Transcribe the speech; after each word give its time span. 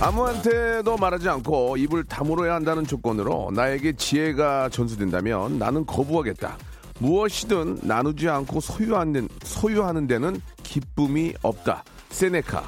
아무한테도 0.00 0.96
말하지 0.96 1.28
않고 1.28 1.76
입을 1.76 2.04
다물어야 2.04 2.54
한다는 2.54 2.86
조건으로 2.86 3.50
나에게 3.54 3.92
지혜가 3.92 4.70
전수된다면 4.70 5.58
나는 5.58 5.84
거부하겠다. 5.84 6.56
무엇이든 7.00 7.80
나누지 7.82 8.26
않고 8.26 8.60
소유하는, 8.60 9.28
소유하는 9.42 10.06
데는 10.06 10.40
기쁨이 10.62 11.34
없다. 11.42 11.84
세네카. 12.08 12.64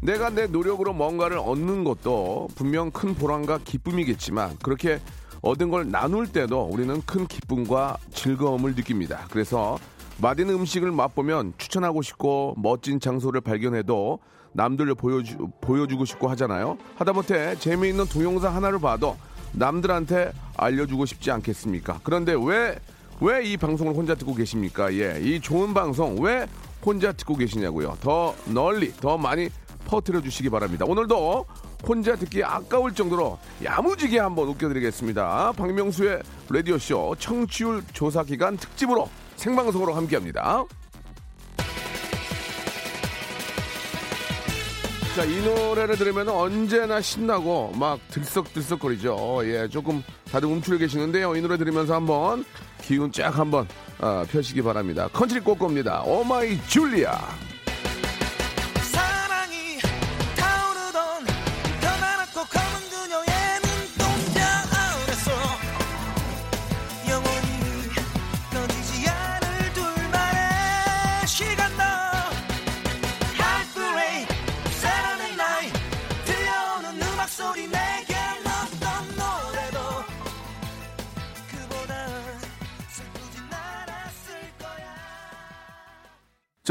내가 0.00 0.30
내 0.30 0.46
노력으로 0.46 0.94
뭔가를 0.94 1.36
얻는 1.38 1.84
것도 1.84 2.48
분명 2.54 2.90
큰 2.90 3.14
보람과 3.14 3.58
기쁨이겠지만 3.64 4.56
그렇게 4.62 4.98
얻은 5.42 5.68
걸 5.68 5.90
나눌 5.90 6.26
때도 6.26 6.62
우리는 6.72 7.02
큰 7.02 7.26
기쁨과 7.26 7.98
즐거움을 8.14 8.74
느낍니다. 8.74 9.26
그래서 9.30 9.78
맛있는 10.20 10.54
음식을 10.54 10.92
맛보면 10.92 11.54
추천하고 11.56 12.02
싶고 12.02 12.54
멋진 12.58 13.00
장소를 13.00 13.40
발견해도 13.40 14.18
남들을 14.52 14.94
보여주, 14.96 15.48
보여주고 15.60 16.04
싶고 16.04 16.28
하잖아요. 16.30 16.76
하다못해 16.96 17.56
재미있는 17.58 18.06
동영상 18.06 18.54
하나를 18.54 18.80
봐도 18.80 19.16
남들한테 19.52 20.32
알려주고 20.56 21.06
싶지 21.06 21.30
않겠습니까? 21.30 22.00
그런데 22.02 22.34
왜, 22.34 22.78
왜 23.20 23.44
이 23.44 23.56
방송을 23.56 23.94
혼자 23.94 24.14
듣고 24.14 24.34
계십니까? 24.34 24.92
예, 24.94 25.20
이 25.22 25.40
좋은 25.40 25.72
방송 25.72 26.20
왜 26.20 26.46
혼자 26.84 27.12
듣고 27.12 27.36
계시냐고요. 27.36 27.96
더 28.00 28.34
널리, 28.46 28.92
더 28.94 29.16
많이 29.16 29.48
퍼뜨려 29.86 30.20
주시기 30.20 30.50
바랍니다. 30.50 30.84
오늘도 30.86 31.46
혼자 31.86 32.14
듣기 32.16 32.44
아까울 32.44 32.94
정도로 32.94 33.38
야무지게 33.64 34.18
한번 34.18 34.48
웃겨드리겠습니다. 34.48 35.52
박명수의 35.52 36.22
라디오쇼 36.50 37.16
청취율 37.18 37.82
조사 37.92 38.22
기간 38.22 38.56
특집으로 38.56 39.08
생방송으로 39.40 39.94
함께합니다. 39.94 40.64
자, 45.16 45.24
이 45.24 45.42
노래를 45.42 45.96
들으면 45.96 46.28
언제나 46.28 47.00
신나고 47.00 47.72
막 47.74 47.98
들썩들썩거리죠. 48.10 49.40
예, 49.44 49.68
조금 49.68 50.02
다들 50.30 50.48
움츠려 50.48 50.78
계시는데요. 50.78 51.34
이 51.34 51.40
노래 51.40 51.56
들으면서 51.56 51.94
한번 51.94 52.44
기운 52.82 53.10
쫙 53.10 53.36
한번 53.36 53.66
어, 53.98 54.24
펴시기 54.30 54.62
바랍니다. 54.62 55.08
컨트리 55.12 55.40
꼬꼬입니다. 55.40 56.02
Oh 56.02 56.31
My 56.31 56.60
Julia. 56.68 57.18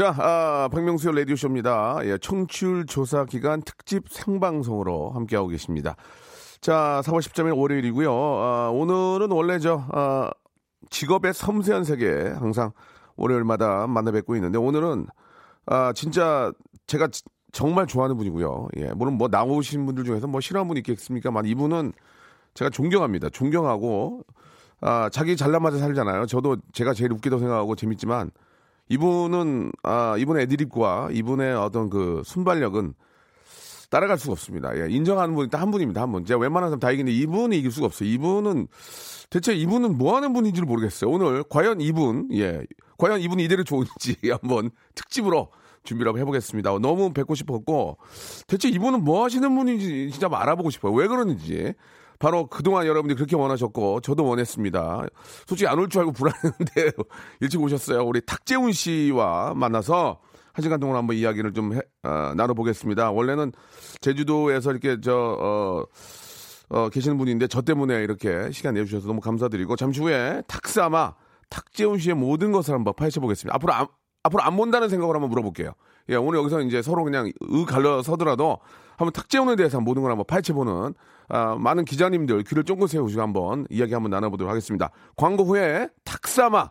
자, 0.00 0.14
아, 0.16 0.68
박명수의 0.72 1.14
라디오쇼입니다. 1.14 1.98
예, 2.04 2.16
청취율 2.16 2.86
조사 2.86 3.26
기간 3.26 3.60
특집 3.60 4.08
생방송으로 4.08 5.10
함께하고 5.10 5.48
계십니다. 5.48 5.94
자, 6.62 7.02
4월 7.04 7.18
13일 7.18 7.54
월요일이고요. 7.54 8.10
아, 8.10 8.70
오늘은 8.72 9.30
원래 9.30 9.58
저, 9.58 9.84
아, 9.92 10.30
직업의 10.88 11.34
섬세한 11.34 11.84
세계 11.84 12.30
항상 12.30 12.72
월요일마다 13.16 13.88
만나 13.88 14.10
뵙고 14.10 14.36
있는데 14.36 14.56
오늘은 14.56 15.06
아, 15.66 15.92
진짜 15.92 16.50
제가 16.86 17.08
지- 17.08 17.22
정말 17.52 17.86
좋아하는 17.86 18.16
분이고요. 18.16 18.68
예, 18.78 18.92
물론 18.94 19.18
뭐 19.18 19.28
나오신 19.28 19.84
분들 19.84 20.04
중에서 20.04 20.26
뭐 20.26 20.40
싫어하는 20.40 20.66
분 20.66 20.78
있겠습니까만 20.78 21.44
이분은 21.44 21.92
제가 22.54 22.70
존경합니다. 22.70 23.28
존경하고 23.28 24.22
아, 24.80 25.10
자기 25.10 25.36
잘난 25.36 25.62
맛에 25.62 25.76
살잖아요. 25.76 26.24
저도 26.24 26.56
제가 26.72 26.94
제일 26.94 27.12
웃기다고 27.12 27.38
생각하고 27.38 27.76
재밌지만 27.76 28.30
이분은 28.90 29.72
아 29.82 30.16
이분의 30.18 30.42
애드립과 30.42 31.10
이분의 31.12 31.54
어떤 31.54 31.88
그 31.88 32.22
순발력은 32.24 32.94
따라갈 33.88 34.18
수가 34.18 34.32
없습니다. 34.32 34.76
예, 34.78 34.86
인정하는 34.90 35.34
분이 35.34 35.48
딱 35.50 35.60
한 35.60 35.70
분입니다. 35.70 36.00
한 36.02 36.12
분. 36.12 36.24
제가 36.24 36.38
웬만한 36.40 36.70
사람 36.70 36.80
다 36.80 36.90
이기는데 36.90 37.16
이분이 37.16 37.58
이길 37.58 37.70
수가 37.70 37.86
없어요. 37.86 38.08
이분은 38.08 38.68
대체 39.30 39.54
이분은 39.54 39.96
뭐 39.96 40.16
하는 40.16 40.32
분인지를 40.32 40.66
모르겠어요. 40.66 41.10
오늘 41.10 41.44
과연 41.48 41.80
이분 41.80 42.28
예 42.32 42.64
과연 42.98 43.20
이분이 43.20 43.44
이대로 43.44 43.64
좋은지 43.64 44.16
한번 44.30 44.70
특집으로 44.94 45.50
준비를 45.84 46.10
한번 46.10 46.20
해보겠습니다. 46.22 46.78
너무 46.80 47.12
뵙고 47.12 47.34
싶었고 47.34 47.98
대체 48.46 48.68
이분은 48.68 49.04
뭐 49.04 49.24
하시는 49.24 49.54
분인지 49.54 50.10
진짜 50.10 50.28
알아보고 50.30 50.70
싶어요. 50.70 50.92
왜 50.92 51.06
그러는지. 51.06 51.74
바로 52.20 52.46
그동안 52.46 52.86
여러분들이 52.86 53.16
그렇게 53.16 53.34
원하셨고 53.34 54.00
저도 54.02 54.24
원했습니다. 54.26 55.06
솔직히 55.46 55.66
안 55.66 55.78
올 55.78 55.88
줄 55.88 56.00
알고 56.00 56.12
불안했는데 56.12 56.92
일찍 57.40 57.60
오셨어요. 57.60 58.04
우리 58.04 58.20
탁재훈 58.24 58.70
씨와 58.72 59.54
만나서 59.56 60.20
한 60.52 60.62
시간 60.62 60.78
동안 60.78 60.96
한번 60.96 61.16
이야기를 61.16 61.52
좀 61.54 61.74
해- 61.74 61.80
어, 62.02 62.32
나눠보겠습니다. 62.36 63.10
원래는 63.10 63.52
제주도에서 64.02 64.70
이렇게 64.70 65.00
저 65.00 65.16
어, 65.40 65.84
어, 66.68 66.88
계시는 66.90 67.16
분인데 67.18 67.46
저 67.48 67.62
때문에 67.62 68.02
이렇게 68.02 68.50
시간 68.52 68.74
내주셔서 68.74 69.06
너무 69.08 69.20
감사드리고 69.20 69.76
잠시 69.76 70.00
후에 70.00 70.42
탁사마 70.46 71.14
탁재훈 71.48 71.98
씨의 71.98 72.14
모든 72.16 72.52
것을 72.52 72.74
한번 72.74 72.94
파헤쳐 72.94 73.20
보겠습니다. 73.20 73.54
앞으로 73.56 73.72
안, 73.72 73.86
앞으로 74.24 74.42
안 74.42 74.56
본다는 74.56 74.88
생각을 74.90 75.14
한번 75.14 75.30
물어볼게요. 75.30 75.72
예, 76.10 76.16
오늘 76.16 76.38
여기서 76.40 76.60
이제 76.62 76.82
서로 76.82 77.02
그냥 77.04 77.32
으 77.50 77.64
갈려 77.64 78.02
서더라도 78.02 78.58
한번 79.00 79.12
탁재훈에 79.14 79.56
대해서 79.56 79.80
모든 79.80 80.02
걸 80.02 80.10
한번 80.10 80.26
파헤쳐 80.26 80.52
보는 80.52 80.92
아, 81.30 81.56
많은 81.58 81.86
기자님들 81.86 82.42
귀를 82.42 82.64
쫑긋 82.64 82.90
세우시고 82.90 83.22
한번 83.22 83.66
이야기 83.70 83.94
한번 83.94 84.10
나눠보도록 84.10 84.50
하겠습니다. 84.50 84.90
광고 85.16 85.44
후에 85.44 85.88
탁사마 86.04 86.70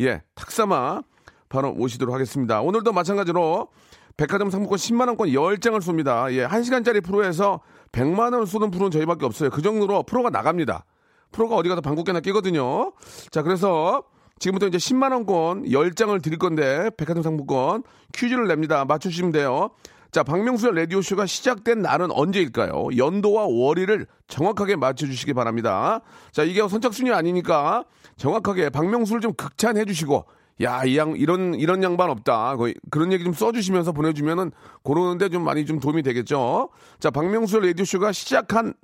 예, 0.00 0.22
탁사마 0.34 1.02
바로 1.48 1.72
모시도록 1.72 2.12
하겠습니다. 2.12 2.60
오늘도 2.60 2.92
마찬가지로 2.92 3.68
백화점 4.16 4.50
상품권 4.50 4.78
10만 4.78 5.06
원권 5.06 5.28
10장을 5.28 5.78
쏩니다. 5.78 6.32
예, 6.32 6.44
1시간짜리 6.44 7.04
프로에서 7.04 7.60
100만 7.92 8.32
원을 8.32 8.46
쏘는 8.48 8.72
프로는 8.72 8.90
저희밖에 8.90 9.24
없어요. 9.24 9.50
그 9.50 9.62
정도로 9.62 10.02
프로가 10.02 10.30
나갑니다. 10.30 10.84
프로가 11.30 11.54
어디 11.54 11.68
가서 11.68 11.80
방국계나 11.80 12.18
끼거든요. 12.18 12.92
자, 13.30 13.42
그래서 13.42 14.02
지금부터 14.40 14.66
이제 14.66 14.78
10만 14.78 15.12
원권 15.12 15.66
10장을 15.66 16.20
드릴 16.20 16.38
건데 16.38 16.90
백화점 16.96 17.22
상품권 17.22 17.84
퀴즈를 18.12 18.48
냅니다. 18.48 18.84
맞추시면 18.84 19.30
돼요. 19.30 19.70
자, 20.10 20.24
박명수의 20.24 20.74
라디오쇼가 20.74 21.26
시작된 21.26 21.82
날은 21.82 22.10
언제일까요? 22.10 22.88
연도와 22.96 23.46
월일을 23.48 24.06
정확하게 24.26 24.74
맞춰주시기 24.76 25.34
바랍니다. 25.34 26.00
자, 26.32 26.42
이게 26.42 26.66
선착순이 26.66 27.12
아니니까 27.12 27.84
정확하게 28.16 28.70
박명수를 28.70 29.20
좀 29.20 29.32
극찬해 29.34 29.84
주시고, 29.84 30.24
야, 30.62 30.84
이 30.84 30.98
양, 30.98 31.14
이런, 31.16 31.54
이런 31.54 31.82
양반 31.84 32.10
없다. 32.10 32.56
거의 32.56 32.74
그런 32.90 33.12
얘기 33.12 33.22
좀 33.22 33.32
써주시면서 33.32 33.92
보내주면은, 33.92 34.50
고르는데 34.82 35.28
좀 35.28 35.44
많이 35.44 35.64
좀 35.64 35.78
도움이 35.78 36.02
되겠죠? 36.02 36.70
자, 36.98 37.10
박명수의 37.10 37.68
라디오쇼가 37.68 38.10
시작한 38.10 38.74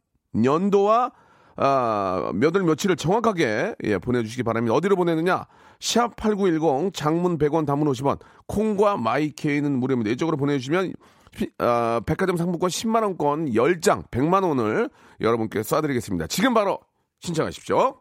연도와 0.44 1.10
아, 1.58 2.30
몇월 2.34 2.64
며칠을 2.64 2.96
정확하게 2.96 3.74
예, 3.84 3.98
보내주시기 3.98 4.42
바랍니다. 4.42 4.74
어디로 4.74 4.94
보내느냐? 4.94 5.46
샵8910 5.80 6.92
장문 6.94 7.38
100원 7.38 7.66
단문 7.66 7.90
50원 7.92 8.18
콩과 8.46 8.98
마이케이는 8.98 9.78
무료입니다. 9.78 10.10
이쪽으로 10.10 10.36
보내주시면 10.36 10.92
피- 11.36 11.50
아, 11.58 12.00
백화점 12.06 12.36
상품권 12.36 12.70
10만원권 12.70 13.52
10장 13.54 14.08
100만원을 14.10 14.90
여러분께 15.20 15.60
쏴드리겠습니다. 15.60 16.28
지금 16.28 16.54
바로 16.54 16.78
신청하십시오. 17.20 17.96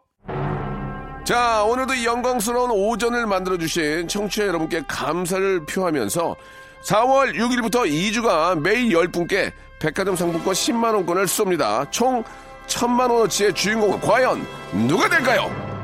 자, 1.24 1.64
오늘도 1.64 1.94
이 1.94 2.06
영광스러운 2.06 2.70
오전을 2.70 3.26
만들어주신 3.26 4.08
청취자 4.08 4.46
여러분께 4.46 4.82
감사를 4.88 5.66
표하면서 5.66 6.36
4월 6.84 7.34
6일부터 7.34 7.84
2주간 7.90 8.60
매일 8.60 8.90
10분께 8.90 9.52
백화점 9.80 10.14
상품권 10.16 10.54
10만원권을 10.54 11.24
쏩니다. 11.24 11.90
총 11.90 12.22
1000만원어치의 12.68 13.54
주인공은 13.54 14.00
과연 14.00 14.40
누가 14.86 15.08
될까요? 15.08 15.75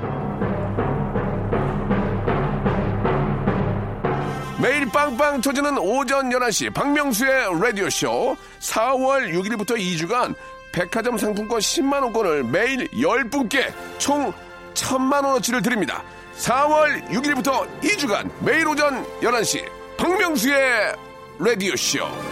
빵빵 5.02 5.40
터지는 5.40 5.78
오전 5.78 6.30
11시 6.30 6.72
박명수의 6.72 7.60
라디오쇼 7.60 8.36
4월 8.60 9.32
6일부터 9.34 9.76
2주간 9.76 10.32
백화점 10.70 11.18
상품권 11.18 11.58
10만원권을 11.58 12.48
매일 12.48 12.86
10분께 12.86 13.72
총 13.98 14.32
1000만원어치를 14.74 15.64
드립니다. 15.64 16.04
4월 16.36 17.04
6일부터 17.08 17.68
2주간 17.80 18.30
매일 18.44 18.68
오전 18.68 19.04
11시 19.20 19.68
박명수의 19.96 20.94
라디오쇼 21.40 22.31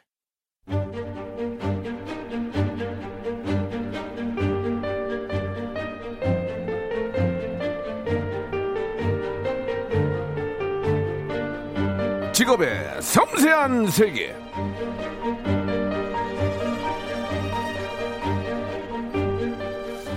직업의 12.41 12.99
섬세한 13.03 13.85
세계. 13.91 14.33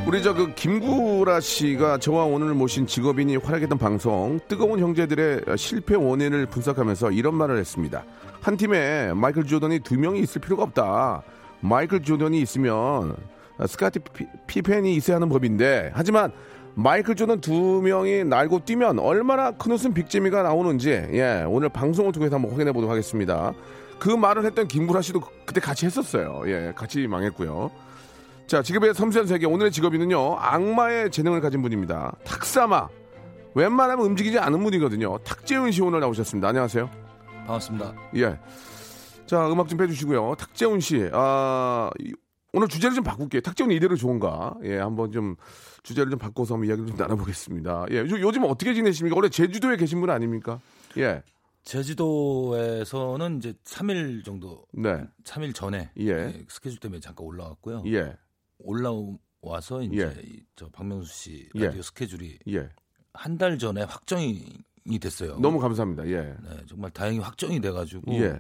우리 0.07 0.23
저 0.23 0.35
그 0.35 0.53
김구라 0.55 1.41
씨가 1.41 1.99
저와 1.99 2.25
오늘 2.25 2.55
모신 2.55 2.87
직업인이 2.87 3.37
활약했던 3.37 3.79
방송 3.79 4.39
뜨거운 4.49 4.79
형제들의 4.79 5.43
실패 5.57 5.95
원인을 5.97 6.47
분석하면서 6.47 7.11
이런 7.13 7.35
말을 7.35 7.57
했습니다. 7.59 8.05
한 8.41 8.57
팀에 8.57 9.13
마이클 9.15 9.45
조던이 9.45 9.81
두 9.81 9.99
명이 9.99 10.21
있을 10.21 10.41
필요가 10.41 10.63
없다. 10.65 11.23
마이클 11.61 12.03
조던이 12.03 12.41
있으면 12.43 13.17
스카티 13.67 14.01
피- 14.01 14.27
피펜이 14.47 14.95
있어야 14.97 15.17
하는 15.17 15.29
법인데 15.31 15.91
하지만 15.95 16.33
마이클 16.77 17.15
조던 17.15 17.41
두 17.41 17.53
명이 17.83 18.25
날고 18.25 18.65
뛰면 18.65 18.99
얼마나 18.99 19.53
큰 19.53 19.73
웃음 19.73 19.95
빅재미가 19.95 20.43
나오는지 20.43 20.91
예 20.91 21.45
오늘 21.47 21.69
방송을 21.69 22.13
통해서 22.13 22.35
한번 22.37 22.51
확인해 22.51 22.73
보도록 22.73 22.91
하겠습니다. 22.91 23.53
그 24.01 24.09
말을 24.09 24.45
했던 24.45 24.67
김구라 24.67 25.01
씨도 25.01 25.21
그때 25.47 25.61
같이 25.61 25.87
했었어요. 25.87 26.43
예 26.47 26.73
같이 26.75 27.07
망했고요. 27.07 27.71
자, 28.47 28.61
직업의 28.61 28.93
섬세한 28.95 29.27
세계 29.27 29.47
오늘의 29.47 29.71
직업인은요 29.73 30.37
악마의 30.39 31.11
재능을 31.11 31.41
가진 31.41 31.63
분입니다. 31.63 32.13
탁사마. 32.25 32.89
웬만하면 33.55 34.05
움직이지 34.05 34.39
않은 34.41 34.63
분이거든요. 34.65 35.19
탁재훈 35.19 35.71
씨 35.71 35.81
오늘 35.81 36.01
나오셨습니다. 36.01 36.49
안녕하세요. 36.49 36.91
반갑습니다. 37.47 37.95
예. 38.17 38.39
자, 39.27 39.49
음악 39.51 39.69
좀 39.69 39.79
빼주시고요. 39.79 40.35
탁재훈 40.37 40.81
씨, 40.81 41.09
아, 41.13 41.89
이- 42.01 42.13
오늘 42.55 42.69
주제를 42.69 42.95
좀 42.95 43.03
바꿀게요. 43.05 43.41
탁재훈 43.41 43.73
이대로 43.73 43.97
좋은가? 43.97 44.55
예, 44.63 44.79
한번 44.79 45.11
좀 45.11 45.35
주제를 45.83 46.11
좀 46.11 46.19
바꿔서 46.21 46.55
한번 46.55 46.69
이야기를 46.69 46.89
좀 46.89 46.97
나눠보겠습니다. 46.97 47.87
예, 47.91 47.97
요, 47.99 48.07
요즘 48.21 48.45
어떻게 48.45 48.73
지내십니까? 48.75 49.17
원래 49.17 49.29
제주도에 49.29 49.77
계신 49.77 50.01
분 50.01 50.09
아닙니까? 50.11 50.61
예, 50.97 51.23
제주도에서는 51.65 53.39
이제 53.39 53.55
3일 53.65 54.25
정도, 54.25 54.65
네, 54.73 55.05
3일 55.25 55.55
전에 55.55 55.91
예. 55.99 56.07
예, 56.07 56.45
스케줄 56.49 56.79
때문에 56.79 57.01
잠깐 57.01 57.27
올라왔고요. 57.27 57.83
예, 57.87 58.17
올라와서 58.59 59.83
이제 59.83 59.97
예. 60.17 60.23
이- 60.23 60.45
저 60.55 60.69
박명수 60.69 61.13
씨 61.13 61.49
예. 61.57 61.67
라디오 61.67 61.83
스케줄이 61.83 62.39
예. 62.49 62.69
한달 63.13 63.59
전에 63.59 63.83
확정이 63.83 64.45
됐어요. 65.01 65.39
너무 65.41 65.59
감사합니다. 65.59 66.07
예, 66.07 66.21
네, 66.43 66.65
정말 66.69 66.91
다행히 66.93 67.19
확정이 67.19 67.61
돼가지고 67.61 68.13
예. 68.15 68.39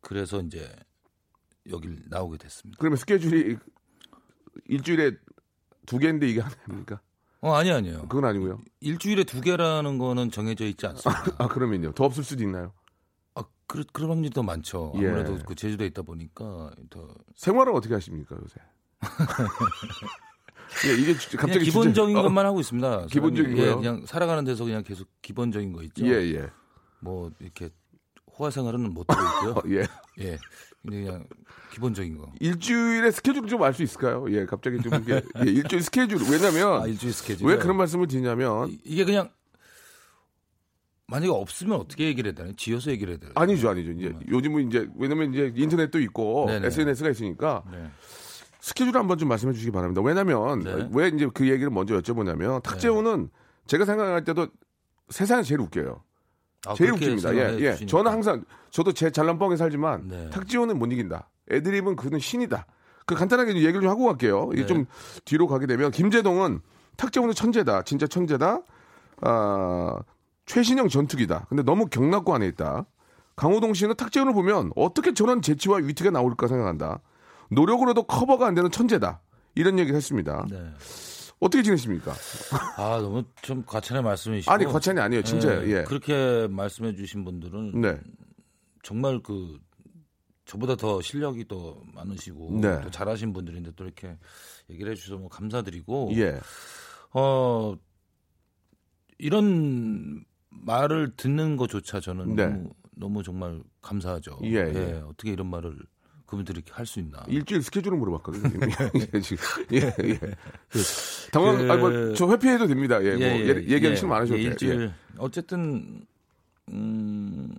그래서 0.00 0.40
이제 0.40 0.70
여길 1.70 2.04
나오게 2.08 2.38
됐습니다. 2.38 2.76
그러면 2.78 2.96
스케줄이 2.96 3.56
일주일에 4.66 5.12
두 5.86 5.98
개인데 5.98 6.28
이게 6.28 6.40
하나입니까? 6.40 7.00
어 7.42 7.54
아니 7.54 7.70
아니요. 7.70 8.02
그건 8.08 8.24
아니고요. 8.26 8.58
일주일에 8.80 9.24
두 9.24 9.40
개라는 9.40 9.98
거는 9.98 10.30
정해져 10.30 10.64
있지 10.66 10.86
않습니다. 10.86 11.36
아, 11.38 11.48
그러면요. 11.48 11.92
더 11.92 12.04
없을 12.04 12.22
수도 12.22 12.42
있나요? 12.44 12.72
아, 13.34 13.42
그, 13.66 13.84
그런 13.92 14.10
확률이 14.10 14.30
더 14.34 14.42
많죠. 14.42 14.92
예. 14.96 15.08
아무래도 15.08 15.38
그 15.46 15.54
제주도에 15.54 15.86
있다 15.86 16.02
보니까 16.02 16.70
더 16.90 17.14
생활을 17.36 17.72
어떻게 17.74 17.94
하십니까, 17.94 18.36
요새? 18.36 18.60
예, 20.86 20.94
이게 21.00 21.14
갑자기 21.36 21.64
기본적인 21.64 22.14
주제- 22.14 22.20
어, 22.20 22.22
것만 22.22 22.46
하고 22.46 22.60
있습니다. 22.60 23.06
기본적인 23.06 23.52
사람이, 23.56 23.60
예, 23.60 23.66
거요? 23.72 23.76
그냥 23.80 24.06
살아가는 24.06 24.44
데서 24.44 24.64
그냥 24.64 24.82
계속 24.84 25.08
기본적인 25.22 25.72
거 25.72 25.82
있죠. 25.84 26.06
예, 26.06 26.12
예. 26.34 26.50
뭐 27.00 27.30
이렇게 27.40 27.70
호화 28.38 28.50
생활은 28.50 28.92
못 28.94 29.06
하고 29.10 29.22
있고요. 29.48 29.52
어, 29.58 29.62
예. 29.78 29.86
예, 30.24 30.38
그냥 30.86 31.26
기본적인 31.72 32.18
거. 32.18 32.32
일주일의 32.40 33.12
스케줄 33.12 33.46
좀 33.46 33.62
알 33.62 33.72
수 33.74 33.82
있을까요? 33.82 34.24
예, 34.30 34.46
갑자기 34.46 34.80
좀 34.82 34.94
이게 35.02 35.22
예, 35.44 35.50
일주일 35.50 35.82
스케줄 35.82 36.18
왜냐면 36.30 36.82
아, 36.82 36.86
일주일 36.86 37.12
스케줄. 37.12 37.46
왜 37.48 37.56
그런 37.58 37.76
말씀을 37.76 38.06
드리냐면 38.06 38.68
이- 38.70 38.80
이게 38.84 39.04
그냥 39.04 39.30
만약에 41.06 41.30
없으면 41.32 41.78
어떻게 41.80 42.04
얘기를 42.06 42.28
해야 42.30 42.34
되나요? 42.36 42.54
지어서 42.56 42.90
얘기를 42.92 43.12
해야 43.14 43.18
되나요? 43.18 43.34
아니죠, 43.36 43.68
아니죠. 43.70 43.90
이제 43.92 44.14
요즘은 44.28 44.68
이제 44.68 44.88
왜냐면 44.96 45.34
이제 45.34 45.52
인터넷도 45.56 45.98
있고 46.00 46.46
네네. 46.46 46.68
SNS가 46.68 47.10
있으니까 47.10 47.64
네. 47.70 47.90
스케줄 48.60 48.96
한번 48.96 49.18
좀 49.18 49.28
말씀해 49.28 49.52
주시기 49.52 49.72
바랍니다. 49.72 50.02
왜냐면 50.02 50.60
네. 50.60 50.88
왜 50.92 51.08
이제 51.08 51.28
그 51.34 51.48
얘기를 51.48 51.70
먼저 51.70 51.98
여쭤보냐면 52.00 52.62
탁재훈은 52.62 53.30
제가 53.66 53.84
생각할 53.86 54.22
때도 54.24 54.48
세상에 55.08 55.42
제일 55.42 55.60
웃겨요. 55.62 56.04
아, 56.66 56.74
제일 56.74 56.92
웃깁니다. 56.92 57.34
예, 57.34 57.56
예. 57.58 57.72
주시니까. 57.72 57.86
저는 57.86 58.12
항상 58.12 58.44
저도 58.70 58.92
제 58.92 59.10
잘난 59.10 59.38
뻥에 59.38 59.56
살지만 59.56 60.08
네. 60.08 60.30
탁지호는 60.30 60.78
못 60.78 60.92
이긴다. 60.92 61.28
애드립은 61.50 61.96
그는 61.96 62.18
신이다. 62.18 62.66
그 63.06 63.14
간단하게 63.14 63.52
좀 63.52 63.62
얘기를 63.62 63.80
좀 63.80 63.90
하고 63.90 64.04
갈게요. 64.06 64.50
이게 64.52 64.62
네. 64.62 64.66
좀 64.66 64.86
뒤로 65.24 65.46
가게 65.48 65.66
되면 65.66 65.90
김재동은 65.90 66.60
탁재훈은 66.96 67.34
천재다. 67.34 67.82
진짜 67.82 68.06
천재다. 68.06 68.62
아, 69.22 69.96
최신형 70.46 70.88
전투기다. 70.88 71.46
근데 71.48 71.62
너무 71.62 71.86
경락고 71.86 72.34
안에 72.34 72.46
있다. 72.48 72.84
강호동 73.36 73.74
씨는 73.74 73.96
탁재훈을 73.96 74.34
보면 74.34 74.72
어떻게 74.76 75.14
저런 75.14 75.40
재치와 75.40 75.78
위트가 75.78 76.10
나올까 76.10 76.46
생각한다. 76.46 77.00
노력으로도 77.50 78.02
커버가 78.04 78.46
안 78.46 78.54
되는 78.54 78.70
천재다. 78.70 79.20
이런 79.54 79.78
얘기를 79.78 79.96
했습니다. 79.96 80.44
네. 80.50 80.72
어떻게 81.40 81.62
지내십니까? 81.62 82.14
아 82.76 82.98
너무 83.00 83.24
좀 83.42 83.64
과찬의 83.64 84.02
말씀이시고. 84.02 84.52
아니, 84.52 84.66
과찬이 84.66 85.00
아니에요. 85.00 85.22
진짜예요. 85.22 85.74
예. 85.74 85.84
그렇게 85.84 86.46
말씀해 86.48 86.94
주신 86.94 87.24
분들은 87.24 87.80
네. 87.80 87.98
정말 88.82 89.20
그 89.22 89.58
저보다 90.44 90.76
더 90.76 91.00
실력이 91.00 91.48
더 91.48 91.82
많으시고 91.94 92.60
네. 92.60 92.80
또 92.82 92.90
잘하신 92.90 93.32
분들인데 93.32 93.72
또 93.74 93.84
이렇게 93.84 94.18
얘기를 94.68 94.92
해주셔서 94.92 95.18
뭐 95.18 95.28
감사드리고 95.30 96.10
예. 96.16 96.38
어 97.14 97.74
이런 99.16 100.24
말을 100.50 101.16
듣는 101.16 101.56
것조차 101.56 102.00
저는 102.00 102.36
네. 102.36 102.46
너무 102.48 102.70
너무 102.96 103.22
정말 103.22 103.62
감사하죠. 103.80 104.40
예, 104.44 104.56
예. 104.56 105.02
어떻게 105.06 105.32
이런 105.32 105.46
말을 105.48 105.78
그분들이 106.30 106.62
할 106.70 106.86
수 106.86 107.00
있나? 107.00 107.24
일주일 107.26 107.60
스케줄을 107.62 107.98
물어봤거든요. 107.98 108.68
예, 109.14 109.20
지금. 109.20 109.44
예, 109.72 109.78
예. 110.04 110.18
당황, 111.32 111.58
그- 111.58 111.72
아니, 111.72 111.80
뭐, 111.80 112.14
저 112.14 112.28
회피해도 112.30 112.68
됩니다. 112.68 113.02
예, 113.04 113.10
뭐, 113.16 113.20
예, 113.22 113.48
얘기하기 113.48 113.96
싫으면 113.96 114.16
안 114.16 114.22
하셔도 114.22 114.38
예, 114.38 114.42
돼요. 114.44 114.50
일주일 114.52 114.80
예. 114.82 114.92
어쨌든 115.18 116.06
음, 116.72 117.52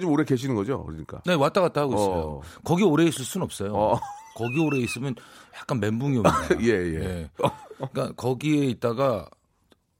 좀 0.00 0.10
오래 0.10 0.24
계시는 0.24 0.56
거죠? 0.56 0.84
그러니까. 0.84 1.22
네 1.24 1.34
왔다 1.34 1.60
갔다 1.60 1.82
하고 1.82 1.94
있어요. 1.94 2.10
어. 2.10 2.42
거기 2.64 2.82
오래 2.82 3.04
있을 3.04 3.24
수는 3.24 3.44
없어요. 3.44 3.72
어. 3.74 4.00
거기 4.34 4.58
오래 4.60 4.78
있으면 4.80 5.14
약간 5.56 5.78
멘붕이 5.78 6.16
옵니다. 6.18 6.32
예, 6.62 6.66
예. 6.68 7.30
그러니까 7.76 8.12
거기에 8.16 8.66
있다가 8.66 9.28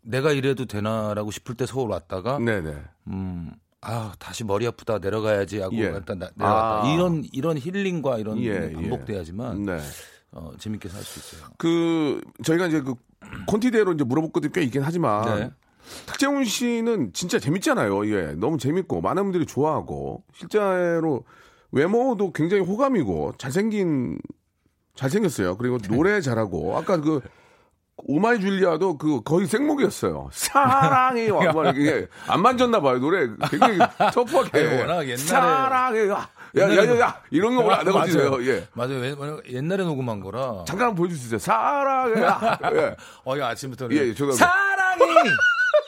내가 0.02 0.33
이래도 0.33 0.64
되나라고 0.64 1.31
싶을 1.31 1.55
때 1.55 1.64
서울 1.67 1.90
왔다가 1.90 2.38
네네. 2.40 2.75
음, 3.09 3.52
아 3.82 4.12
다시 4.18 4.44
머리 4.44 4.66
아프다 4.66 4.99
내려가야지 4.99 5.60
하고 5.60 5.75
예. 5.76 5.84
일단 5.84 6.18
나- 6.18 6.30
내려갔다. 6.34 6.82
아. 6.88 6.92
이런 6.94 7.25
이런 7.32 7.56
힐링과 7.58 8.18
이런 8.18 8.38
예, 8.38 8.68
게 8.68 8.72
반복돼야지만 8.75 9.64
네. 9.64 9.78
어, 10.32 10.52
재밌게 10.58 10.88
살 10.88 11.02
수 11.02 11.18
있어요. 11.37 11.50
그, 11.58 12.20
저희가 12.44 12.68
이제 12.68 12.80
그, 12.82 12.94
콘티대로 13.49 13.92
이제 13.94 14.04
물어볼 14.04 14.30
것도 14.30 14.50
꽤 14.50 14.62
있긴 14.62 14.82
하지만. 14.82 15.25
네. 15.25 15.50
탁재훈 16.06 16.44
씨는 16.44 17.12
진짜 17.14 17.40
재밌잖아요. 17.40 18.06
예. 18.14 18.34
너무 18.37 18.56
재밌고, 18.56 19.00
많은 19.00 19.25
분들이 19.25 19.44
좋아하고, 19.44 20.22
실제로 20.32 21.25
외모도 21.72 22.32
굉장히 22.32 22.62
호감이고, 22.62 23.32
잘생긴, 23.38 24.20
잘생겼어요. 24.94 25.56
그리고 25.56 25.78
네. 25.78 25.88
노래 25.88 26.20
잘하고, 26.20 26.76
아까 26.78 27.00
그, 27.00 27.20
오마이 28.04 28.40
줄리아도 28.40 28.99
그 28.99 29.23
거의 29.23 29.47
생목이었어요. 29.47 30.28
사랑해요. 30.33 31.38
막 31.52 31.76
이게 31.76 32.07
안 32.26 32.40
만졌나 32.42 32.80
봐요. 32.80 32.99
노래 32.99 33.28
굉장히 33.50 33.78
터프하게. 34.12 34.80
워낙 34.80 35.02
옛날에- 35.04 35.16
사랑해요. 35.16 36.12
야, 36.12 36.28
야, 36.59 36.62
야, 36.62 36.69
옛날에는- 36.69 37.00
야, 37.00 37.21
이런 37.30 37.54
거 37.54 37.62
오늘 37.62 37.75
안 37.75 37.87
해가지고요. 37.87 38.30
맞아요. 38.30 38.47
예. 38.49 38.66
맞아요. 38.73 39.40
옛날에 39.49 39.85
녹음한 39.85 40.21
거라. 40.21 40.64
잠깐 40.66 40.95
보여주세요. 40.95 41.38
사랑해. 41.38 42.21
예. 42.21 42.97
어, 43.25 43.37
이 43.37 43.42
아침부터. 43.42 43.88
예, 43.92 43.97
예, 43.97 44.14
죄송합니다. 44.14 44.47
사랑이 44.47 45.04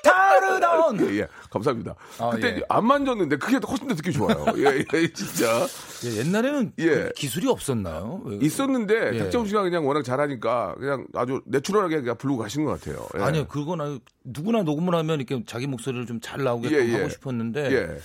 다르던. 0.02 1.00
예, 1.10 1.20
예. 1.20 1.28
감사합니다. 1.50 1.94
아, 2.18 2.30
그때 2.30 2.56
예. 2.58 2.62
안 2.68 2.86
만졌는데 2.86 3.36
그게 3.36 3.58
훨씬 3.66 3.88
더 3.88 3.94
듣기 3.94 4.12
좋아요. 4.12 4.44
예, 4.56 4.84
예, 4.94 5.12
진짜. 5.12 5.66
예, 6.04 6.18
옛날에는 6.18 6.72
예. 6.78 6.86
그 6.86 7.12
기술이 7.16 7.48
없었나요? 7.48 8.20
왜- 8.24 8.38
있었는데 8.42 9.14
예. 9.14 9.18
탁재훈 9.18 9.46
씨가 9.46 9.62
그냥 9.62 9.86
워낙 9.86 10.02
잘하니까 10.02 10.74
그냥 10.78 11.06
아주 11.14 11.40
내추럴하게 11.46 12.00
그냥 12.00 12.16
부르고 12.18 12.38
가신 12.38 12.64
것 12.64 12.72
같아요. 12.80 13.06
예. 13.16 13.22
아니요, 13.22 13.46
그건 13.48 13.80
아니 13.80 14.00
누구나 14.24 14.62
녹음을 14.62 14.94
하면 14.94 15.20
이렇게 15.20 15.42
자기 15.46 15.66
목소리를 15.66 16.06
좀 16.06 16.20
잘 16.20 16.44
나오게끔 16.44 16.76
예, 16.78 16.88
예. 16.88 16.94
하고 16.96 17.08
싶었는데 17.08 17.72
예. 17.72 17.98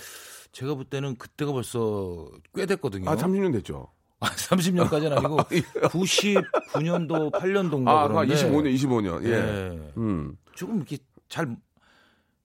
제가 0.52 0.74
볼 0.74 0.84
때는 0.84 1.16
그때가 1.16 1.52
벌써 1.52 2.26
꽤 2.54 2.66
됐거든요. 2.66 3.08
아, 3.10 3.16
30년 3.16 3.52
됐죠. 3.52 3.88
아, 4.20 4.28
30년까지는 4.30 5.12
아니고 5.16 5.36
99년도 5.88 7.32
8년도인가 7.32 7.88
아, 7.88 8.08
그런데 8.08 8.34
25년, 8.34 8.74
25년. 8.74 9.24
예. 9.24 9.30
예. 9.32 9.92
음. 9.96 10.36
조금 10.56 10.76
이렇게 10.78 10.98
잘 11.28 11.54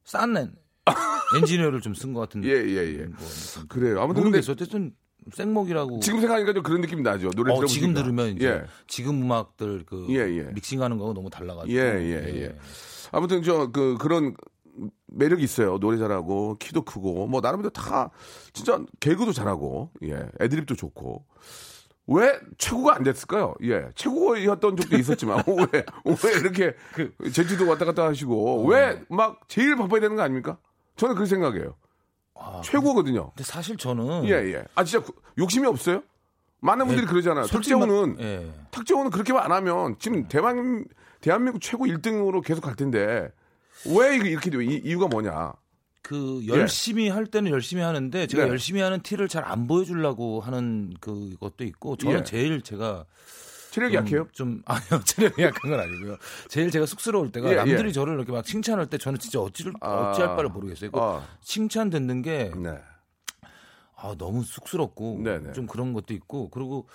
싼 0.05 0.55
엔지니어를 1.37 1.81
좀 1.81 1.93
쓴 1.93 2.13
것 2.13 2.19
같은 2.21 2.43
예, 2.43 2.49
예, 2.49 2.99
예. 2.99 3.05
뭐. 3.05 3.17
그래요. 3.69 4.01
아무튼 4.01 4.23
근데. 4.23 4.39
어쨌든 4.51 4.93
생목이라고 5.31 6.01
지금 6.01 6.19
생각하니까 6.19 6.51
좀 6.53 6.63
그런 6.63 6.81
느낌이 6.81 7.01
나죠. 7.01 7.29
노래 7.31 7.53
어. 7.53 7.65
지금 7.65 7.93
들으면 7.93 8.35
이제 8.35 8.47
예. 8.47 8.63
지금 8.87 9.21
음악들 9.23 9.85
그 9.85 10.05
예, 10.09 10.15
예. 10.37 10.43
믹싱하는 10.53 10.97
거하고 10.97 11.13
너무 11.13 11.29
달라가지고 11.29 11.73
예, 11.73 11.79
예, 11.79 12.41
예. 12.41 12.57
아무튼 13.11 13.41
저 13.43 13.71
그 13.71 13.97
그런 13.97 14.35
매력이 15.07 15.43
있어요. 15.43 15.77
노래 15.79 15.97
잘하고 15.97 16.57
키도 16.59 16.81
크고 16.81 17.27
뭐 17.27 17.39
나름대로 17.39 17.69
다 17.69 18.09
진짜 18.51 18.83
개그도 18.99 19.31
잘하고 19.31 19.91
예 20.03 20.25
애드립도 20.41 20.75
좋고 20.75 21.25
왜 22.07 22.37
최고가 22.57 22.95
안 22.95 23.03
됐을까요? 23.03 23.53
예 23.63 23.87
최고였던 23.95 24.75
적도 24.77 24.97
있었지만 24.97 25.43
왜 25.71 25.83
왜 26.05 26.31
이렇게 26.39 26.73
제주도 27.31 27.67
왔다 27.69 27.85
갔다 27.85 28.05
하시고 28.05 28.65
왜 28.65 28.99
막 29.09 29.39
제일 29.47 29.75
바빠야 29.77 30.01
되는 30.01 30.15
거 30.15 30.21
아닙니까? 30.21 30.57
저는 30.97 31.15
그렇게 31.15 31.29
생각해요. 31.29 31.75
아, 32.35 32.61
최고거든요. 32.63 33.29
근데 33.29 33.43
사실 33.43 33.77
저는 33.77 34.25
예 34.25 34.31
예. 34.53 34.63
아 34.75 34.83
진짜 34.83 35.05
구- 35.05 35.13
욕심이 35.37 35.65
없어요? 35.65 36.03
많은 36.59 36.87
분들이 36.87 37.05
그러잖아요. 37.07 37.45
네. 37.45 37.51
솔직히 37.51 37.73
탁재훈은 37.79 38.15
말- 38.15 38.25
예. 38.25 38.51
탁재훈은 38.71 39.11
그렇게만 39.11 39.43
안 39.43 39.51
하면 39.51 39.95
지금 39.99 40.27
대만 40.27 40.85
대한민국 41.21 41.61
최고 41.61 41.85
1등으로 41.85 42.43
계속 42.43 42.61
갈 42.61 42.75
텐데 42.75 43.31
왜 43.95 44.15
이렇게 44.17 44.49
돼요? 44.49 44.61
이, 44.61 44.81
이유가 44.83 45.07
뭐냐? 45.07 45.53
그 46.03 46.45
열심히 46.47 47.07
할 47.09 47.25
때는 47.25 47.49
열심히 47.51 47.81
하는데 47.81 48.27
제가 48.27 48.43
예. 48.43 48.45
네. 48.45 48.51
열심히 48.51 48.81
하는 48.81 48.99
티를 49.01 49.27
잘 49.29 49.43
안 49.45 49.67
보여주려고 49.67 50.41
하는 50.41 50.93
그것도 50.99 51.63
있고 51.63 51.95
저는 51.95 52.19
예. 52.19 52.23
제일 52.23 52.61
제가 52.61 53.05
체력이 53.71 53.95
좀, 53.95 54.05
약해요? 54.05 54.27
좀 54.33 54.61
아니요 54.67 55.01
체력이 55.05 55.41
약한 55.41 55.71
건 55.71 55.79
아니고요. 55.79 56.17
제일 56.49 56.69
제가 56.71 56.85
쑥스러울 56.85 57.31
때가 57.31 57.49
예, 57.51 57.55
남들이 57.55 57.87
예. 57.87 57.91
저를 57.93 58.15
이렇게 58.15 58.31
막 58.33 58.43
칭찬할 58.45 58.87
때 58.87 58.97
저는 58.97 59.17
진짜 59.17 59.39
어찌를 59.39 59.73
아. 59.81 60.11
어찌할 60.11 60.35
바를 60.35 60.49
모르겠어요. 60.49 60.91
그 60.91 60.99
아. 60.99 61.25
칭찬 61.41 61.89
듣는 61.89 62.21
게 62.21 62.51
네. 62.55 62.77
아, 63.95 64.13
너무 64.17 64.43
쑥스럽고 64.43 65.21
네네. 65.23 65.53
좀 65.53 65.65
그런 65.65 65.93
것도 65.93 66.13
있고 66.13 66.49
그리고 66.49 66.87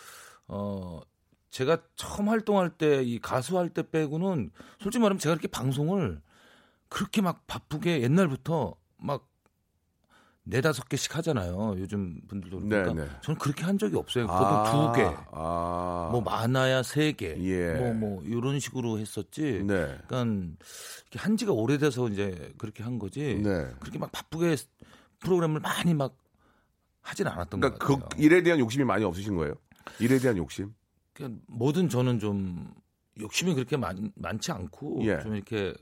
어 0.46 1.00
제가 1.50 1.78
처음 1.96 2.28
활동할 2.28 2.68
때 2.70 3.02
이 3.02 3.18
가수 3.18 3.58
할 3.58 3.70
때 3.70 3.82
빼고는 3.90 4.50
솔직히 4.82 5.00
말하면 5.00 5.18
제가 5.18 5.32
이렇게 5.32 5.48
방송을 5.48 6.20
그렇게 6.90 7.22
막 7.22 7.46
바쁘게 7.46 8.02
옛날부터 8.02 8.74
막 8.98 9.26
네다섯 10.44 10.88
개씩 10.88 11.14
하잖아요. 11.16 11.74
요즘 11.78 12.20
분들도 12.26 12.60
그러니까 12.60 12.94
네네. 12.94 13.10
저는 13.22 13.38
그렇게 13.38 13.64
한 13.64 13.76
적이 13.76 13.96
없어요. 13.96 14.26
보통 14.26 14.46
아, 14.46 14.92
두 14.92 14.98
개, 14.98 15.14
아. 15.30 16.08
뭐 16.10 16.22
많아야 16.22 16.82
세 16.82 17.12
개, 17.12 17.36
예. 17.38 17.74
뭐 17.74 17.92
뭐 17.92 18.22
이런 18.24 18.58
식으로 18.58 18.98
했었지. 18.98 19.62
네. 19.66 19.98
그러니까 20.06 20.56
한 21.16 21.36
지가 21.36 21.52
오래돼서 21.52 22.08
이제 22.08 22.52
그렇게 22.56 22.82
한 22.82 22.98
거지. 22.98 23.40
네. 23.42 23.70
그렇게 23.78 23.98
막 23.98 24.10
바쁘게 24.10 24.56
프로그램을 25.20 25.60
많이 25.60 25.92
막 25.92 26.16
하진 27.02 27.26
않았던 27.26 27.60
그러니까 27.60 27.86
것그 27.86 28.00
같아요. 28.00 28.22
일에 28.24 28.42
대한 28.42 28.58
욕심이 28.58 28.84
많이 28.84 29.04
없으신 29.04 29.36
거예요? 29.36 29.54
일에 30.00 30.18
대한 30.18 30.36
욕심? 30.38 30.72
그러니까 31.12 31.42
뭐든 31.48 31.90
저는 31.90 32.20
좀 32.20 32.72
욕심이 33.20 33.52
그렇게 33.52 33.76
많, 33.76 34.12
많지 34.14 34.50
않고 34.52 35.00
예. 35.04 35.20
좀 35.20 35.34
이렇게 35.34 35.74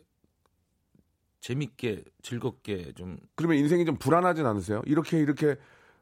재밌게 1.47 2.03
즐겁게 2.23 2.93
좀 2.97 3.19
그러면 3.37 3.59
인생이 3.59 3.85
좀 3.85 3.97
불안하진 3.97 4.45
않으세요? 4.47 4.83
이렇게 4.85 5.21
이렇게 5.21 5.55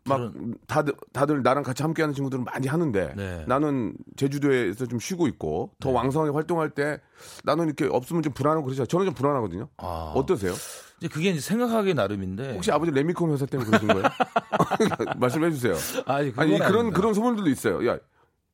막 0.06 0.16
불안- 0.32 0.54
다들 0.66 0.94
다들 1.12 1.42
나랑 1.42 1.62
같이 1.62 1.82
함께하는 1.82 2.14
친구들은 2.14 2.44
많이 2.44 2.66
하는데 2.66 3.12
네. 3.14 3.44
나는 3.46 3.94
제주도에서 4.16 4.86
좀 4.86 4.98
쉬고 4.98 5.26
있고 5.28 5.72
더 5.80 5.90
네. 5.90 5.96
왕성하게 5.96 6.32
활동할 6.32 6.70
때 6.70 6.98
나는 7.42 7.66
이렇게 7.66 7.86
없으면 7.86 8.22
좀 8.22 8.32
불안하고 8.32 8.64
그러죠. 8.64 8.86
저는 8.86 9.04
좀 9.04 9.14
불안하거든요. 9.14 9.68
아, 9.76 10.12
어떠세요? 10.16 10.54
이제 10.98 11.08
그게 11.08 11.28
이제 11.30 11.40
생각하기 11.40 11.92
나름인데 11.92 12.54
혹시 12.54 12.72
아버지 12.72 12.90
레미콘 12.92 13.30
회사 13.32 13.44
때문에 13.44 13.68
그러신 13.68 13.88
거예요? 13.88 14.04
말씀해 15.18 15.50
주세요. 15.50 15.74
아니, 16.06 16.32
아니 16.36 16.56
그런 16.58 16.70
아닙니다. 16.72 16.96
그런 16.96 17.12
소문들도 17.12 17.50
있어요. 17.50 17.86
야 17.86 17.98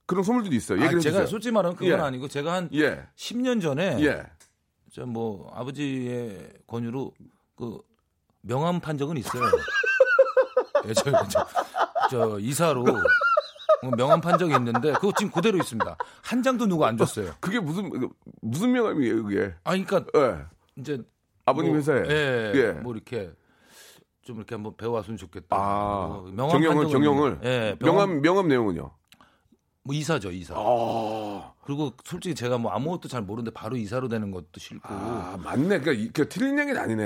그런 0.07 0.25
소문들도 0.25 0.57
있어요. 0.57 0.79
아, 0.81 0.89
제가 0.89 0.97
해주세요. 0.97 1.27
솔직히 1.27 1.53
말하면 1.53 1.77
그건 1.77 1.99
예. 1.99 2.03
아니고 2.03 2.27
제가 2.27 2.53
한 2.53 2.69
예, 2.73 3.05
10년 3.17 3.61
전에 3.63 3.99
예. 4.05 4.25
저뭐 4.91 5.53
아버지의 5.55 6.53
권유로 6.67 7.13
그 7.57 7.79
명함 8.43 8.81
판 8.81 8.99
적은 8.99 9.17
있어요. 9.17 9.43
예, 10.87 10.95
저, 10.95 11.11
저, 11.29 11.47
저 12.11 12.39
이사로 12.39 12.85
명함 13.97 14.21
판 14.21 14.39
적이 14.39 14.55
있는데 14.57 14.93
그거 14.95 15.13
지금 15.17 15.31
그대로 15.31 15.59
있습니다. 15.59 15.97
한 16.23 16.43
장도 16.43 16.67
누구 16.67 16.85
안 16.85 16.97
줬어요. 16.97 17.33
그게 17.41 17.61
무슨 17.61 17.91
무슨 18.41 18.73
명함이에요, 18.73 19.23
그게? 19.25 19.55
아, 19.65 19.71
그러니까 19.73 20.05
예. 20.17 20.45
이제 20.77 21.03
아버님 21.45 21.73
뭐, 21.73 21.79
회사에. 21.79 22.05
예, 22.09 22.53
예. 22.55 22.73
뭐 22.73 22.95
이렇게 22.95 23.31
좀 24.23 24.37
이렇게 24.37 24.55
한번 24.55 24.77
배워왔으면 24.77 25.17
좋겠다. 25.17 25.57
아, 25.57 26.07
뭐 26.09 26.31
명함 26.33 26.61
경영을 26.61 26.89
경영을 26.89 27.41
예, 27.45 27.77
명함 27.81 28.21
명함 28.23 28.49
내용은요? 28.49 28.91
뭐 29.91 29.95
이사죠 29.95 30.31
이사. 30.31 30.55
아, 30.57 31.53
그리고 31.65 31.93
솔직히 32.05 32.33
제가 32.37 32.59
뭐 32.59 32.71
아무것도 32.71 33.09
잘 33.09 33.23
모르는데 33.23 33.51
바로 33.51 33.77
이사로 33.77 34.09
되는 34.09 34.31
것도 34.31 34.47
싫고. 34.59 34.87
아 34.89 35.37
맞네. 35.43 35.81
그러니까, 35.81 35.91
이- 35.91 36.09
그러니까 36.13 36.25
틀린 36.27 36.57
얘기는 36.61 36.81
아니네. 36.81 37.03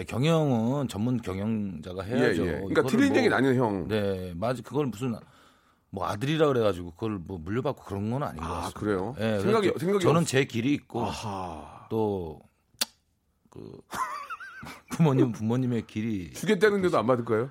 예, 0.00 0.04
경영은 0.08 0.88
전문 0.88 1.18
경영자가 1.22 2.04
예, 2.10 2.14
해야죠. 2.16 2.42
예. 2.42 2.50
그러니까 2.52 2.80
이거를 2.80 2.90
틀린 2.90 3.08
뭐- 3.10 3.16
얘기는 3.18 3.36
아니네, 3.36 3.56
형. 3.56 3.86
네, 3.86 4.32
맞아. 4.34 4.60
그걸 4.62 4.86
무슨 4.86 5.14
뭐 5.90 6.04
아들이라 6.08 6.48
그래가지고 6.48 6.90
그걸 6.92 7.18
뭐 7.24 7.38
물려받고 7.38 7.84
그런 7.84 8.10
건 8.10 8.24
아닌 8.24 8.42
것 8.42 8.44
아, 8.48 8.54
같습니다. 8.62 8.80
그래요? 8.80 9.14
예, 9.20 9.38
생각이 9.40 9.72
생각이 9.78 10.02
저는 10.02 10.22
없- 10.22 10.26
제 10.26 10.44
길이 10.44 10.74
있고 10.74 11.04
아하. 11.04 11.86
또그 11.88 12.40
부모님 14.90 15.30
부모님의 15.30 15.86
길이. 15.86 16.32
주겠다는데도 16.34 16.98
안 16.98 17.06
받을 17.06 17.24
거예요? 17.24 17.50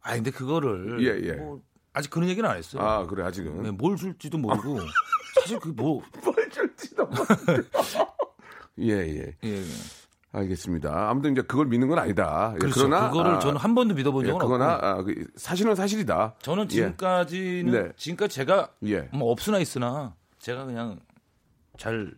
아 0.00 0.14
근데 0.14 0.30
그거를 0.30 1.02
예, 1.04 1.28
예. 1.28 1.32
뭐 1.36 1.60
아직 1.94 2.10
그런 2.10 2.28
얘기는 2.28 2.48
안 2.48 2.56
했어요. 2.56 2.82
아 2.82 3.06
그래 3.06 3.24
아직은. 3.24 3.62
네, 3.62 3.70
뭘 3.70 3.96
줄지도 3.96 4.36
모르고 4.36 4.78
사실 5.40 5.58
그뭐 5.60 6.02
뭘 6.24 6.50
줄지도 6.50 7.08
예, 8.80 8.90
예. 8.92 9.36
예, 9.44 9.62
알겠습니다. 10.32 11.08
아무튼 11.08 11.32
이제 11.32 11.42
그걸 11.42 11.66
믿는 11.66 11.86
건 11.88 11.98
아니다. 11.98 12.50
예, 12.54 12.58
그렇죠. 12.58 12.86
그러나 12.88 13.08
그거를 13.10 13.34
아, 13.36 13.38
저는 13.38 13.56
한 13.56 13.74
번도 13.74 13.94
믿어본 13.94 14.24
예, 14.24 14.28
적은 14.30 14.40
그거나 14.40 14.74
없고. 14.74 14.86
아, 14.86 15.02
그 15.02 15.26
사실은 15.36 15.74
사실이다. 15.76 16.34
저는 16.42 16.64
예. 16.64 16.68
지금까지는 16.68 17.72
네. 17.72 17.92
지금까지 17.96 18.34
제가 18.34 18.70
예. 18.86 19.08
뭐 19.12 19.30
없으나 19.30 19.58
있으나 19.60 20.14
제가 20.40 20.64
그냥 20.66 21.00
잘 21.78 22.12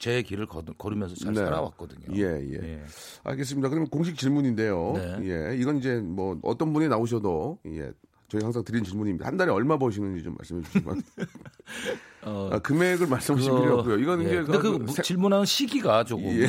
제 0.00 0.22
길을 0.22 0.46
걸- 0.46 0.64
걸으면서 0.78 1.14
잘 1.14 1.34
네. 1.34 1.40
살아왔거든요. 1.44 2.16
예, 2.16 2.22
예. 2.40 2.58
예. 2.62 2.82
알겠습니다. 3.22 3.68
그럼 3.68 3.84
공식 3.88 4.16
질문인데요. 4.16 4.92
네. 4.94 5.18
예, 5.24 5.56
이건 5.56 5.76
이제 5.76 5.96
뭐 5.98 6.38
어떤 6.42 6.72
분이 6.72 6.88
나오셔도 6.88 7.58
예, 7.66 7.92
저희 8.30 8.42
항상 8.42 8.62
드리는 8.64 8.84
질문입니다. 8.84 9.26
한 9.26 9.36
달에 9.36 9.50
얼마 9.50 9.76
버시는지 9.76 10.22
좀 10.22 10.34
말씀해 10.38 10.62
주시면. 10.62 11.02
어, 12.22 12.50
아, 12.52 12.58
금액을 12.60 13.06
말씀하실 13.08 13.50
필요 13.50 13.78
없고요. 13.78 13.98
이건 13.98 14.22
예. 14.22 14.26
이제 14.26 14.36
근데 14.42 14.58
그그 14.58 14.68
무- 14.78 14.92
세- 14.92 15.02
질문하는 15.02 15.44
시기가 15.44 16.04
조금 16.04 16.26
예. 16.40 16.46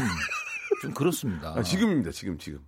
좀 0.82 0.94
그렇습니다. 0.94 1.54
아, 1.58 1.64
지금입니다. 1.64 2.12
지금 2.12 2.38
지금. 2.38 2.60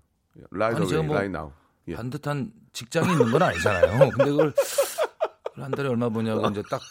제가 0.87 0.97
어웨이, 0.97 1.07
뭐 1.07 1.15
라이 1.15 1.29
나우. 1.29 1.51
예. 1.89 1.95
반듯한 1.95 2.51
직장이 2.71 3.11
있는 3.11 3.31
건 3.31 3.41
아니잖아요. 3.43 4.09
근데 4.09 4.25
그걸 4.31 4.53
한 5.55 5.71
달에 5.71 5.89
얼마 5.89 6.09
버냐고 6.09 6.47
이제 6.49 6.63
딱 6.69 6.81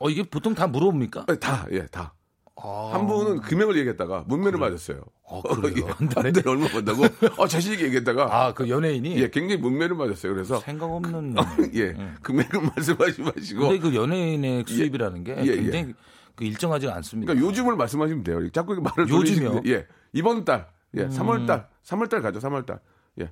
어 0.00 0.10
이게 0.10 0.24
보통 0.24 0.54
다 0.56 0.66
물어봅니까? 0.66 1.24
아, 1.28 1.34
다, 1.36 1.66
예, 1.70 1.86
다. 1.86 2.12
아, 2.56 2.90
한 2.92 3.06
분은 3.06 3.40
금액을 3.40 3.76
얘기했다가 3.78 4.24
문매를 4.28 4.58
맞았어요. 4.58 5.02
어, 5.24 5.42
그래요? 5.42 5.74
예, 5.86 5.90
한 5.90 6.08
달에? 6.08 6.32
얼마 6.46 6.68
번다고? 6.68 7.04
어, 7.36 7.46
자신 7.48 7.72
있게 7.72 7.86
얘기했다가 7.86 8.28
아, 8.30 8.54
그 8.54 8.68
연예인이 8.68 9.16
예, 9.16 9.28
굉장히 9.28 9.60
문매를 9.60 9.96
맞았어요. 9.96 10.32
그래서 10.34 10.60
생각 10.60 10.86
없는 10.90 11.34
예, 11.74 11.94
금액을 12.22 12.60
말씀하지 12.60 13.22
마시고 13.22 13.60
근데 13.68 13.78
그 13.78 13.94
연예인의 13.94 14.64
수입이라는 14.68 15.24
게 15.24 15.36
예, 15.38 15.46
예. 15.46 15.56
굉장히 15.56 15.94
그 16.36 16.44
일정하지 16.44 16.88
않습니다. 16.88 17.32
그러니까 17.32 17.48
요즘을 17.48 17.76
말씀하시면 17.76 18.24
돼요. 18.24 18.50
자꾸 18.50 18.74
말을 18.80 19.08
요즘이요? 19.08 19.50
음. 19.52 19.62
예. 19.66 19.86
이번 20.12 20.44
달. 20.44 20.68
예. 20.96 21.06
3월 21.08 21.46
달. 21.46 21.68
3월 21.84 22.08
달 22.08 22.22
가죠. 22.22 22.38
3월 22.38 22.66
달. 22.66 22.80
예. 23.20 23.30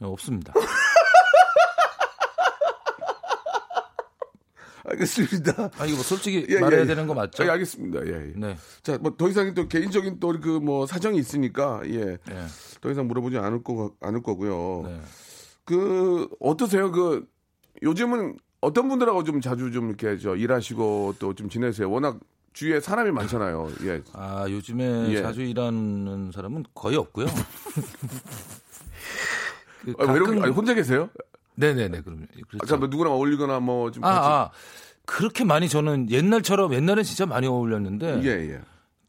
없습니다. 0.00 0.52
알겠습니다. 4.84 5.70
아 5.78 5.86
이거 5.86 5.94
뭐 5.96 6.02
솔직히 6.04 6.44
예, 6.48 6.58
말해야 6.58 6.80
예, 6.80 6.82
예. 6.82 6.86
되는 6.86 7.06
거 7.06 7.14
맞죠? 7.14 7.44
예, 7.44 7.50
알겠습니다. 7.50 8.04
예. 8.06 8.12
예. 8.12 8.32
네. 8.36 8.56
자, 8.82 8.98
뭐 8.98 9.16
더 9.16 9.28
이상 9.28 9.54
또 9.54 9.68
개인적인 9.68 10.18
또 10.20 10.32
그 10.40 10.60
뭐 10.60 10.86
사정이 10.86 11.18
있으니까 11.18 11.82
예. 11.86 12.18
예. 12.30 12.46
더 12.80 12.90
이상 12.90 13.06
물어보지 13.08 13.38
않을 13.38 13.62
거 13.62 13.92
않을 14.00 14.22
거고요. 14.22 14.82
네. 14.86 15.00
그 15.64 16.28
어떠세요? 16.40 16.90
그 16.90 17.24
요즘은 17.82 18.36
어떤 18.60 18.88
분들하고 18.88 19.24
좀 19.24 19.40
자주 19.40 19.70
좀 19.72 19.88
이렇게 19.88 20.18
저 20.18 20.34
일하시고 20.36 21.14
또 21.18 21.34
좀 21.34 21.48
지내세요? 21.48 21.90
워낙 21.90 22.18
주위에 22.52 22.80
사람이 22.80 23.10
많잖아요. 23.12 23.70
예. 23.84 24.02
아 24.14 24.46
요즘에 24.48 25.10
예. 25.10 25.22
자주 25.22 25.42
일하는 25.42 26.30
사람은 26.34 26.64
거의 26.74 26.96
없고요. 26.96 27.26
그 29.84 29.94
아, 29.98 30.06
가끔- 30.06 30.42
아니, 30.42 30.52
혼자 30.52 30.74
계세요? 30.74 31.08
네네네 31.56 32.00
그럼요. 32.02 32.22
아, 32.24 32.40
그렇죠. 32.48 32.66
자, 32.66 32.76
뭐 32.76 32.88
누구랑 32.88 33.12
어울리거나 33.12 33.60
뭐좀 33.60 34.04
아, 34.04 34.08
아 34.10 34.50
그렇게 35.04 35.44
많이 35.44 35.68
저는 35.68 36.10
옛날처럼 36.10 36.72
옛날엔 36.74 37.04
진짜 37.04 37.26
많이 37.26 37.46
어울렸는데 37.46 38.22
예, 38.24 38.28
예. 38.54 38.60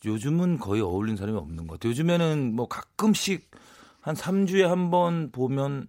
요즘은 0.06 0.60
거의 0.60 0.82
어울린 0.82 1.16
사람이 1.16 1.38
없는 1.38 1.68
것 1.68 1.80
같아요. 1.80 1.92
요즘에는 1.92 2.54
뭐 2.56 2.68
가끔씩 2.68 3.50
한 4.02 4.16
3주에 4.16 4.64
한 4.64 4.92
번 4.92 5.32
보면 5.32 5.88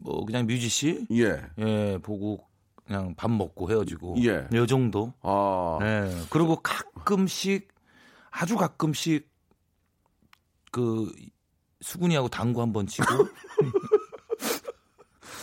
뭐 0.00 0.24
그냥 0.24 0.46
뮤지 0.46 0.68
씨 0.68 1.06
예. 1.10 1.42
예, 1.58 1.98
보고 2.02 2.44
그냥 2.86 3.14
밥 3.16 3.28
먹고 3.30 3.68
헤어지고 3.70 4.16
예. 4.24 4.46
요 4.54 4.66
정도. 4.66 5.12
아. 5.22 5.78
예. 5.82 6.10
그리고 6.30 6.56
가끔씩 6.62 7.66
아주 8.30 8.56
가끔씩 8.56 9.28
그 10.70 11.10
수근이하고 11.80 12.28
당구 12.28 12.60
한 12.62 12.72
번 12.72 12.86
치고 12.86 13.06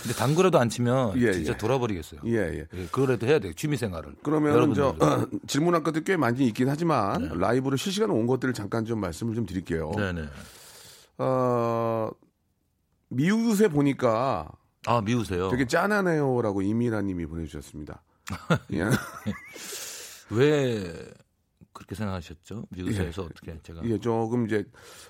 근데 0.04 0.16
당구라도 0.18 0.60
안 0.60 0.68
치면 0.70 1.18
예, 1.22 1.32
진짜 1.32 1.54
예. 1.54 1.58
돌아버리겠어요. 1.58 2.20
예, 2.26 2.32
예. 2.34 2.68
예, 2.74 2.86
그거라도 2.88 3.26
해야 3.26 3.40
돼요. 3.40 3.54
취미 3.54 3.78
생활을. 3.78 4.16
그러면 4.22 4.52
저 4.52 4.58
여러분들도. 4.98 5.40
질문할 5.48 5.82
것도 5.84 6.02
꽤 6.02 6.18
많이 6.18 6.46
있긴 6.48 6.68
하지만 6.68 7.22
네. 7.22 7.30
라이브로 7.36 7.78
실시간으로 7.78 8.18
온 8.20 8.28
것들을 8.28 8.54
잠깐 8.54 8.84
좀 8.84 9.00
말씀을 9.00 9.34
좀 9.34 9.46
드릴게요. 9.46 9.92
네 9.96 10.12
네. 10.12 10.26
어, 11.20 12.10
미우새 13.08 13.70
보니까 13.70 14.50
아 14.86 15.02
미우세요. 15.02 15.50
되게 15.50 15.66
짠하네요라고 15.66 16.62
이미라님이 16.62 17.26
보내 17.26 17.46
주셨습니다. 17.46 18.04
예. 18.74 18.84
왜 20.32 20.94
그렇게 21.72 21.96
생각하셨죠? 21.96 22.66
미우세에서 22.70 23.24
어떻게 23.24 23.58
제가 23.64 23.82
예, 23.86 23.98
조금 24.00 24.46
이제 24.46 24.66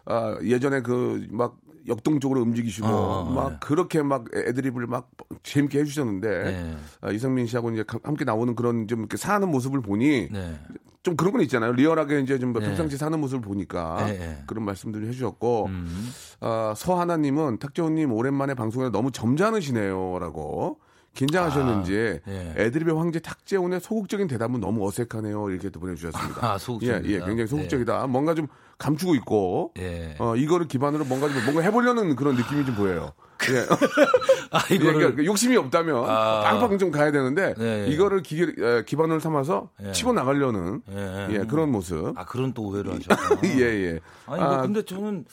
아, 0.06 0.38
예전에 0.44 0.82
그 0.82 1.26
막 1.32 1.58
역동적으로 1.88 2.42
움직이시고 2.42 2.88
어, 2.88 3.24
막 3.34 3.50
네. 3.52 3.58
그렇게 3.62 4.02
막 4.02 4.26
애드립을 4.34 4.88
막 4.88 5.10
재밌게 5.44 5.80
해주셨는데 5.80 6.44
네. 6.44 6.76
아, 7.02 7.12
이성민 7.12 7.46
씨하고 7.48 7.72
이제 7.72 7.84
가- 7.84 8.00
함께 8.04 8.24
나오는 8.26 8.56
그런 8.56 8.88
좀 8.88 9.00
이렇게 9.00 9.18
사는 9.18 9.48
모습을 9.50 9.82
보니 9.82 10.30
네. 10.32 10.60
좀 11.04 11.18
그런 11.18 11.34
건 11.34 11.42
있잖아요. 11.42 11.74
리얼하게 11.74 12.22
이제 12.22 12.40
좀 12.40 12.54
네. 12.54 12.62
평상시 12.62 12.96
사는 12.96 13.20
모습을 13.20 13.42
보니까 13.42 14.06
네, 14.06 14.18
네. 14.18 14.44
그런 14.48 14.64
말씀들을 14.64 15.06
해주셨고 15.10 15.66
음. 15.66 16.10
아, 16.40 16.74
서하나님은 16.78 17.60
탁재훈님 17.60 18.14
오랜만에 18.14 18.54
방송에 18.54 18.90
너무 18.90 19.12
점잖으시네요라고 19.12 20.80
긴장하셨는지 21.16 22.20
아, 22.26 22.32
예. 22.32 22.54
애드립의 22.58 22.96
황제 22.96 23.20
탁재훈의 23.20 23.80
소극적인 23.80 24.28
대답은 24.28 24.60
너무 24.60 24.86
어색하네요 24.88 25.50
이렇게 25.50 25.70
또 25.70 25.80
보내주셨습니다. 25.80 26.54
아, 26.54 26.58
소극적이다. 26.58 27.08
예, 27.08 27.14
예, 27.14 27.20
굉장히 27.20 27.48
소극적이다. 27.48 28.08
뭔가 28.08 28.34
좀 28.34 28.48
감추고 28.78 29.16
있고 29.16 29.72
예. 29.78 30.16
어, 30.20 30.36
이거를 30.36 30.68
기반으로 30.68 31.06
뭔가 31.06 31.30
좀 31.30 31.44
뭔가 31.44 31.62
해보려는 31.62 32.16
그런 32.16 32.36
느낌이 32.36 32.66
좀 32.66 32.76
보여요. 32.76 33.14
예. 33.52 33.66
아 34.52 34.60
예, 34.72 34.76
이거를 34.76 34.94
그러니까 34.94 35.26
욕심이 35.26 35.56
없다면 35.58 36.10
아. 36.10 36.42
빵빵 36.44 36.78
좀 36.78 36.92
가야 36.92 37.12
되는데 37.12 37.54
네, 37.58 37.86
예. 37.86 37.92
이거를 37.92 38.22
기, 38.22 38.42
에, 38.44 38.84
기반으로 38.86 39.20
삼아서 39.20 39.70
예. 39.84 39.92
치고 39.92 40.14
나가려는 40.14 40.82
예. 40.92 41.28
예, 41.32 41.38
그런 41.46 41.72
모습. 41.72 42.18
아 42.18 42.26
그런 42.26 42.54
또 42.54 42.64
오해를 42.64 42.94
하셨구나. 42.94 43.42
예, 43.60 43.62
예. 43.62 44.00
아니 44.28 44.44
뭐 44.44 44.62
근데 44.62 44.84
저는 44.84 45.26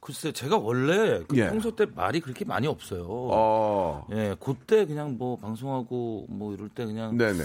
글쎄 0.00 0.32
제가 0.32 0.58
원래 0.58 1.20
그 1.28 1.36
예. 1.36 1.48
평소 1.48 1.74
때 1.74 1.86
말이 1.94 2.20
그렇게 2.20 2.44
많이 2.44 2.66
없어요. 2.66 3.06
어, 3.08 4.06
예, 4.12 4.34
그때 4.38 4.84
그냥 4.86 5.16
뭐 5.18 5.36
방송하고 5.36 6.26
뭐 6.28 6.52
이럴 6.54 6.68
때 6.68 6.84
그냥 6.84 7.16
네네. 7.16 7.42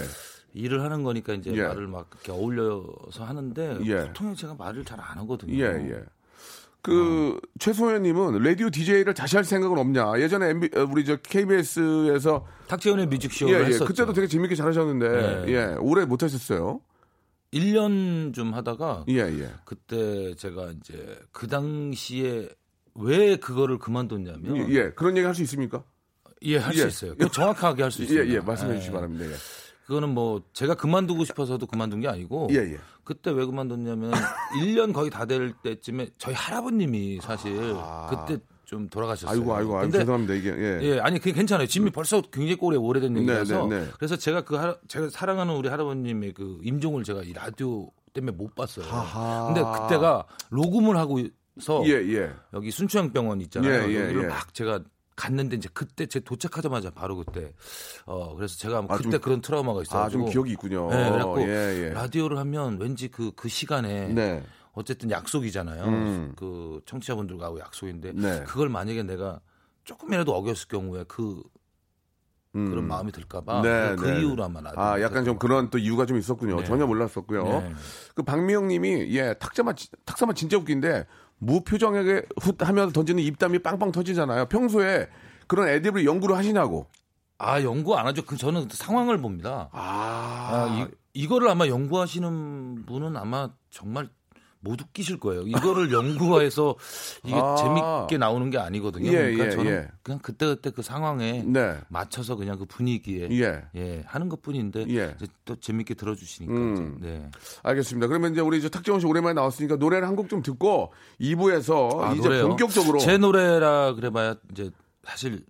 일을 0.52 0.82
하는 0.82 1.04
거니까 1.04 1.32
이제 1.34 1.52
예. 1.54 1.62
말을 1.62 1.86
막 1.86 2.08
이렇게 2.12 2.32
어울려서 2.32 3.24
하는데 3.24 3.78
예. 3.84 4.06
보통 4.08 4.34
제가 4.34 4.54
말을 4.58 4.84
잘 4.84 4.98
안 5.00 5.16
하거든요. 5.18 5.54
예, 5.54 5.66
예. 5.90 6.02
그 6.82 7.38
최소연님은 7.58 8.42
라디오 8.42 8.70
DJ를 8.70 9.12
다시 9.14 9.36
할 9.36 9.44
생각은 9.44 9.78
없냐? 9.78 10.18
예전에 10.20 10.48
MB, 10.50 10.70
어, 10.76 10.88
우리 10.90 11.04
저 11.04 11.16
KBS에서 11.16 12.46
탁재훈의 12.68 13.06
뮤직쇼를 13.06 13.70
예, 13.70 13.74
예. 13.74 13.78
그때도 13.78 14.12
되게 14.12 14.26
재밌게 14.26 14.54
잘하셨는데 14.54 15.44
예. 15.48 15.52
예, 15.52 15.74
오래 15.78 16.04
못 16.04 16.22
하셨어요. 16.22 16.80
1년 17.52 18.32
좀 18.32 18.54
하다가 18.54 19.04
예, 19.08 19.16
예. 19.18 19.50
그때 19.64 20.34
제가 20.36 20.70
이제 20.70 21.18
그 21.32 21.46
당시에 21.48 22.48
왜 22.94 23.36
그거를 23.36 23.78
그만뒀냐면 23.78 24.70
예, 24.70 24.90
그런 24.90 25.16
얘기 25.16 25.26
할 25.26 25.34
수 25.34 25.42
있습니까? 25.42 25.82
예, 26.42 26.56
할수 26.58 26.82
예. 26.82 26.86
있어요. 26.86 27.14
정확하게 27.32 27.82
할수 27.82 28.02
예, 28.02 28.04
있어요. 28.06 28.26
예, 28.34 28.40
말씀해 28.40 28.76
주시기 28.76 28.92
바랍니다. 28.94 29.24
예. 29.90 29.94
그거는 29.94 30.10
뭐 30.14 30.40
제가 30.52 30.74
그만두고 30.76 31.24
싶어서도 31.24 31.66
그만둔 31.66 32.00
게 32.00 32.08
아니고 32.08 32.48
예, 32.52 32.56
예. 32.58 32.78
그때 33.02 33.30
왜 33.32 33.44
그만뒀냐면 33.44 34.12
1년 34.62 34.92
거의 34.94 35.10
다 35.10 35.24
될 35.26 35.52
때쯤에 35.62 36.10
저희 36.18 36.34
할아버님이 36.34 37.18
사실 37.22 37.52
그때 38.08 38.38
좀 38.64 38.88
돌아가셨어요. 38.88 39.32
아이고, 39.36 39.52
아이고, 39.54 39.72
아이고, 39.78 39.80
근데 39.90 39.98
죄송합니다. 39.98 40.34
이게 40.34 40.50
예. 40.56 40.78
예, 40.82 40.98
아니 41.00 41.18
그게 41.18 41.32
괜찮아요. 41.32 41.66
짐이 41.66 41.90
벌써 41.90 42.20
굉장히 42.20 42.56
오래 42.60 42.76
오래된 42.76 43.14
네, 43.14 43.20
얘기라서 43.20 43.66
네, 43.66 43.80
네. 43.80 43.86
그래서 43.98 44.14
제가 44.16 44.42
그 44.42 44.54
할- 44.54 44.78
제가 44.86 45.10
사랑하는 45.10 45.54
우리 45.56 45.68
할아버님의 45.68 46.34
그 46.34 46.58
임종을 46.62 47.02
제가 47.02 47.22
이 47.22 47.32
라디오 47.32 47.90
때문에 48.12 48.36
못 48.36 48.54
봤어요. 48.54 48.84
하하. 48.86 49.46
근데 49.52 49.60
그때가 49.62 50.24
녹음을 50.52 50.96
하고 50.96 51.18
서 51.58 51.82
예, 51.86 51.90
예. 52.14 52.30
여기 52.54 52.70
순추향병원 52.70 53.40
있잖아요. 53.42 53.72
예, 53.90 53.92
예, 53.94 54.02
여기를 54.04 54.22
예. 54.22 54.26
막 54.28 54.54
제가 54.54 54.80
갔는데 55.20 55.56
이제 55.56 55.68
그때 55.74 56.06
제 56.06 56.18
도착하자마자 56.20 56.90
바로 56.90 57.16
그때 57.16 57.52
어 58.06 58.34
그래서 58.34 58.56
제가 58.56 58.78
아, 58.88 58.96
그때 58.96 59.10
좀- 59.10 59.20
그런 59.20 59.40
트라우마가 59.42 59.82
있어요. 59.82 60.02
아, 60.04 60.08
좀 60.08 60.24
기억이 60.24 60.52
있군요. 60.52 60.88
네, 60.88 61.10
그래갖고 61.10 61.42
예, 61.42 61.46
예. 61.84 61.90
라디오를 61.90 62.38
하면 62.38 62.78
왠지 62.80 63.08
그그 63.08 63.48
시간에 63.50 64.08
네. 64.08 64.42
어쨌든 64.72 65.10
약속이잖아요. 65.10 65.84
음. 65.84 66.32
그 66.36 66.80
청취자분들과하고 66.86 67.60
약속인데 67.60 68.12
네. 68.14 68.44
그걸 68.44 68.68
만약에 68.70 69.02
내가 69.02 69.40
조금이라도 69.84 70.34
어겼을 70.34 70.68
경우에 70.68 71.04
그 71.06 71.42
음. 72.56 72.68
그런 72.70 72.88
마음이 72.88 73.12
들까봐 73.12 73.62
네, 73.62 73.94
그 73.96 74.06
네. 74.06 74.20
이유로 74.20 74.42
아마 74.42 74.60
아, 74.74 75.00
약간 75.00 75.24
좀 75.24 75.38
그런 75.38 75.70
또 75.70 75.78
이유가 75.78 76.06
좀 76.06 76.16
있었군요. 76.16 76.56
네. 76.60 76.64
전혀 76.64 76.86
몰랐었고요. 76.86 77.44
네. 77.44 77.74
그 78.14 78.22
박미영 78.22 78.68
님이 78.68 79.14
예, 79.16 79.34
탁자만 79.34 79.76
지- 79.76 79.88
탁사만 80.04 80.34
진짜 80.34 80.56
웃긴데 80.56 81.06
무표정하게 81.40 82.22
훗 82.40 82.54
하면 82.60 82.92
던지는 82.92 83.22
입담이 83.22 83.60
빵빵 83.60 83.92
터지잖아요. 83.92 84.46
평소에 84.46 85.08
그런 85.46 85.68
애드립을 85.68 86.04
연구를 86.04 86.36
하시냐고. 86.36 86.86
아 87.38 87.62
연구 87.62 87.96
안 87.96 88.06
하죠. 88.06 88.24
그 88.24 88.36
저는 88.36 88.68
상황을 88.70 89.20
봅니다. 89.20 89.70
아, 89.72 90.50
아, 90.52 90.78
이, 90.78 90.94
이거를 91.14 91.48
아마 91.48 91.66
연구하시는 91.66 92.84
분은 92.86 93.16
아마 93.16 93.50
정말 93.70 94.10
못 94.62 94.80
웃기실 94.80 95.18
거예요. 95.18 95.42
이거를 95.46 95.90
연구해서 95.92 96.76
이게 97.24 97.34
아. 97.34 97.56
재밌게 97.56 98.18
나오는 98.18 98.50
게 98.50 98.58
아니거든요. 98.58 99.08
예, 99.08 99.32
그러니까 99.32 99.46
예, 99.46 99.50
저는 99.50 99.66
예. 99.72 99.88
그냥 100.02 100.18
그때 100.22 100.46
그때 100.46 100.70
그 100.70 100.82
상황에 100.82 101.42
네. 101.46 101.78
맞춰서 101.88 102.36
그냥 102.36 102.58
그 102.58 102.66
분위기에 102.66 103.28
예. 103.32 103.62
예, 103.74 104.02
하는 104.06 104.28
것뿐인데 104.28 104.84
예. 104.90 105.16
또 105.46 105.56
재밌게 105.56 105.94
들어주시니까 105.94 106.52
음. 106.52 106.98
네. 107.00 107.28
알겠습니다. 107.62 108.06
그러면 108.06 108.32
이제 108.32 108.40
우리 108.42 108.58
이제 108.58 108.68
탁재원 108.68 109.00
씨 109.00 109.06
오랜만에 109.06 109.32
나왔으니까 109.34 109.76
노래를 109.76 110.06
한 110.06 110.14
곡 110.14 110.28
좀 110.28 110.42
듣고 110.42 110.92
2부에서 111.20 112.00
아, 112.00 112.12
이제 112.12 112.22
노래요? 112.28 112.48
본격적으로 112.48 112.98
제 112.98 113.16
노래라 113.16 113.94
그래봐야 113.94 114.34
이제 114.52 114.70
사실 115.04 115.42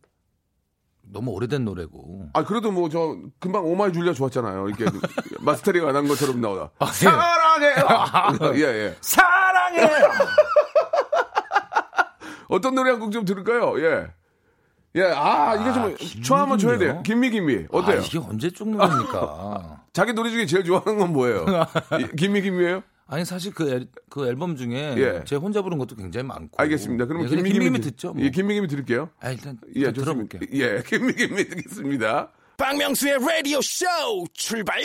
너무 1.03 1.33
오래된 1.33 1.64
노래고 1.64 2.29
아 2.35 2.44
그래도 2.44 2.70
뭐 2.70 2.88
저 2.88 3.16
금방 3.40 3.64
오마이 3.66 3.92
줄리아 3.92 4.12
좋았잖아요. 4.14 4.68
이렇게 4.68 4.85
마스터링 5.40 5.85
안 5.88 5.96
한 5.96 6.07
것처럼 6.07 6.40
나오다. 6.40 6.70
아, 6.79 6.87
예. 6.87 6.90
사랑해요. 7.61 8.53
예 8.57 8.61
예. 8.87 8.96
사랑해. 9.01 9.81
어떤 12.49 12.75
노래 12.75 12.90
한 12.90 12.99
곡 13.01 13.12
좀 13.12 13.25
들을까요? 13.25 13.75
예. 13.81 14.07
예, 14.96 15.03
아, 15.14 15.55
이게 15.55 15.73
좀, 15.73 15.94
김미, 15.96 16.23
초 16.25 16.35
한번 16.35 16.59
줘야? 16.59 16.77
돼요. 16.77 17.01
김미, 17.05 17.31
김미. 17.31 17.64
어때요? 17.70 17.99
아, 18.01 18.03
이게 18.03 18.18
언제 18.18 18.51
쪽는 18.51 18.77
겁니까? 18.77 19.83
자기 19.92 20.12
노래 20.12 20.31
중에 20.31 20.46
제일 20.46 20.64
좋아하는 20.64 20.99
건 20.99 21.12
뭐예요? 21.12 21.46
이- 22.01 22.16
김미, 22.16 22.42
김미예요 22.42 22.83
아니 23.07 23.25
사실 23.25 23.55
그, 23.55 23.70
앨, 23.70 23.87
그 24.09 24.27
앨범 24.27 24.57
중에 24.57 24.94
예. 24.96 25.23
제 25.27 25.37
혼자 25.37 25.62
부른 25.62 25.79
것도 25.79 25.94
굉장히 25.94 26.27
많고. 26.27 26.51
알겠습니다. 26.57 27.07
그럼 27.07 27.23
예, 27.25 27.29
김미, 27.29 27.53
김미, 27.53 27.81
듣죠. 27.81 28.14
뭐. 28.14 28.25
예, 28.25 28.31
김미, 28.31 28.55
김미 28.55 28.66
들을게요. 28.66 29.11
아, 29.20 29.31
일단 29.31 29.57
예. 29.77 29.92
들어볼게요. 29.92 30.40
예, 30.53 30.83
김미, 30.85 31.12
김미 31.14 31.44
듣겠습니다. 31.49 32.31
박명수의 32.57 33.18
라디오 33.20 33.61
쇼 33.62 33.87
출발 34.35 34.81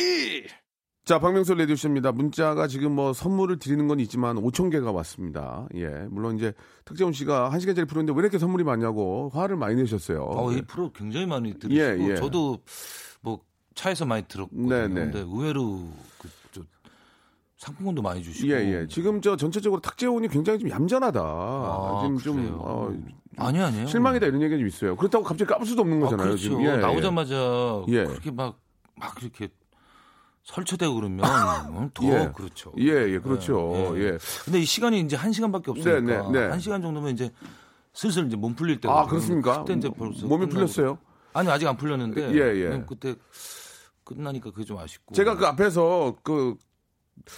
자, 1.05 1.19
박명수 1.19 1.53
라디오쇼입니다. 1.53 2.13
문자가 2.13 2.67
지금 2.67 2.93
뭐 2.93 3.13
선물을 3.13 3.59
드리는 3.59 3.87
건 3.87 3.99
있지만 3.99 4.37
5천 4.37 4.71
개가 4.71 4.91
왔습니다. 4.91 5.67
예, 5.75 5.87
물론 6.09 6.35
이제 6.35 6.51
특재훈 6.83 7.13
씨가 7.13 7.51
한 7.51 7.59
시간짜리 7.59 7.85
프로인데 7.85 8.11
왜 8.11 8.21
이렇게 8.21 8.39
선물이 8.39 8.63
많냐고 8.63 9.29
화를 9.31 9.55
많이 9.55 9.75
내셨어요. 9.75 10.23
어, 10.23 10.51
예. 10.51 10.57
이 10.57 10.61
프로 10.63 10.91
굉장히 10.91 11.27
많이 11.27 11.53
들으시고 11.59 11.79
예, 11.79 12.09
예. 12.09 12.15
저도 12.15 12.57
뭐 13.21 13.39
차에서 13.75 14.05
많이 14.05 14.23
들었거든요. 14.27 14.67
네, 14.67 14.87
네. 14.87 14.93
근데 14.95 15.19
의외로 15.19 15.87
그, 16.17 16.27
저, 16.51 16.61
상품권도 17.59 18.01
많이 18.01 18.23
주시고. 18.23 18.51
예, 18.51 18.55
예. 18.81 18.87
지금 18.87 19.21
저 19.21 19.37
전체적으로 19.37 19.81
탁재훈이 19.81 20.27
굉장히 20.29 20.57
좀 20.57 20.71
얌전하다. 20.71 21.21
아, 21.21 21.99
지금 22.01 22.17
좀 22.17 22.35
그래요? 22.37 22.57
어, 22.61 22.97
아니 23.37 23.59
아니에요. 23.59 23.85
실망이다 23.85 24.25
이런 24.25 24.41
얘기가 24.41 24.57
좀 24.57 24.65
있어요. 24.65 24.95
그렇다고 24.95 25.23
갑자기 25.23 25.51
까볼 25.51 25.67
수도 25.67 25.83
없는 25.83 25.99
아, 25.99 26.05
거잖아요. 26.05 26.27
그렇죠. 26.29 26.41
지금. 26.41 26.63
예, 26.63 26.71
예. 26.71 26.77
나오자마자 26.77 27.83
예. 27.89 28.05
그렇게 28.05 28.31
막막 28.31 28.57
이렇게 29.21 29.49
설쳐대고 30.45 30.93
그러면 30.95 31.25
어, 31.25 31.89
더 31.93 32.05
예. 32.05 32.31
그렇죠. 32.35 32.71
예, 32.77 32.83
예, 33.09 33.19
그렇죠. 33.19 33.73
예, 33.95 33.99
예. 33.99 34.03
예. 34.13 34.17
근데 34.45 34.59
이 34.59 34.65
시간이 34.65 34.99
이제 35.01 35.15
한 35.15 35.31
시간밖에 35.33 35.71
없으니까 35.71 35.99
네, 36.01 36.31
네, 36.31 36.39
네. 36.39 36.47
한 36.47 36.59
시간 36.59 36.81
정도면 36.81 37.13
이제 37.13 37.31
슬슬 37.93 38.27
이제 38.27 38.35
몸 38.35 38.53
풀릴 38.53 38.79
때가 38.79 39.01
아, 39.01 39.05
그렇습니까? 39.07 39.59
그때 39.63 39.73
이제 39.73 39.89
벌써 39.89 40.27
몸이. 40.27 40.47
풀렸어요? 40.47 40.99
아니 41.33 41.49
아직 41.49 41.67
안 41.67 41.75
풀렸는데 41.75 42.31
예, 42.33 42.55
예. 42.61 42.83
그때 42.87 43.15
끝나니까 44.03 44.51
그게 44.51 44.63
좀 44.63 44.77
아쉽고 44.77 45.15
제가 45.15 45.35
그 45.35 45.47
앞에서 45.47 46.15
그 46.21 46.55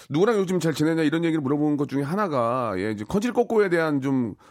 누구랑 0.10 0.38
요즘 0.38 0.60
잘 0.60 0.74
지내냐 0.74 1.04
이런 1.04 1.24
얘기를 1.24 1.41
물어보는 1.41 1.78
것 1.78 1.88
중에 1.88 2.04
하나가 2.04 2.74
예, 2.78 2.91
이제 2.91 3.06
커질 3.08 3.32
꼬꼬에 3.32 3.70
대한 3.70 4.02
좀 4.02 4.36
아, 4.38 4.43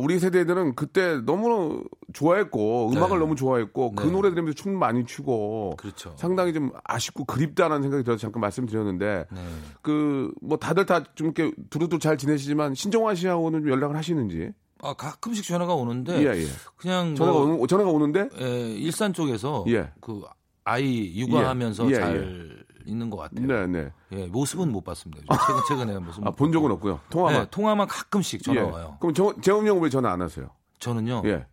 우리 0.00 0.18
세대들은 0.18 0.74
그때 0.74 1.20
너무 1.24 1.82
좋아했고 2.12 2.90
음악을 2.92 3.18
네. 3.18 3.24
너무 3.24 3.36
좋아했고 3.36 3.92
그 3.92 4.04
네. 4.06 4.12
노래 4.12 4.30
들으면서 4.30 4.54
춤 4.54 4.78
많이 4.78 5.04
추고 5.04 5.74
그렇죠. 5.78 6.14
상당히 6.16 6.52
좀 6.52 6.70
아쉽고 6.84 7.24
그립다라는 7.24 7.82
생각이 7.82 8.04
들어서 8.04 8.20
잠깐 8.20 8.40
말씀드렸는데 8.40 9.26
네. 9.30 9.40
그뭐 9.82 10.56
다들 10.60 10.86
다 10.86 10.98
좀 11.14 11.28
이렇게 11.28 11.52
두루두루 11.70 11.98
잘 11.98 12.16
지내시지만 12.18 12.74
신정화 12.74 13.14
씨하고는 13.14 13.60
좀 13.62 13.70
연락을 13.70 13.96
하시는지 13.96 14.50
아 14.80 14.94
가끔씩 14.94 15.44
전화가 15.44 15.74
오는데 15.74 16.22
예, 16.22 16.40
예. 16.40 16.46
그냥 16.76 17.14
전화가 17.14 17.38
뭐, 17.38 17.54
오는 17.54 17.66
전화가 17.66 17.90
오는데 17.90 18.28
예, 18.40 18.70
일산 18.70 19.12
쪽에서 19.12 19.64
예. 19.68 19.90
그 20.00 20.22
아이 20.64 21.12
육아하면서 21.18 21.86
예, 21.86 21.90
예, 21.90 21.94
잘 21.94 22.64
있는 22.88 23.10
것 23.10 23.18
같아요. 23.18 23.46
네, 23.46 23.66
네. 23.66 23.92
예, 24.12 24.26
모습은 24.26 24.72
못 24.72 24.82
봤습니다. 24.82 25.22
최근 25.46 25.60
최근에 25.68 25.98
모습 25.98 26.26
아, 26.26 26.30
본 26.30 26.50
적은 26.50 26.70
없고요. 26.72 27.00
통화만. 27.10 27.42
네, 27.42 27.48
통화만 27.50 27.86
가끔씩 27.86 28.42
전화 28.42 28.60
예. 28.60 28.64
와요. 28.64 28.96
그럼 29.00 29.14
저, 29.14 29.34
재훈 29.40 29.66
형은 29.66 29.82
왜 29.82 29.90
전화 29.90 30.10
안 30.10 30.22
하세요? 30.22 30.50
저는요. 30.78 31.22
예. 31.26 31.46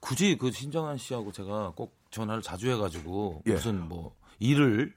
굳이 0.00 0.36
그 0.38 0.50
신정한 0.50 0.96
씨하고 0.98 1.32
제가 1.32 1.72
꼭 1.74 1.96
전화를 2.10 2.42
자주 2.42 2.70
해가지고 2.70 3.42
예. 3.46 3.52
무슨 3.52 3.88
뭐 3.88 4.14
일을 4.38 4.94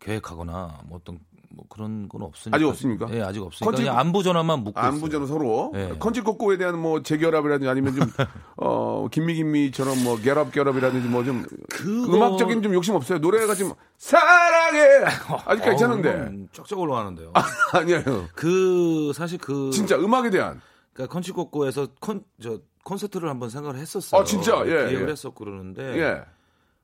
계획하거나 0.00 0.80
뭐 0.86 0.98
어떤 0.98 1.18
뭐 1.56 1.64
그런 1.70 2.06
건 2.08 2.22
없으니까 2.22 2.54
아직 2.56 2.66
없습니까? 2.66 3.06
예, 3.12 3.22
아직 3.22 3.42
없으니까 3.42 3.74
그냥 3.74 3.98
안부 3.98 4.22
전화만 4.22 4.60
묻고 4.62 4.78
있어요. 4.78 4.92
안부전은 4.92 5.26
서로 5.26 5.72
예. 5.74 5.94
컨치 5.98 6.20
꼬꼬에 6.20 6.58
대한 6.58 6.78
뭐 6.78 7.02
재결합이라든지 7.02 7.66
아니면 7.68 7.94
좀 7.96 8.02
어, 8.58 9.08
김미김미처럼 9.10 10.04
뭐 10.04 10.16
결합 10.20 10.52
결합이라든지 10.52 11.08
뭐좀 11.08 11.46
그거- 11.70 12.14
음악적인 12.14 12.62
좀 12.62 12.74
욕심 12.74 12.94
없어요. 12.94 13.18
노래가 13.18 13.54
지금 13.54 13.72
사랑해 13.96 14.80
아직 15.46 15.62
어우, 15.62 15.70
괜찮은데 15.70 16.46
쩍쩍 16.52 16.78
올라가는데요. 16.78 17.32
아니에요. 17.72 18.28
그 18.34 19.12
사실 19.14 19.38
그 19.38 19.70
진짜 19.72 19.96
음악에 19.96 20.28
대한 20.28 20.60
그러니까 20.92 21.12
컨치코코에서 21.14 21.88
콘저 22.00 22.60
콘서트를 22.84 23.28
한번 23.30 23.48
생각을 23.50 23.78
했었어요. 23.78 24.20
아, 24.20 24.24
진짜? 24.24 24.60
예, 24.66 24.88
기획을 24.90 25.08
예. 25.08 25.12
했었고 25.12 25.42
그러는데 25.44 25.98
예. 25.98 26.22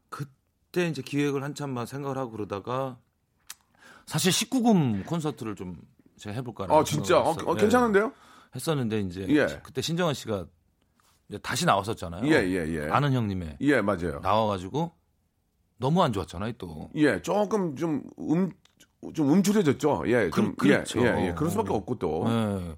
그때 0.08 0.88
이제 0.88 1.02
기획을 1.02 1.42
한참만 1.44 1.84
생각을 1.86 2.16
하고 2.16 2.30
그러다가 2.32 2.96
사실 4.06 4.30
19금 4.32 5.04
콘서트를 5.06 5.54
좀 5.54 5.76
제가 6.18 6.34
해볼까라고 6.36 6.80
아 6.80 6.84
진짜 6.84 7.18
어, 7.20 7.30
어. 7.30 7.54
괜찮은데요? 7.54 8.06
예. 8.06 8.10
했었는데 8.54 9.00
이제 9.00 9.26
예. 9.30 9.60
그때 9.62 9.80
신정환 9.80 10.14
씨가 10.14 10.46
이제 11.28 11.38
다시 11.38 11.64
나왔었잖아요. 11.64 12.26
예, 12.26 12.46
예, 12.48 12.68
예. 12.68 12.90
아는 12.90 13.12
형님의 13.12 13.56
예 13.60 13.80
맞아요. 13.80 14.20
나와가지고 14.22 14.92
너무 15.78 16.02
안 16.02 16.12
좋았잖아요 16.12 16.52
또. 16.58 16.90
예 16.96 17.20
조금 17.22 17.74
좀 17.76 18.02
음. 18.18 18.50
좀 19.14 19.32
음출해졌죠. 19.32 20.04
예, 20.06 20.30
좀 20.30 20.54
그- 20.54 20.68
그렇죠. 20.68 21.00
예, 21.00 21.06
예, 21.06 21.26
예. 21.28 21.34
그럴 21.34 21.50
수밖에 21.50 21.72
없고 21.72 21.98
또. 21.98 22.24
예. 22.28 22.30
음. 22.32 22.76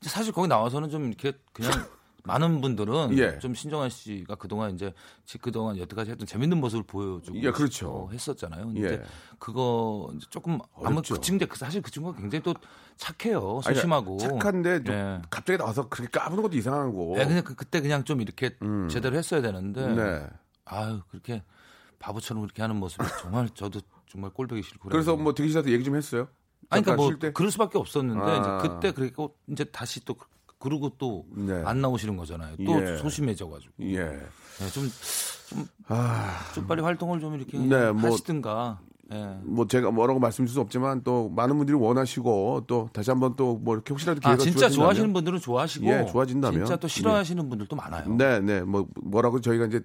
사실 0.00 0.32
거기 0.32 0.48
나와서는 0.48 0.88
좀 0.88 1.08
이렇게 1.08 1.32
그냥 1.52 1.70
많은 2.24 2.60
분들은 2.60 3.18
예. 3.18 3.38
좀 3.40 3.54
신정환 3.54 3.90
씨가 3.90 4.36
그동안 4.36 4.74
이제 4.74 4.92
지- 5.24 5.38
그동안 5.38 5.76
여태까지 5.78 6.12
했던 6.12 6.26
재밌는 6.26 6.58
모습을 6.60 6.84
보여주고 6.84 7.36
예, 7.42 7.50
그렇죠. 7.50 7.88
어, 7.90 8.08
했었잖아요. 8.10 8.66
근데 8.66 8.92
예. 8.92 9.02
그거 9.38 10.10
이제 10.16 10.26
조금 10.30 10.58
아무 10.76 10.86
어렵죠. 10.98 11.14
그 11.14 11.20
친구 11.20 11.46
사실 11.56 11.82
그 11.82 11.90
친구가 11.90 12.18
굉장히 12.20 12.42
또 12.42 12.54
착해요. 12.96 13.60
아니, 13.64 13.74
소심하고 13.74 14.18
착한데 14.18 14.84
좀 14.84 14.94
예. 14.94 15.22
갑자기 15.30 15.58
나와서 15.58 15.88
그렇게 15.88 16.10
까부는 16.16 16.42
것도 16.44 16.56
이상하고. 16.56 17.14
네, 17.16 17.26
그냥 17.26 17.42
그, 17.42 17.54
그때 17.56 17.80
그냥 17.80 18.04
좀 18.04 18.20
이렇게 18.20 18.56
제대로 18.88 19.16
했어야 19.16 19.42
되는데 19.42 19.84
음. 19.84 19.96
네. 19.96 20.26
아유 20.64 21.00
그렇게 21.10 21.42
바보처럼 21.98 22.42
그렇게 22.42 22.62
하는 22.62 22.76
모습이 22.76 23.02
정말 23.20 23.48
저도 23.50 23.80
정말 24.06 24.30
꼴보기 24.30 24.62
싫고 24.62 24.90
그래서 24.90 25.16
뭐 25.16 25.34
대기실한테 25.34 25.72
얘기 25.72 25.82
좀 25.82 25.96
했어요. 25.96 26.28
아니 26.70 26.82
그러니까 26.84 26.94
뭐? 27.26 27.32
그럴 27.34 27.50
수밖에 27.50 27.78
없었는데 27.78 28.22
아. 28.22 28.58
이제 28.60 28.68
그때 28.68 28.92
그리고 28.92 29.36
이제 29.48 29.64
다시 29.64 30.04
또 30.04 30.14
그러고 30.62 30.90
또안 30.96 31.24
네. 31.46 31.62
나오시는 31.80 32.16
거잖아요. 32.16 32.54
또 32.64 32.80
예. 32.80 32.96
소심해져가지고 32.98 33.72
예. 33.80 33.98
네, 34.04 34.68
좀, 34.72 34.88
좀, 35.48 35.66
아, 35.88 36.38
좀 36.54 36.68
빨리 36.68 36.82
활동을 36.82 37.18
좀 37.18 37.34
이렇게 37.34 37.58
네, 37.58 37.90
뭐- 37.90 38.10
하시든가. 38.12 38.78
예. 39.12 39.36
뭐 39.42 39.66
제가 39.66 39.90
뭐라고 39.90 40.20
말씀드릴 40.20 40.54
수 40.54 40.60
없지만 40.60 41.02
또 41.02 41.28
많은 41.30 41.58
분들이 41.58 41.76
원하시고 41.76 42.64
또 42.68 42.88
다시 42.92 43.10
한번 43.10 43.34
또 43.36 43.56
뭐 43.60 43.74
이렇게 43.74 43.92
혹시라도 43.92 44.20
기회가 44.20 44.34
아 44.34 44.36
진짜 44.38 44.60
주어진다면 44.68 44.76
좋아하시는 44.76 45.12
분들은 45.12 45.38
좋아하시고 45.40 45.86
예, 45.86 46.06
좋아진다면. 46.06 46.58
진짜 46.64 46.76
또 46.76 46.86
싫어하시는 46.88 47.48
분들도 47.48 47.74
많아요. 47.76 48.08
네, 48.16 48.40
네. 48.40 48.62
뭐 48.62 48.86
뭐라고 49.02 49.40
저희가 49.40 49.66
이제 49.66 49.80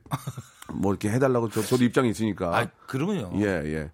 뭐 0.74 0.92
이렇게 0.94 1.10
해달라고 1.10 1.50
저, 1.50 1.62
저도 1.64 1.84
입장이 1.84 2.10
있으니까. 2.12 2.56
아 2.58 2.68
그러면요. 2.86 3.32
예, 3.36 3.64
예. 3.66 3.92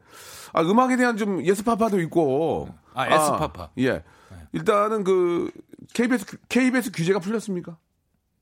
아 0.51 0.61
음악에 0.61 0.97
대한 0.97 1.15
좀 1.17 1.43
Yes 1.43 1.62
Papa도 1.62 1.99
있고. 2.01 2.67
아, 2.93 3.05
Yes 3.07 3.30
Papa. 3.31 3.69
예. 3.79 4.03
일단은 4.51 5.03
그 5.03 5.49
KBS 5.93 6.25
KBS 6.49 6.91
규제가 6.91 7.19
풀렸습니까? 7.19 7.77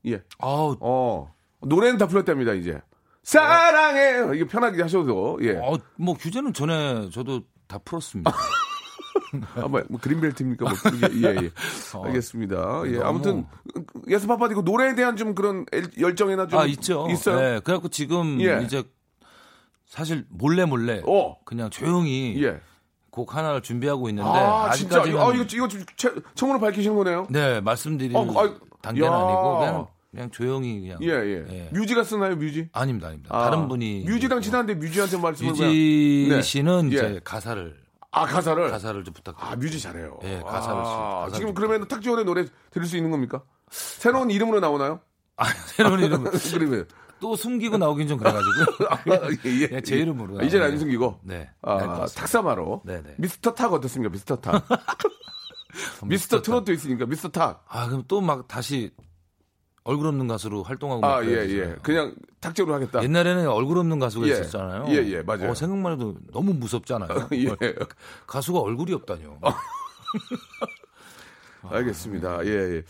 예. 0.06 0.22
아우, 0.38 0.76
어 0.80 1.34
노래는 1.60 1.98
다 1.98 2.06
풀렸답니다 2.06 2.52
이제. 2.54 2.80
사랑해 3.22 4.34
이게 4.34 4.46
편하게 4.46 4.82
하셔도 4.82 5.38
예. 5.42 5.56
어, 5.56 5.78
뭐 5.96 6.14
규제는 6.14 6.52
전에 6.52 7.08
저도 7.10 7.42
다 7.68 7.78
풀었습니다. 7.78 8.30
아, 9.56 9.60
뭐, 9.68 9.82
뭐 9.88 9.98
그린벨트입니까? 10.00 10.64
뭐, 10.64 10.74
예, 11.22 11.36
예. 11.44 11.50
어. 11.94 12.04
알겠습니다. 12.04 12.82
예, 12.86 12.92
너무- 12.96 13.04
아무튼 13.06 13.46
Yes 14.08 14.26
Papa도 14.26 14.52
있고 14.52 14.62
노래에 14.62 14.94
대한 14.94 15.16
좀 15.16 15.34
그런 15.34 15.64
엘- 15.72 15.88
열정이나 15.98 16.48
좀 16.48 16.58
아 16.60 16.66
있죠. 16.66 17.06
있어요. 17.10 17.38
예, 17.56 17.60
그래갖고 17.64 17.88
지금 17.88 18.40
예. 18.40 18.60
이제 18.64 18.82
사실 19.86 20.26
몰래 20.28 20.64
몰래 20.64 21.00
어. 21.06 21.36
그냥 21.44 21.70
조용히 21.70 22.42
예. 22.44 22.60
곡 23.12 23.36
하나를 23.36 23.60
준비하고 23.60 24.08
있는데 24.08 24.28
아, 24.28 24.64
아, 24.64 24.70
진짜. 24.72 25.02
아, 25.02 25.04
이거 25.04 25.32
이거 25.34 25.68
좀 25.68 25.84
채- 25.96 26.10
처음으로 26.34 26.58
밝히시는 26.58 26.96
거네요. 26.96 27.26
네 27.28 27.60
말씀드릴 27.60 28.16
어, 28.16 28.22
아이, 28.40 28.50
단계는 28.80 29.06
야. 29.06 29.14
아니고 29.14 29.58
그냥 29.58 29.86
그냥 30.10 30.30
조용히 30.30 30.80
그냥 30.80 30.98
예, 31.02 31.08
예. 31.08 31.44
예. 31.50 31.68
뮤지가 31.72 32.04
쓰나요, 32.04 32.36
뮤지? 32.36 32.68
아닙니다, 32.72 33.08
아닙니다. 33.08 33.36
아, 33.36 33.44
다른 33.44 33.68
분이 33.68 34.04
뮤지랑 34.06 34.40
친한데 34.40 34.74
뮤지한테 34.74 35.18
말씀을 35.18 35.50
뮤지 35.52 36.24
그냥- 36.26 36.38
네. 36.38 36.42
씨는 36.42 36.90
예. 36.92 36.96
이제 36.96 37.20
가사를 37.22 37.76
아, 38.12 38.24
가사를 38.24 38.70
가사를 38.70 39.04
좀 39.04 39.12
부탁드려요. 39.14 39.52
아, 39.52 39.56
뮤지 39.56 39.78
잘해요. 39.78 40.18
예, 40.24 40.40
가사를 40.40 40.80
아, 40.80 40.84
좀- 40.84 40.94
가사를 40.94 41.32
지금 41.34 41.46
좀 41.48 41.54
그러면 41.54 41.86
탁재훈의 41.88 42.24
노래 42.24 42.46
들을 42.70 42.86
수 42.86 42.96
있는 42.96 43.10
겁니까? 43.10 43.42
새로운 43.70 44.30
이름으로 44.30 44.60
나오나요? 44.60 45.00
아, 45.36 45.44
새로운 45.66 46.00
이름 46.00 46.24
그러면 46.32 46.86
또 47.22 47.36
숨기고 47.36 47.78
나오긴 47.78 48.08
좀 48.08 48.18
그래가지고 48.18 48.84
아, 48.90 48.98
예, 49.44 49.66
그냥 49.68 49.82
제 49.84 49.96
이름으로 49.96 50.40
아, 50.40 50.42
이제는. 50.42 50.66
안 50.66 50.76
숨기고. 50.78 51.20
네, 51.22 51.48
아, 51.62 51.76
같습니다. 51.76 52.06
탁사마로. 52.20 52.82
네, 52.84 53.00
네. 53.00 53.14
미스터 53.16 53.54
탁 53.54 53.72
어떻습니까? 53.72 54.10
미스터 54.12 54.36
탁. 54.40 54.66
미스터 56.04 56.42
트롯도 56.42 56.72
있으니까 56.72 57.06
미스터 57.06 57.28
탁. 57.28 57.64
아 57.68 57.86
그럼 57.86 58.02
또 58.08 58.20
막 58.20 58.48
다시 58.48 58.90
얼굴 59.84 60.06
없는 60.08 60.26
가수로 60.28 60.64
활동하고 60.64 61.06
아, 61.06 61.16
막 61.16 61.26
예, 61.26 61.30
예. 61.48 61.76
그냥 61.82 62.14
탁적으로 62.40 62.74
하겠다. 62.74 63.02
옛날에는 63.02 63.48
얼굴 63.48 63.78
없는 63.78 63.98
가수가 64.00 64.26
예. 64.26 64.32
있었잖아요. 64.32 64.86
예, 64.88 64.94
예, 65.08 65.22
맞아요. 65.22 65.50
어, 65.50 65.54
생각만 65.54 65.92
해도 65.92 66.16
너무 66.32 66.52
무섭잖아요. 66.54 67.28
예. 67.34 67.74
가수가 68.26 68.58
얼굴이 68.60 68.92
없다뇨. 68.94 69.38
알겠습니다. 71.68 72.44
예, 72.46 72.76
예. 72.76 72.82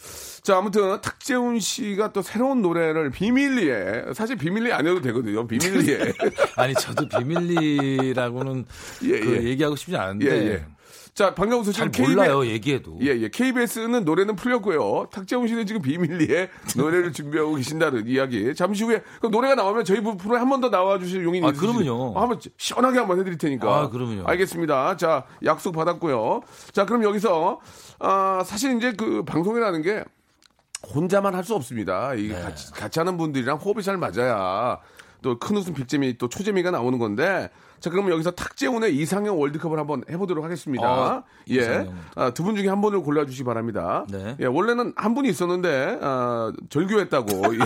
자, 0.42 0.58
아무튼 0.58 1.00
탁재훈 1.00 1.61
씨가 1.61 2.12
또 2.12 2.22
새로운 2.22 2.62
노래를 2.62 3.11
비밀리에 3.11 4.12
사실 4.14 4.37
비밀리에 4.37 4.72
안 4.72 4.87
해도 4.87 5.00
되거든요. 5.00 5.46
비밀리에. 5.46 6.12
아니 6.56 6.74
저도 6.74 7.08
비밀리라고는 7.08 8.64
예, 9.04 9.20
그 9.20 9.37
예. 9.37 9.48
얘기하고 9.50 9.76
싶지 9.76 9.92
예, 9.92 9.96
않은데 9.96 10.66
예. 10.92 11.14
자, 11.14 11.35
반가워서 11.35 11.72
잘 11.72 11.90
지금 11.90 12.11
몰라요 12.14 12.46
얘기해도. 12.46 12.98
예, 13.02 13.07
예. 13.09 13.28
KBS는 13.28 14.05
노래는 14.05 14.37
풀렸고요. 14.37 15.09
탁재훈 15.12 15.48
씨는 15.48 15.66
지금 15.66 15.83
비밀리에 15.83 16.48
노래를 16.76 17.12
준비하고 17.12 17.55
계신다는 17.57 18.07
이야기. 18.07 18.55
잠시 18.55 18.85
후에 18.85 19.02
그럼 19.18 19.33
노래가 19.33 19.55
나오면 19.55 19.85
저희 19.85 20.00
프로에 20.00 20.38
한 20.38 20.48
번 20.48 20.61
더 20.61 20.70
나와 20.70 20.98
주실 20.98 21.24
용인이 21.24 21.46
아? 21.46 21.52
그러면요. 21.52 22.16
아, 22.16 22.22
한번 22.22 22.38
시원하게 22.57 22.98
한번 22.98 23.18
해 23.18 23.24
드릴 23.24 23.38
테니까. 23.38 23.81
아, 23.81 23.88
그러면요. 23.88 24.24
알겠습니다. 24.26 24.96
자, 24.96 25.24
약속 25.44 25.72
받았고요. 25.72 26.42
자, 26.72 26.85
그럼 26.87 27.02
여기서 27.05 27.61
아, 27.98 28.42
사실 28.44 28.76
이제 28.76 28.92
그 28.92 29.22
방송이라는 29.24 29.83
게 29.83 30.05
혼자만 30.94 31.35
할 31.35 31.44
수 31.44 31.55
없습니다. 31.55 32.12
네. 32.14 32.22
이 32.22 32.28
같이, 32.28 32.72
같이 32.72 32.98
하는 32.98 33.16
분들이랑 33.16 33.57
호흡이 33.59 33.83
잘 33.83 33.96
맞아야 33.96 34.78
또 35.22 35.38
큰 35.38 35.56
웃음 35.56 35.72
빅재미 35.74 36.18
또 36.18 36.28
초재미가 36.28 36.70
나오는 36.70 36.98
건데 36.98 37.48
자 37.80 37.90
그러면 37.90 38.12
여기서 38.12 38.32
탁재훈의 38.32 38.94
이상형 38.96 39.40
월드컵을 39.40 39.78
한번 39.78 40.04
해보도록 40.11 40.44
하겠습니다. 40.44 40.85
어, 41.18 41.24
예. 41.50 41.88
아, 42.14 42.30
두 42.30 42.42
분 42.44 42.54
중에 42.56 42.68
한 42.68 42.80
분을 42.80 43.00
골라주시기 43.02 43.44
바랍니다. 43.44 44.04
네. 44.11 44.37
예, 44.40 44.46
원래는 44.46 44.92
한 44.96 45.14
분이 45.14 45.28
있었는데 45.28 45.98
아, 46.02 46.52
절교했다고 46.70 47.26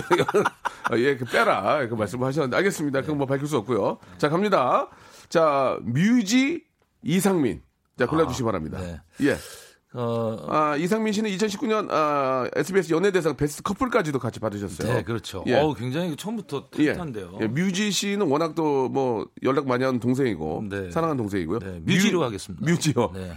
예, 0.97 0.99
예, 0.99 1.17
그 1.17 1.25
빼라 1.25 1.87
그 1.89 1.95
말씀을 1.95 2.27
하셨는데 2.29 2.57
알겠습니다. 2.57 3.01
그건 3.03 3.19
뭐 3.19 3.27
밝힐 3.27 3.47
수 3.49 3.57
없고요. 3.59 3.99
자 4.19 4.29
갑니다. 4.29 4.89
자 5.29 5.77
뮤지 5.83 6.65
이상민 7.03 7.63
자 7.99 8.07
골라주시기 8.07 8.45
바랍니다. 8.45 8.79
네. 8.79 9.01
예. 9.23 9.37
어, 9.99 10.37
아, 10.49 10.77
이상민 10.77 11.13
씨는 11.15 11.31
2019년 11.31 11.89
아, 11.91 12.47
SBS 12.55 12.93
연예대상 12.93 13.37
베스트 13.37 13.63
커플까지도 13.63 14.19
같이 14.19 14.39
받으셨어요. 14.41 14.93
네, 14.93 15.03
그렇죠. 15.03 15.43
예. 15.47 15.55
어우, 15.55 15.75
굉장히 15.75 16.15
처음부터 16.17 16.69
예. 16.81 16.93
탓한데요. 16.93 17.39
예, 17.41 17.47
뮤지 17.47 17.91
씨는 17.91 18.27
워낙 18.27 18.55
또 18.55 18.89
뭐 18.89 19.27
연락 19.43 19.67
많이 19.67 19.85
하는 19.85 19.99
동생이고 20.01 20.65
네. 20.71 20.91
사랑하는 20.91 21.17
동생이고요. 21.17 21.59
네, 21.61 21.81
뮤지로 21.85 22.21
뮤- 22.21 22.25
하겠습니다. 22.27 22.65
뮤지요. 22.65 23.11
네. 23.15 23.33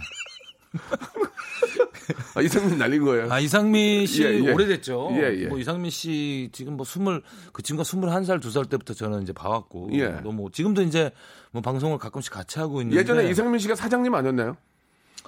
아, 2.34 2.40
이상민 2.42 2.78
날린 2.78 3.04
거예요. 3.04 3.30
아 3.30 3.38
이상민 3.40 4.06
씨 4.06 4.24
예, 4.24 4.34
예. 4.44 4.52
오래됐죠. 4.52 5.10
예, 5.12 5.42
예. 5.42 5.46
뭐 5.46 5.58
이상민 5.58 5.90
씨 5.90 6.48
지금 6.52 6.76
뭐 6.76 6.84
스물 6.84 7.22
그 7.52 7.62
친구가 7.62 7.84
스물한 7.84 8.24
살 8.24 8.40
두 8.40 8.50
살 8.50 8.64
때부터 8.66 8.94
저는 8.94 9.22
이제 9.22 9.32
봐왔고 9.32 9.90
예. 9.92 10.08
너무 10.22 10.50
지금도 10.50 10.82
이제 10.82 11.10
뭐 11.52 11.62
방송을 11.62 11.98
가끔씩 11.98 12.32
같이 12.32 12.58
하고 12.58 12.80
있는데 12.82 13.00
예전에 13.00 13.28
이상민 13.30 13.58
씨가 13.60 13.74
사장님 13.74 14.14
아니었나요? 14.14 14.56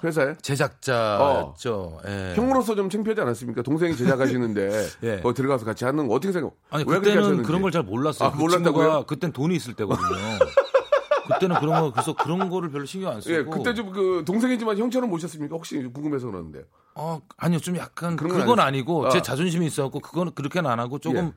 회사에? 0.03 0.35
제작자였죠. 0.41 1.99
예. 2.07 2.33
형으로서 2.35 2.75
좀 2.75 2.89
창피하지 2.89 3.21
않았습니까? 3.21 3.61
동생이 3.61 3.95
제작하시는데 3.95 4.87
예. 5.03 5.19
거기 5.21 5.35
들어가서 5.35 5.65
같이 5.65 5.85
하는 5.85 6.07
거 6.07 6.15
어떻게 6.15 6.31
생각? 6.33 6.53
아니 6.69 6.83
그때는. 6.83 7.43
그런 7.43 7.61
걸 7.61 7.71
잘 7.71 7.83
몰랐어요. 7.83 8.29
아, 8.29 8.31
그 8.31 8.37
몰랐다고요? 8.37 9.05
그땐 9.07 9.31
돈이 9.31 9.55
있을 9.55 9.73
때거든요. 9.73 10.05
그때는 11.33 11.55
그런 11.59 11.81
거 11.81 11.91
그래서 11.91 12.13
그런 12.13 12.49
거를 12.49 12.69
별로 12.69 12.85
신경 12.85 13.11
안 13.13 13.21
쓰고. 13.21 13.33
예, 13.33 13.43
그때 13.43 13.73
좀 13.73 13.91
그 13.93 14.23
동생이지만 14.25 14.77
형처럼 14.77 15.09
모셨습니까? 15.09 15.55
혹시 15.55 15.77
궁금해서 15.93 16.27
그러는데. 16.27 16.63
어, 16.95 17.19
아니요, 17.37 17.59
좀 17.59 17.77
약간 17.77 18.15
건 18.17 18.27
그건 18.29 18.59
아니- 18.59 18.67
아니고 18.77 19.07
아. 19.07 19.09
제 19.09 19.21
자존심이 19.21 19.65
있어갖고 19.65 19.99
그거는 20.01 20.33
그렇게는 20.35 20.69
안 20.69 20.79
하고 20.79 20.99
조금 20.99 21.27
예. 21.27 21.33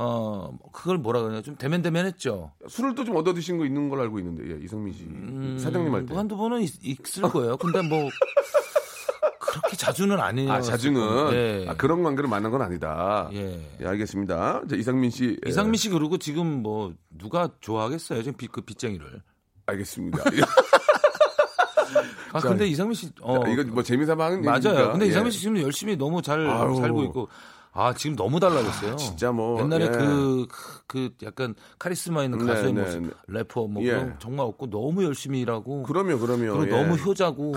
어 0.00 0.56
그걸 0.72 0.96
뭐라 0.98 1.22
그러냐 1.22 1.42
좀 1.42 1.56
대면대면했죠. 1.56 2.52
술을 2.68 2.94
또 2.94 3.04
좀 3.04 3.16
얻어 3.16 3.34
드신 3.34 3.58
거 3.58 3.66
있는 3.66 3.88
걸로 3.88 4.02
알고 4.02 4.20
있는데, 4.20 4.44
예, 4.54 4.64
이상민 4.64 4.94
씨 4.94 5.60
사장님 5.60 5.92
할 5.92 6.02
때. 6.06 6.12
뭐 6.12 6.18
한두 6.20 6.36
번은 6.36 6.60
있, 6.62 6.72
있을 6.84 7.22
거예요. 7.24 7.56
근데 7.56 7.82
뭐 7.82 8.08
그렇게 9.40 9.76
자주는 9.76 10.16
아니에요. 10.20 10.52
아, 10.52 10.60
자주는 10.60 11.00
예. 11.32 11.66
아, 11.68 11.74
그런 11.74 12.04
관계를 12.04 12.30
만난 12.30 12.52
건 12.52 12.62
아니다. 12.62 13.28
예. 13.32 13.60
예, 13.80 13.86
알겠습니다. 13.86 14.62
자, 14.70 14.76
이상민 14.76 15.10
씨. 15.10 15.36
예, 15.44 15.48
이상민 15.50 15.76
씨 15.78 15.88
그리고 15.88 16.16
지금 16.18 16.62
뭐 16.62 16.92
누가 17.10 17.50
좋아하겠어요? 17.60 18.22
지금 18.22 18.36
빚, 18.36 18.52
그 18.52 18.60
빚쟁이를. 18.60 19.20
알겠습니다. 19.66 20.18
아 22.34 22.40
자, 22.40 22.48
근데 22.48 22.66
이상민 22.68 22.94
씨 22.94 23.10
어, 23.22 23.42
자, 23.44 23.50
이거 23.50 23.64
뭐 23.64 23.82
재미삼아 23.82 24.24
하는 24.26 24.42
맞아요. 24.42 24.58
얘기니까. 24.58 24.92
근데 24.92 25.06
예. 25.06 25.10
이상민 25.10 25.32
씨 25.32 25.40
지금 25.40 25.60
열심히 25.60 25.96
너무 25.96 26.22
잘 26.22 26.48
아유. 26.48 26.76
살고 26.76 27.02
있고 27.04 27.28
아 27.80 27.94
지금 27.94 28.16
너무 28.16 28.40
달라졌어요. 28.40 28.96
진짜 28.96 29.30
뭐, 29.30 29.60
옛날에 29.60 29.84
예. 29.84 29.88
그, 29.88 30.48
그 30.88 31.10
약간 31.22 31.54
카리스마 31.78 32.24
있는 32.24 32.38
네, 32.38 32.46
가수의 32.46 32.72
네, 32.72 32.82
모습, 32.82 33.02
네. 33.02 33.10
래퍼 33.28 33.68
뭐 33.68 33.82
예. 33.84 33.90
그런 33.90 34.16
정말 34.18 34.46
없고 34.46 34.68
너무 34.68 35.04
열심히 35.04 35.40
일하고 35.42 35.84
그럼요, 35.84 36.18
그럼요. 36.18 36.58
그리고 36.58 36.66
예. 36.66 36.70
너무 36.70 36.94
효자고 36.96 37.52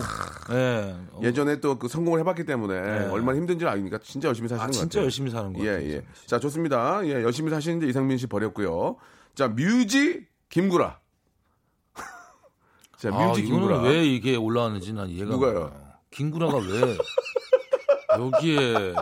예. 0.51 0.95
어, 1.12 1.19
예전에 1.23 1.60
또 1.60 1.79
그 1.81 1.88
성공을 1.88 2.19
해봤기 2.19 2.45
때문에 2.45 3.07
얼마나 3.07 3.36
힘든지 3.39 3.65
아니까 3.65 3.97
진짜 4.03 4.27
열심히 4.27 4.47
사시는 4.47 4.63
아것 4.65 4.73
진짜. 4.75 5.01
열심히 5.01 5.31
사는 5.31 5.51
거 5.51 5.60
예. 5.65 5.69
예. 5.95 6.03
자, 6.27 6.38
좋습니다. 6.38 7.01
예, 7.05 7.13
열심히 7.23 7.49
사시는데 7.49 7.88
이상민 7.88 8.19
씨 8.19 8.27
버렸고요. 8.27 8.97
자, 9.34 9.47
뮤지 9.47 10.27
김구라. 10.49 10.99
자, 12.97 13.10
아, 13.12 13.27
뮤지 13.29 13.41
김구라. 13.41 13.77
이거는 13.77 13.89
왜 13.91 14.05
이게 14.05 14.36
올라왔는지 14.36 14.93
난 14.93 15.10
이해가 15.10 15.31
누가요? 15.31 15.53
가요. 15.53 15.81
김구라가 16.12 16.57
왜 16.57 16.97
여기에 18.19 18.93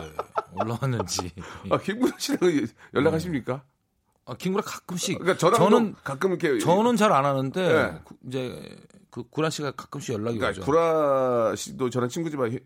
올라왔는지. 0.54 1.30
아, 1.70 1.78
김구라 1.78 2.12
씨랑 2.18 2.38
연락하십니까? 2.94 3.62
아, 4.26 4.34
김구라 4.34 4.62
가끔씩 4.64 5.18
그러니까 5.18 5.38
저랑 5.38 5.58
저는 5.58 5.94
가끔 6.04 6.30
이렇게 6.30 6.58
저는 6.58 6.96
잘 6.96 7.12
안 7.12 7.24
하는데 7.24 7.60
예. 7.62 7.98
구- 8.04 8.14
이제 8.26 8.62
그 9.10 9.24
구라 9.28 9.50
씨가 9.50 9.72
가끔씩 9.72 10.14
연락이 10.14 10.38
그러니까 10.38 10.60
오죠. 10.60 10.66
구라 10.70 11.54
씨도 11.56 11.90
저랑 11.90 12.08
친구지만 12.08 12.52
해- 12.52 12.58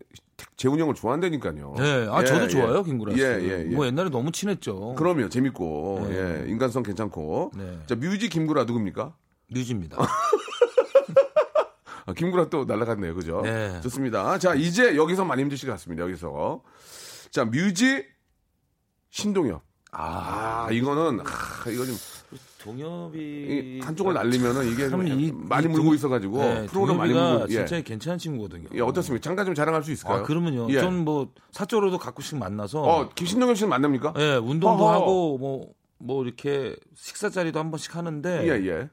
재훈이 0.57 0.81
형을 0.81 0.93
좋아한다니까요. 0.93 1.73
네, 1.77 2.07
아 2.11 2.21
예, 2.21 2.25
저도 2.25 2.43
예. 2.43 2.47
좋아요 2.49 2.83
김구라 2.83 3.15
씨. 3.15 3.21
예, 3.21 3.25
예, 3.41 3.49
예. 3.71 3.75
뭐 3.75 3.85
옛날에 3.87 4.09
너무 4.09 4.31
친했죠. 4.31 4.93
그럼요, 4.95 5.29
재밌고, 5.29 6.07
네. 6.09 6.43
예, 6.45 6.49
인간성 6.51 6.83
괜찮고. 6.83 7.51
네. 7.55 7.79
자, 7.87 7.95
뮤지 7.95 8.29
김구라 8.29 8.65
누굽니까? 8.65 9.15
뮤지입니다. 9.49 9.97
아, 12.07 12.13
김구라 12.13 12.49
또 12.49 12.65
날라갔네요, 12.65 13.15
그죠? 13.15 13.41
네. 13.43 13.79
좋습니다. 13.81 14.37
자, 14.37 14.53
이제 14.53 14.95
여기서 14.95 15.25
많이 15.25 15.41
힘드실 15.41 15.67
것 15.67 15.73
같습니다, 15.73 16.03
여기서. 16.03 16.61
자, 17.35 17.43
뮤지 17.43 18.05
신동엽. 19.09 19.61
아, 19.91 20.69
이거는, 20.71 21.19
아, 21.19 21.69
이거 21.69 21.85
좀, 21.85 21.93
동엽이 22.59 23.19
이 23.19 23.79
한쪽을 23.83 24.13
날리면은 24.13 24.67
이게 24.71 24.89
좀참 24.89 25.05
이- 25.19 25.33
많이 25.33 25.65
이 25.65 25.67
물고 25.67 25.87
동- 25.87 25.95
있어가지고, 25.95 26.37
네, 26.37 26.65
프로그램 26.67 26.97
많이 26.97 27.11
동엽이가 27.11 27.37
물고, 27.39 27.53
예. 27.53 27.65
진짜 27.65 27.81
괜찮은 27.81 28.17
친구거든요. 28.19 28.69
예, 28.73 28.79
어떻습니까? 28.79 29.21
잠깐 29.21 29.45
좀 29.45 29.53
자랑할 29.53 29.83
수 29.83 29.91
있을까요? 29.91 30.19
아, 30.19 30.23
그러면요. 30.23 30.69
예. 30.69 30.79
전 30.79 31.03
뭐 31.03 31.33
사적으로도 31.51 31.97
가끔씩 31.97 32.37
만나서 32.37 32.81
어, 32.81 33.09
김신동엽 33.09 33.57
씨는 33.57 33.69
만납니까? 33.69 34.13
예, 34.17 34.35
운동도 34.35 34.85
어허. 34.85 34.93
하고 34.93 35.37
뭐 35.37 35.75
뭐 35.97 36.23
이렇게 36.25 36.75
식사 36.95 37.29
자리도 37.29 37.57
한 37.59 37.69
번씩 37.71 37.95
하는데 37.97 38.29
예, 38.47 38.65
예. 38.67 38.89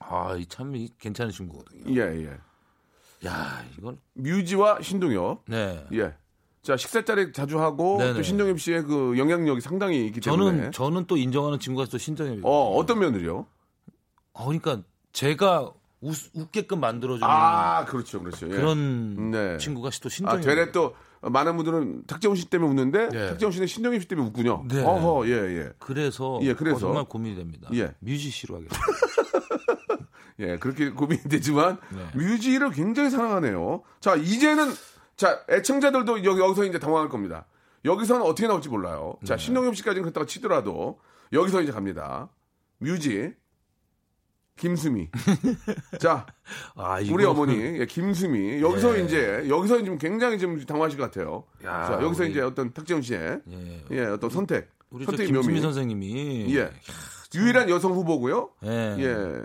아, 0.00 0.34
이참이 0.36 0.90
괜찮은 0.98 1.32
친구거든요. 1.32 1.94
예, 1.98 2.24
예. 2.26 3.26
야, 3.28 3.64
이걸 3.78 3.96
뮤지와 4.14 4.80
신동엽. 4.82 5.44
네. 5.48 5.86
예. 5.94 6.14
자, 6.62 6.76
식사 6.76 7.02
자리 7.04 7.32
자주 7.32 7.60
하고, 7.60 7.96
네네. 7.98 8.14
또 8.14 8.22
신동엽 8.22 8.60
씨의 8.60 8.82
그 8.82 9.16
영향력이 9.16 9.60
상당히 9.60 10.06
있기 10.06 10.20
때문에. 10.20 10.50
저는 10.56 10.72
저는 10.72 11.04
또 11.06 11.16
인정하는 11.16 11.58
친구가 11.58 11.88
또 11.90 11.96
신동엽이에요. 11.96 12.42
어, 12.44 12.76
어떤 12.76 12.98
면을요? 12.98 13.46
어, 14.34 14.44
그러니까 14.44 14.82
제가 15.12 15.72
웃, 16.02 16.30
웃게끔 16.34 16.80
만들어주는 16.80 17.26
아, 17.28 17.84
그렇죠, 17.86 18.20
그렇죠. 18.22 18.46
예. 18.46 18.50
그런 18.50 19.30
네. 19.30 19.56
친구가 19.58 19.90
또 20.02 20.06
아, 20.06 20.10
신동엽. 20.10 20.40
되레 20.42 20.72
또 20.72 20.94
많은 21.22 21.56
분들은 21.56 22.04
탁재훈 22.06 22.36
씨 22.36 22.46
때문에 22.48 22.70
웃는데 22.70 23.08
네. 23.08 23.28
탁재훈 23.28 23.52
씨는 23.52 23.66
신동엽 23.66 24.02
씨 24.02 24.08
때문에 24.08 24.28
웃군요. 24.28 24.64
네. 24.68 24.82
어허, 24.82 25.26
예, 25.28 25.32
예. 25.32 25.70
그래서, 25.78 26.38
예, 26.42 26.54
그래서. 26.54 26.76
어, 26.76 26.80
정말 26.80 27.04
고민이 27.04 27.36
됩니다. 27.36 27.68
예. 27.74 27.92
뮤지 28.00 28.30
씨로 28.30 28.56
하겠습니다. 28.56 28.86
예, 30.40 30.56
그렇게 30.56 30.90
고민이 30.90 31.22
되지만 31.24 31.78
네. 31.90 32.18
뮤지를 32.18 32.70
굉장히 32.70 33.10
사랑하네요. 33.10 33.82
자, 34.00 34.14
이제는 34.16 34.72
자, 35.20 35.44
애청자들도 35.50 36.24
여기 36.24 36.40
여기 36.40 36.54
서 36.54 36.64
이제 36.64 36.78
당황할 36.78 37.10
겁니다. 37.10 37.44
여기서는 37.84 38.22
어떻게 38.22 38.48
나올지 38.48 38.70
몰라요. 38.70 39.18
자, 39.22 39.36
네. 39.36 39.44
신동엽 39.44 39.76
씨까지는 39.76 40.02
그렇다고 40.04 40.24
치더라도 40.26 40.98
여기서 41.34 41.60
이제 41.60 41.70
갑니다. 41.72 42.30
뮤지 42.78 43.34
김수미. 44.56 45.10
자, 46.00 46.24
아, 46.74 46.98
우리 47.10 47.26
어머니 47.26 47.54
예, 47.80 47.84
김수미 47.84 48.62
여기서 48.62 48.98
예. 48.98 49.04
이제 49.04 49.44
여기서 49.50 49.82
지금 49.82 49.98
굉장히 49.98 50.38
좀 50.38 50.58
당황하실 50.64 50.98
것 50.98 51.10
같아요. 51.10 51.44
야, 51.64 51.84
자, 51.86 52.02
여기서 52.02 52.22
우리- 52.22 52.30
이제 52.30 52.40
어떤 52.40 52.72
탁재훈 52.72 53.02
씨의 53.02 53.42
예. 53.46 53.84
예, 53.90 54.00
어떤 54.06 54.30
선택, 54.30 54.70
우리 54.88 55.04
저 55.04 55.10
선택의 55.12 55.32
김수미 55.34 55.52
묘미. 55.56 55.60
선생님이 55.60 56.56
예. 56.56 56.70
유일한 57.34 57.68
여성 57.68 57.92
후보고요. 57.92 58.52
예. 58.64 59.44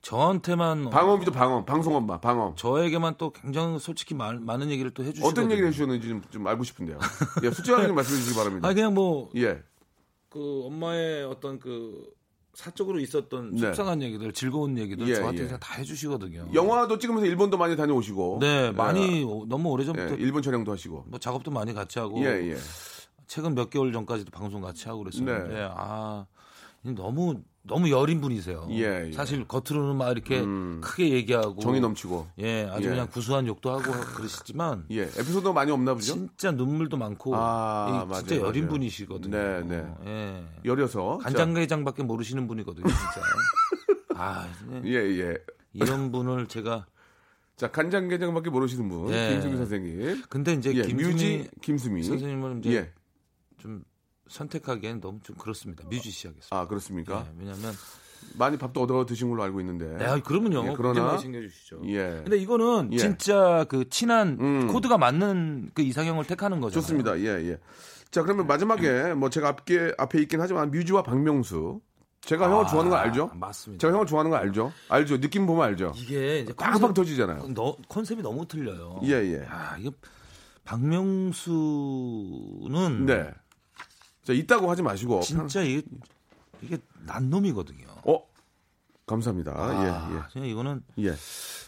예. 0.00 0.02
저한테만 0.02 0.90
방언이죠, 0.90 1.30
방언. 1.32 1.64
방송 1.66 1.94
엄마, 1.94 2.18
방언. 2.18 2.56
저에게만 2.56 3.14
또 3.18 3.30
굉장히 3.32 3.78
솔직히 3.78 4.14
말- 4.14 4.40
많은 4.40 4.70
얘기를 4.70 4.90
또 4.92 5.02
해주시거든요. 5.04 5.30
어떤 5.30 5.50
얘기를 5.50 5.68
해주셨는지 5.68 6.08
좀, 6.08 6.22
좀 6.30 6.46
알고 6.46 6.64
싶은데요. 6.64 6.98
예, 7.44 7.50
솔직하게 7.50 7.86
좀 7.86 7.96
말씀해 7.96 8.18
주시기 8.18 8.36
바랍니다. 8.36 8.68
아 8.68 8.72
그냥 8.74 8.94
뭐그 8.94 9.38
예. 9.42 9.62
엄마의 10.34 11.24
어떤 11.24 11.58
그 11.58 12.02
사적으로 12.54 12.98
있었던 12.98 13.52
네. 13.52 13.60
속상한 13.60 14.02
얘기들, 14.02 14.32
즐거운 14.32 14.76
얘기들 14.78 15.06
예, 15.08 15.14
저한테 15.16 15.42
예. 15.42 15.44
그냥 15.46 15.60
다 15.60 15.74
해주시거든요. 15.76 16.48
영화도 16.52 16.98
찍으면서 16.98 17.26
일본도 17.26 17.56
많이 17.58 17.76
다녀오시고. 17.76 18.38
네, 18.40 18.70
많이 18.72 19.20
예, 19.20 19.22
오- 19.22 19.46
너무 19.46 19.68
오래 19.70 19.84
전부터 19.84 20.14
예, 20.14 20.16
일본 20.22 20.42
촬영도 20.42 20.72
하시고. 20.72 21.04
뭐 21.08 21.18
작업도 21.18 21.50
많이 21.50 21.72
같이 21.74 21.98
하고 21.98 22.18
예, 22.24 22.50
예. 22.52 22.56
최근 23.26 23.54
몇 23.54 23.70
개월 23.70 23.92
전까지도 23.92 24.30
방송 24.32 24.60
같이 24.62 24.88
하고 24.88 25.00
그랬었는데 25.00 25.54
네. 25.54 25.68
아 25.72 26.26
너무 26.82 27.42
너무 27.62 27.90
여린 27.90 28.20
분이세요. 28.20 28.66
예, 28.70 29.08
예. 29.08 29.12
사실 29.12 29.46
겉으로는 29.46 29.96
막 29.96 30.10
이렇게 30.10 30.40
음. 30.40 30.80
크게 30.82 31.10
얘기하고 31.10 31.60
정이 31.60 31.80
넘치고. 31.80 32.28
예, 32.38 32.66
아주 32.70 32.86
예. 32.86 32.90
그냥 32.90 33.08
구수한 33.08 33.46
욕도 33.46 33.70
하고 33.70 33.92
그러시지만 34.14 34.86
예, 34.90 35.02
에피소드 35.02 35.48
많이 35.48 35.70
없나 35.70 35.92
보죠? 35.92 36.14
진짜 36.14 36.50
눈물도 36.52 36.96
많고 36.96 37.36
아, 37.36 38.06
이 38.10 38.14
진짜 38.14 38.34
맞아요, 38.36 38.46
여린 38.48 38.64
맞아요. 38.64 38.72
분이시거든요. 38.72 39.36
네, 39.36 39.62
네. 39.62 39.94
예. 40.06 40.44
열여서. 40.64 41.18
간장게장밖에 41.18 42.02
모르시는 42.02 42.46
분이거든요, 42.48 42.86
진짜. 42.86 43.20
아. 44.16 44.48
예, 44.86 44.94
예. 44.94 45.36
이런 45.74 46.10
분을 46.10 46.46
제가 46.46 46.86
자, 47.56 47.70
간장게장밖에 47.70 48.48
모르시는 48.48 48.88
분. 48.88 49.08
네. 49.08 49.32
김수미 49.32 49.56
선생님. 49.58 50.22
근데 50.30 50.54
이제 50.54 50.72
예, 50.74 50.80
김수미 50.80 51.12
뮤지 51.12 51.50
김수미. 51.60 52.02
선생님은 52.04 52.60
이제 52.60 52.72
예. 52.74 52.92
좀 53.58 53.84
선택하기엔 54.30 55.00
너무 55.00 55.18
좀 55.22 55.36
그렇습니다. 55.36 55.84
뮤지시 55.88 56.28
하겠습니다. 56.28 56.56
아 56.56 56.66
그렇습니까? 56.66 57.26
예, 57.26 57.34
왜냐면 57.38 57.74
많이 58.36 58.56
밥도 58.56 58.82
얻어 58.82 59.04
드신 59.04 59.28
걸로 59.28 59.42
알고 59.42 59.60
있는데. 59.60 59.96
네, 59.96 60.20
그러면요. 60.20 60.70
예, 60.70 60.74
그러나 60.76 61.02
많이 61.02 61.20
챙겨주시죠. 61.20 61.82
예. 61.86 62.20
근데 62.22 62.36
이거는 62.38 62.90
예. 62.92 62.98
진짜 62.98 63.64
그 63.68 63.88
친한 63.88 64.38
음. 64.40 64.68
코드가 64.68 64.98
맞는 64.98 65.70
그 65.74 65.82
이상형을 65.82 66.26
택하는 66.26 66.60
거죠. 66.60 66.80
좋습니다. 66.80 67.18
예, 67.18 67.50
예. 67.50 67.58
자, 68.10 68.22
그러면 68.22 68.46
마지막에 68.46 69.14
뭐 69.14 69.30
제가 69.30 69.48
앞에 69.48 69.94
앞에 69.98 70.20
있긴 70.22 70.40
하지만 70.40 70.70
뮤지와 70.70 71.02
박명수. 71.02 71.80
제가 72.22 72.50
형을 72.50 72.66
좋아하는 72.66 72.90
거 72.90 72.96
알죠? 72.96 73.30
맞습니다. 73.34 73.80
제가 73.80 73.94
형을 73.94 74.06
좋아하는 74.06 74.30
거 74.30 74.36
알죠? 74.36 74.72
알죠? 74.90 75.18
느낌 75.20 75.46
보면 75.46 75.64
알죠? 75.64 75.92
이게 75.96 76.40
이제 76.40 76.52
컨셉, 76.52 76.92
터지잖아요. 76.92 77.54
너, 77.54 77.74
컨셉이 77.88 78.20
너무 78.22 78.46
틀려요. 78.46 79.00
예, 79.04 79.12
예. 79.12 79.46
아, 79.48 79.78
이거 79.78 79.90
박명수는 80.64 83.06
네. 83.06 83.30
자, 84.22 84.32
있다고 84.32 84.70
하지 84.70 84.82
마시고. 84.82 85.20
진짜 85.22 85.62
이게 85.62 85.82
이게 86.62 86.78
난놈이거든요. 87.06 87.86
편- 87.86 88.14
어? 88.14 88.26
감사합니다. 89.06 89.52
아, 89.56 90.28
그냥 90.32 90.46
이거는 90.48 90.82
예, 90.98 91.06
예. 91.08 91.14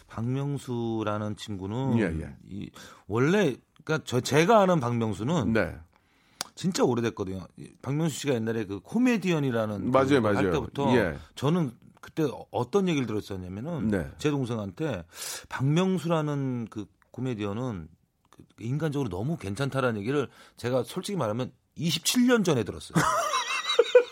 박명수라는 0.07 1.35
친구는 1.35 1.97
예, 1.99 2.03
예. 2.21 2.35
이 2.47 2.69
원래 3.07 3.55
그러니까 3.83 4.03
저 4.05 4.21
제가 4.21 4.61
아는 4.61 4.79
박명수는 4.79 5.53
네. 5.53 5.75
진짜 6.55 6.83
오래됐거든요. 6.83 7.45
이 7.57 7.71
박명수 7.81 8.17
씨가 8.19 8.35
옛날에 8.35 8.65
그 8.65 8.79
코미디언이라는 8.81 9.91
맞아요, 9.91 10.05
그걸 10.07 10.21
맞아요. 10.21 10.37
할 10.37 10.51
때부터 10.51 10.95
예. 10.95 11.17
저는 11.35 11.71
그때 11.99 12.25
어떤 12.51 12.87
얘기를 12.87 13.07
들었었냐면은 13.07 13.87
네. 13.89 14.09
제 14.17 14.29
동생한테 14.29 15.03
박명수라는 15.49 16.67
그 16.69 16.85
코미디언은 17.11 17.87
그 18.29 18.43
인간적으로 18.59 19.09
너무 19.09 19.37
괜찮다라는 19.37 19.99
얘기를 20.01 20.29
제가 20.57 20.83
솔직히 20.83 21.17
말하면 21.17 21.51
27년 21.77 22.43
전에 22.45 22.63
들었어요. 22.63 23.03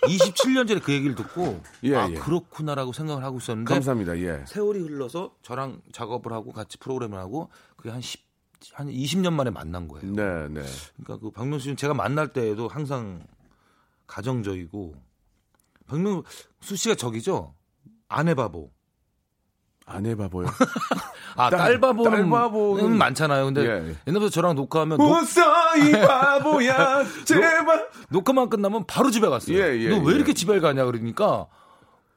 27년 0.04 0.68
전에 0.68 0.80
그 0.80 0.92
얘기를 0.92 1.16
듣고 1.16 1.62
예, 1.84 1.96
아 1.96 2.10
예. 2.10 2.16
그렇구나라고 2.16 2.92
생각을 2.92 3.24
하고 3.24 3.38
있었는데 3.38 3.72
감사합니다. 3.74 4.18
예. 4.20 4.44
세월이 4.48 4.80
흘러서 4.80 5.36
저랑 5.44 5.82
작업을 5.92 6.34
하고 6.34 6.52
같이 6.52 6.78
프로그램을 6.78 7.20
하고 7.20 7.50
그게 7.78 7.92
한 7.92 8.02
10, 8.02 8.20
한 8.74 8.88
20년 8.88 9.34
만에 9.34 9.52
만난 9.52 9.88
거예요. 9.88 10.12
네, 10.12 10.48
네. 10.50 10.64
그러니까 11.04 11.18
그 11.20 11.32
박명수 11.32 11.64
씨는 11.64 11.78
제가 11.78 11.94
만날 11.94 12.30
때에도 12.30 12.68
항상 12.68 13.26
가정적이고 14.08 14.96
박명수 15.88 16.76
씨가 16.76 16.96
저기죠 16.96 17.54
아내 18.08 18.34
바보. 18.34 18.72
안 19.92 20.06
해봐보요. 20.06 20.48
아 21.36 21.50
딸- 21.50 21.60
딸 21.60 21.80
바보는 21.80 22.12
딸 22.12 22.30
바보는 22.30 22.98
많잖아요. 22.98 23.46
근데 23.46 23.62
예, 23.66 23.90
예. 23.90 23.96
옛날부터 24.08 24.30
저랑 24.30 24.56
녹화하면 24.56 24.98
녹, 24.98 25.12
웃어 25.12 25.78
이 25.78 25.92
바보야 26.08 27.04
제발. 27.26 27.88
녹화만 28.10 28.50
끝나면 28.50 28.86
바로 28.88 29.12
집에 29.12 29.28
갔어요. 29.30 29.58
예, 29.58 29.78
예, 29.80 29.90
너왜 29.90 30.12
예. 30.14 30.16
이렇게 30.16 30.34
집에 30.34 30.60
가냐 30.60 30.86
그러니까 30.86 31.48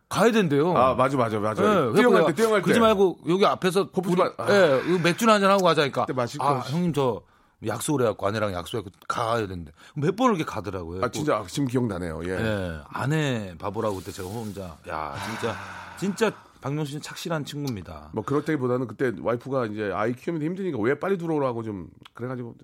가야 0.09 0.31
된대요. 0.33 0.77
아 0.77 0.95
맞아 0.95 1.17
맞아 1.17 1.39
맞아. 1.39 1.63
예, 1.63 1.93
뛰어갈 1.95 2.27
때 2.27 2.35
뛰어갈 2.35 2.61
때. 2.61 2.65
그러지 2.65 2.81
말고 2.81 3.19
여기 3.29 3.47
앞에서 3.47 3.91
코프지 3.91 4.17
마- 4.17 4.31
아. 4.39 4.47
예, 4.51 4.83
이거 4.89 4.99
맥주나 5.03 5.35
한잔 5.35 5.51
하고 5.51 5.65
가자 5.65 5.85
니까. 5.85 6.03
그때 6.07 6.13
마실 6.13 6.41
아, 6.43 6.55
거. 6.55 6.61
형님 6.71 6.93
저 6.93 7.23
약속을 7.67 8.03
해갖고 8.03 8.27
아내랑 8.27 8.53
약속해갖고 8.53 8.91
가야 9.09 9.47
되는데 9.47 9.73
몇 9.95 10.15
번을 10.17 10.37
이렇게 10.37 10.45
가더라고요. 10.51 11.03
아 11.05 11.09
진짜 11.09 11.37
아, 11.37 11.45
지금 11.49 11.67
기억나네요. 11.69 12.21
예. 12.27 12.31
예, 12.31 12.79
아내 12.93 13.55
바보라고 13.59 13.97
그때 13.97 14.13
제가 14.13 14.29
혼자 14.29 14.77
야 14.89 15.15
진짜 15.25 15.57
진짜 15.97 16.31
박명수 16.65 16.93
씨는 16.93 17.03
착실한 17.03 17.45
친구입니다. 17.45 18.09
뭐 18.15 18.25
그럴 18.25 18.43
때보다는 18.43 18.87
그때 18.87 19.13
와이프가 19.21 19.67
이제 19.67 19.91
아이 19.93 20.15
키우는데 20.15 20.47
힘드니까 20.47 20.79
왜 20.79 20.99
빨리 20.99 21.19
들어오라고 21.19 21.63
좀 21.63 21.91
그래가지고 22.15 22.55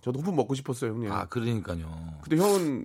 저도 0.00 0.20
호프 0.20 0.30
먹고 0.30 0.54
싶었어요 0.54 0.92
형님. 0.92 1.12
아 1.12 1.26
그러니까요. 1.26 1.86
근데 2.22 2.38
형은 2.42 2.82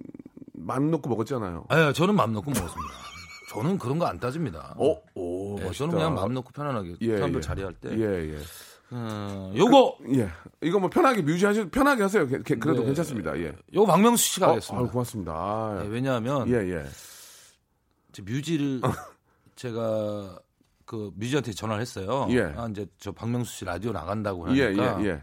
맘 0.51 0.91
놓고 0.91 1.09
먹었잖아요. 1.09 1.67
아, 1.69 1.93
저는 1.93 2.15
마음 2.15 2.33
놓고 2.33 2.51
먹었습니다. 2.51 2.93
저는 3.53 3.77
그런 3.77 3.97
거 3.97 4.07
안 4.07 4.19
따집니다. 4.19 4.75
어, 4.77 5.01
오, 5.15 5.57
예, 5.59 5.63
멋있다. 5.63 5.77
저는 5.85 5.93
그냥 5.93 6.13
마음 6.15 6.33
놓고 6.33 6.51
편안하게 6.51 6.95
예, 6.99 7.15
사람들 7.15 7.37
예. 7.37 7.41
자리할 7.41 7.73
때. 7.75 7.89
예, 7.97 8.33
예. 8.33 8.37
어, 8.91 9.53
요거 9.55 9.99
예. 10.15 10.29
이거 10.63 10.79
뭐 10.79 10.89
편하게 10.89 11.21
뮤지 11.21 11.45
하셔 11.45 11.69
편하게 11.69 12.03
하세요. 12.03 12.27
게- 12.27 12.41
게- 12.43 12.55
그래도 12.55 12.81
네. 12.81 12.87
괜찮습니다. 12.87 13.39
예. 13.39 13.53
요거 13.73 13.85
박명수 13.89 14.21
씨가 14.33 14.47
어, 14.47 14.49
하겠습니다. 14.51 14.81
아유, 14.83 14.91
고맙습니다. 14.91 15.31
아, 15.31 15.81
예, 15.85 15.87
왜냐하면 15.87 16.49
예, 16.49 16.55
예. 16.55 16.83
제 18.11 18.21
뮤지를 18.21 18.81
제가 19.55 20.37
그 20.87 21.11
뮤지한테 21.15 21.51
전화를 21.51 21.81
했어요. 21.81 22.27
예. 22.29 22.43
아, 22.55 22.65
이제 22.71 22.87
저 22.97 23.11
박명수 23.11 23.53
씨 23.57 23.65
라디오 23.65 23.91
나간다고 23.91 24.47
예, 24.55 24.63
하니까. 24.67 25.01
예, 25.03 25.05
예. 25.05 25.21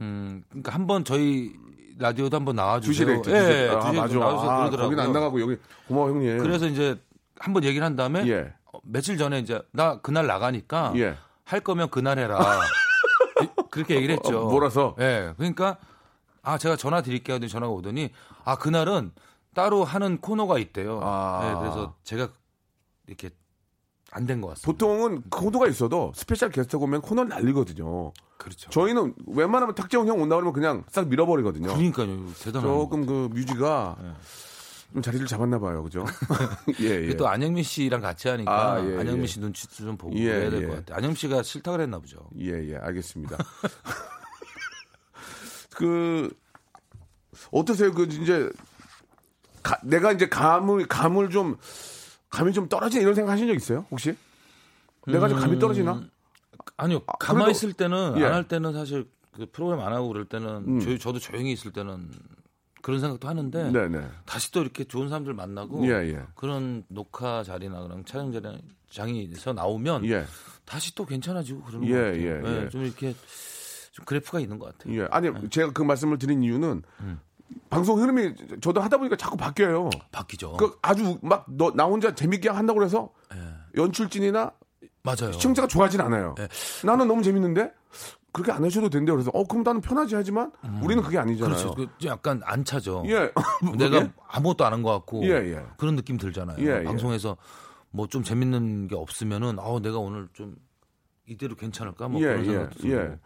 음, 0.00 0.44
그러니까 0.48 0.72
한번 0.72 1.04
저희 1.04 1.52
라디오도 1.98 2.36
한번 2.36 2.54
나와주세요. 2.54 3.20
주시래. 3.22 3.36
예, 3.36 3.68
아, 3.68 3.80
주시래. 3.80 4.00
맞아. 4.00 4.18
나와서 4.18 4.48
아, 4.48 4.56
그러더라고요. 4.58 4.78
거기는 4.84 5.02
안 5.02 5.12
나가고 5.12 5.40
여기 5.40 5.56
고마워 5.88 6.10
형님. 6.10 6.38
그래서 6.38 6.68
이제 6.68 6.96
한번 7.36 7.64
얘기를 7.64 7.84
한 7.84 7.96
다음에 7.96 8.24
예. 8.28 8.52
어, 8.72 8.78
며칠 8.84 9.18
전에 9.18 9.40
이제 9.40 9.60
나 9.72 10.00
그날 10.00 10.28
나가니까 10.28 10.92
예. 10.96 11.16
할 11.42 11.60
거면 11.60 11.90
그날 11.90 12.20
해라. 12.20 12.38
그렇게 13.72 13.96
얘기를 13.96 14.14
했죠. 14.14 14.46
어, 14.46 14.50
몰아서? 14.50 14.94
예. 15.00 15.34
그러니까 15.36 15.78
아 16.42 16.58
제가 16.58 16.76
전화 16.76 17.02
드릴게요. 17.02 17.34
하더니 17.34 17.50
전화가 17.50 17.72
오더니 17.72 18.10
아 18.44 18.56
그날은 18.56 19.10
따로 19.52 19.82
하는 19.82 20.18
코너가 20.20 20.60
있대요. 20.60 21.00
아. 21.02 21.40
예, 21.42 21.58
그래서 21.58 21.96
제가 22.04 22.28
이렇게 23.08 23.30
안 24.12 24.26
된 24.26 24.40
것 24.40 24.48
같습니다. 24.48 24.66
보통은 24.72 25.22
코너가 25.30 25.66
있어도 25.68 26.12
special 26.14 26.50
guest 26.50 26.76
오면 26.76 27.02
코너를 27.02 27.28
날리거든요. 27.28 28.12
그렇죠. 28.38 28.70
저희는 28.70 29.14
웬만하면 29.26 29.74
탁재훈 29.74 30.06
형 30.08 30.20
온다 30.20 30.36
그러면 30.36 30.52
그냥 30.52 30.84
싹 30.90 31.08
밀어버리거든요. 31.08 31.68
그러니까요. 31.68 32.26
대단한. 32.40 32.62
조금 32.70 33.06
그 33.06 33.28
뮤지가 33.32 33.96
좀 34.92 35.02
자리를 35.02 35.26
잡았나 35.26 35.58
봐요, 35.58 35.82
그죠? 35.82 36.04
예, 36.80 37.08
예. 37.08 37.16
또 37.16 37.28
안영민 37.28 37.64
씨랑 37.64 38.00
같이 38.00 38.28
하니까 38.28 38.72
아, 38.74 38.78
예, 38.80 38.98
안영민 38.98 39.22
예. 39.22 39.26
씨 39.26 39.40
눈치도 39.40 39.74
좀 39.84 39.96
보고 39.96 40.14
예, 40.16 40.24
그래야 40.24 40.50
될 40.50 40.62
예. 40.62 40.66
것 40.66 40.74
같아요. 40.76 40.96
안영민 40.98 41.16
씨가 41.16 41.42
싫다 41.42 41.72
그랬나 41.72 41.98
보죠. 41.98 42.18
예, 42.40 42.68
예, 42.70 42.76
알겠습니다. 42.76 43.36
그 45.74 46.30
어떠세요? 47.50 47.92
그 47.92 48.04
이제 48.04 48.48
가- 49.62 49.78
내가 49.82 50.12
이제 50.12 50.28
감을 50.28 50.86
감을 50.86 51.30
좀 51.30 51.56
감이 52.36 52.52
좀 52.52 52.68
떨어지는 52.68 53.02
이런 53.02 53.14
생각 53.14 53.32
하신 53.32 53.46
적 53.48 53.54
있어요? 53.54 53.86
혹시? 53.90 54.14
내가 55.06 55.26
좀 55.28 55.38
감이 55.38 55.58
떨어지나? 55.58 56.02
아니요. 56.76 57.00
아, 57.06 57.12
가만히 57.18 57.46
그래도- 57.46 57.56
있을 57.56 57.72
때는 57.72 58.14
예. 58.16 58.20
음. 58.20 58.26
안할 58.26 58.48
때는 58.48 58.72
사실 58.74 59.08
그 59.32 59.46
프로그램 59.50 59.80
안 59.80 59.92
하고 59.92 60.08
그럴 60.08 60.24
때는 60.26 60.80
저, 60.80 60.98
저도 60.98 61.18
조용히 61.18 61.52
있을 61.52 61.72
때는 61.72 62.10
그런 62.82 63.00
생각도 63.00 63.26
하는데 63.28 63.70
네, 63.70 63.88
네. 63.88 64.06
다시 64.26 64.52
또 64.52 64.60
이렇게 64.60 64.84
좋은 64.84 65.08
사람들 65.08 65.32
만나고 65.34 65.86
예, 65.86 65.92
예. 66.12 66.22
그런 66.34 66.84
녹화 66.88 67.42
자리나 67.42 67.80
그런 67.82 68.04
촬영 68.04 68.32
자리장에서 68.32 69.52
나오면 69.54 70.04
예. 70.06 70.24
다시 70.64 70.94
또 70.94 71.04
괜찮아지고 71.06 71.62
그러는 71.62 71.88
예, 71.88 71.92
것 71.92 71.98
같아요. 71.98 72.56
예, 72.58 72.64
예. 72.64 72.68
좀 72.68 72.84
이렇게 72.84 73.14
좀 73.92 74.04
그래프가 74.04 74.40
있는 74.40 74.58
것 74.58 74.76
같아요. 74.76 75.00
예. 75.02 75.08
아니, 75.10 75.30
네. 75.30 75.48
제가 75.50 75.72
그 75.72 75.82
말씀을 75.82 76.18
드린 76.18 76.42
이유는 76.42 76.82
음. 77.00 77.20
방송 77.70 78.00
흐름이 78.00 78.34
저도 78.60 78.80
하다 78.80 78.96
보니까 78.98 79.16
자꾸 79.16 79.36
바뀌어요. 79.36 79.90
바뀌죠. 80.12 80.56
그 80.56 80.78
아주 80.82 81.18
막나 81.22 81.84
혼자 81.84 82.14
재밌게 82.14 82.48
한다고 82.48 82.82
해서 82.82 83.10
예. 83.34 83.80
연출진이나 83.80 84.52
맞아요. 85.02 85.32
시청자가 85.32 85.68
좋아하진 85.68 86.00
않아요. 86.00 86.34
네. 86.36 86.48
나는 86.84 87.06
너무 87.08 87.22
재밌는데 87.22 87.72
그렇게 88.32 88.52
안 88.52 88.64
하셔도 88.64 88.90
된대요. 88.90 89.14
그래서 89.16 89.30
어 89.32 89.44
그럼 89.44 89.62
나는 89.62 89.80
편하지 89.80 90.14
하지만 90.14 90.52
우리는 90.82 91.02
그게 91.02 91.18
아니잖아요. 91.18 91.56
그렇죠. 91.56 91.74
그 91.74 92.06
약간 92.06 92.40
안 92.44 92.64
차죠. 92.64 93.02
예. 93.06 93.30
내가? 93.78 94.08
아무것도 94.28 94.64
안 94.64 94.72
한 94.72 94.82
것 94.82 94.90
같고 94.92 95.24
예, 95.24 95.30
예. 95.54 95.64
그런 95.78 95.96
느낌 95.96 96.16
들잖아요. 96.18 96.56
예, 96.60 96.80
예. 96.80 96.84
방송에서 96.84 97.36
뭐 97.90 98.06
좀 98.08 98.22
재밌는 98.22 98.88
게 98.88 98.94
없으면은 98.96 99.58
아 99.58 99.78
내가 99.80 99.98
오늘 99.98 100.28
좀 100.34 100.56
이대로 101.26 101.54
괜찮을까 101.56 102.08
뭐 102.08 102.20
예, 102.20 102.26
그런 102.26 102.40
예, 102.40 102.44
생각도 102.44 102.78
들고. 102.80 102.94
예. 102.96 103.18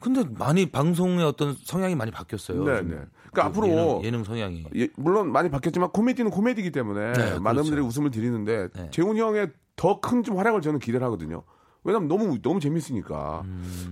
근데 0.00 0.22
많이 0.38 0.70
방송의 0.70 1.24
어떤 1.24 1.56
성향이 1.64 1.96
많이 1.96 2.12
바뀌었어요. 2.12 2.62
네, 2.64 2.78
좀 2.78 2.90
네. 2.90 2.98
그러니까 3.32 3.46
앞으로 3.46 3.68
예능, 3.68 4.04
예능 4.04 4.24
성향이 4.24 4.64
예, 4.76 4.88
물론 4.96 5.30
많이 5.32 5.50
바뀌었지만 5.50 5.90
코미디는 5.90 6.30
코미디이기 6.30 6.70
때문에 6.72 7.12
네, 7.12 7.22
많은 7.38 7.40
그렇죠. 7.40 7.62
분들이 7.64 7.80
웃음을 7.80 8.10
드리는데 8.10 8.68
네. 8.74 8.88
재훈 8.90 9.16
형의 9.16 9.50
더 9.76 10.00
큰 10.00 10.22
좀 10.24 10.38
활약을 10.38 10.60
저는 10.62 10.78
기대를 10.80 11.04
하거든요. 11.06 11.42
왜냐면 11.84 12.08
너무 12.08 12.40
너무 12.42 12.58
재밌으니까. 12.60 13.44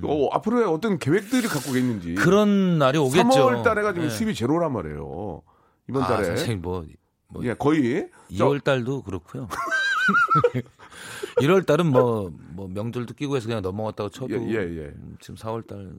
어, 0.02 0.28
앞으로의 0.32 0.64
어떤 0.66 0.98
계획들이 0.98 1.46
갖고 1.46 1.72
계는지. 1.72 2.10
음. 2.10 2.14
그런 2.16 2.78
날이 2.78 2.98
오겠죠. 2.98 3.22
3월 3.28 3.62
달에가 3.62 3.92
지금 3.92 4.06
예. 4.06 4.10
수입이 4.10 4.34
제로란 4.34 4.72
말이에요. 4.72 5.42
이번 5.88 6.02
아, 6.02 6.06
달에. 6.08 6.24
선생님 6.24 6.62
뭐, 6.62 6.84
뭐 7.28 7.44
예, 7.44 7.54
거의. 7.54 8.08
저- 8.36 8.46
2월 8.48 8.62
달도 8.64 9.02
그렇고요. 9.02 9.46
1월 11.40 11.64
달은 11.66 11.86
뭐, 11.86 12.30
뭐 12.50 12.68
명절도 12.68 13.14
끼고 13.14 13.36
해서 13.36 13.46
그냥 13.46 13.62
넘어갔다고 13.62 14.10
쳐도 14.10 14.34
예, 14.34 14.38
예, 14.48 14.54
예. 14.54 14.82
음, 14.96 15.16
지금 15.20 15.36
4월 15.36 15.66
달 15.66 15.92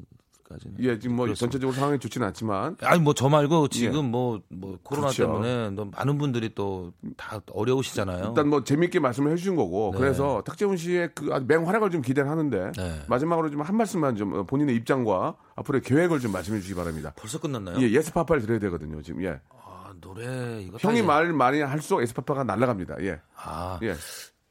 까지는 0.49 0.75
예, 0.79 0.97
지금 0.97 1.15
뭐 1.17 1.25
그렇습니다. 1.25 1.39
전체적으로 1.51 1.75
상황이 1.77 1.99
좋지는 1.99 2.25
않지만 2.27 2.77
아니 2.81 3.01
뭐 3.01 3.13
저 3.13 3.27
말고 3.29 3.67
지금 3.67 4.11
뭐뭐 4.11 4.39
코로나 4.83 5.07
그렇죠. 5.07 5.23
때문에 5.25 5.69
너무 5.71 5.91
많은 5.95 6.17
분들이 6.17 6.53
또 6.55 6.93
다 7.17 7.41
어려우시잖아요. 7.51 8.27
일단 8.29 8.47
뭐 8.47 8.63
재밌게 8.63 8.99
말씀을 8.99 9.31
해주신 9.33 9.55
거고 9.55 9.91
네. 9.93 9.99
그래서 9.99 10.41
탁재훈 10.45 10.77
씨의 10.77 11.09
그 11.15 11.29
아주 11.33 11.45
맹활약을 11.47 11.89
좀 11.91 12.01
기대를 12.01 12.29
하는데 12.29 12.71
네. 12.77 13.01
마지막으로 13.07 13.49
좀 13.49 13.61
한 13.61 13.75
말씀만 13.75 14.15
좀 14.15 14.33
어, 14.33 14.43
본인의 14.43 14.75
입장과 14.75 15.35
앞으로의 15.55 15.81
계획을 15.81 16.19
좀 16.19 16.31
말씀해 16.31 16.59
주시기 16.59 16.75
바랍니다. 16.75 17.11
벌써 17.17 17.39
끝났나요? 17.39 17.77
예, 17.81 17.89
Yes 17.91 18.13
Papa를 18.13 18.41
드려야 18.43 18.59
되거든요. 18.59 19.01
지금 19.01 19.23
예. 19.23 19.39
아, 19.49 19.91
노래 19.99 20.61
이거 20.61 20.77
형이 20.79 20.97
사실- 20.97 21.03
말 21.05 21.33
많이 21.33 21.59
할수록 21.59 22.01
S 22.01 22.07
Papa가 22.07 22.43
날아갑니다. 22.45 22.95
예. 23.01 23.19
아, 23.35 23.79
예. 23.83 23.95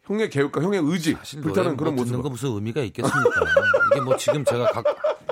형의 0.03 0.31
계획과 0.31 0.61
형의 0.63 0.81
의지, 0.85 1.15
불타는 1.43 1.77
그런 1.77 1.95
뭐 1.95 2.03
모습. 2.03 2.11
듣는 2.13 2.23
거 2.23 2.29
무슨 2.29 2.51
의미가 2.51 2.81
있겠습니까? 2.83 3.31
이게 3.93 4.01
뭐 4.03 4.17
지금 4.17 4.45
제가 4.45 4.67
각 4.71 4.85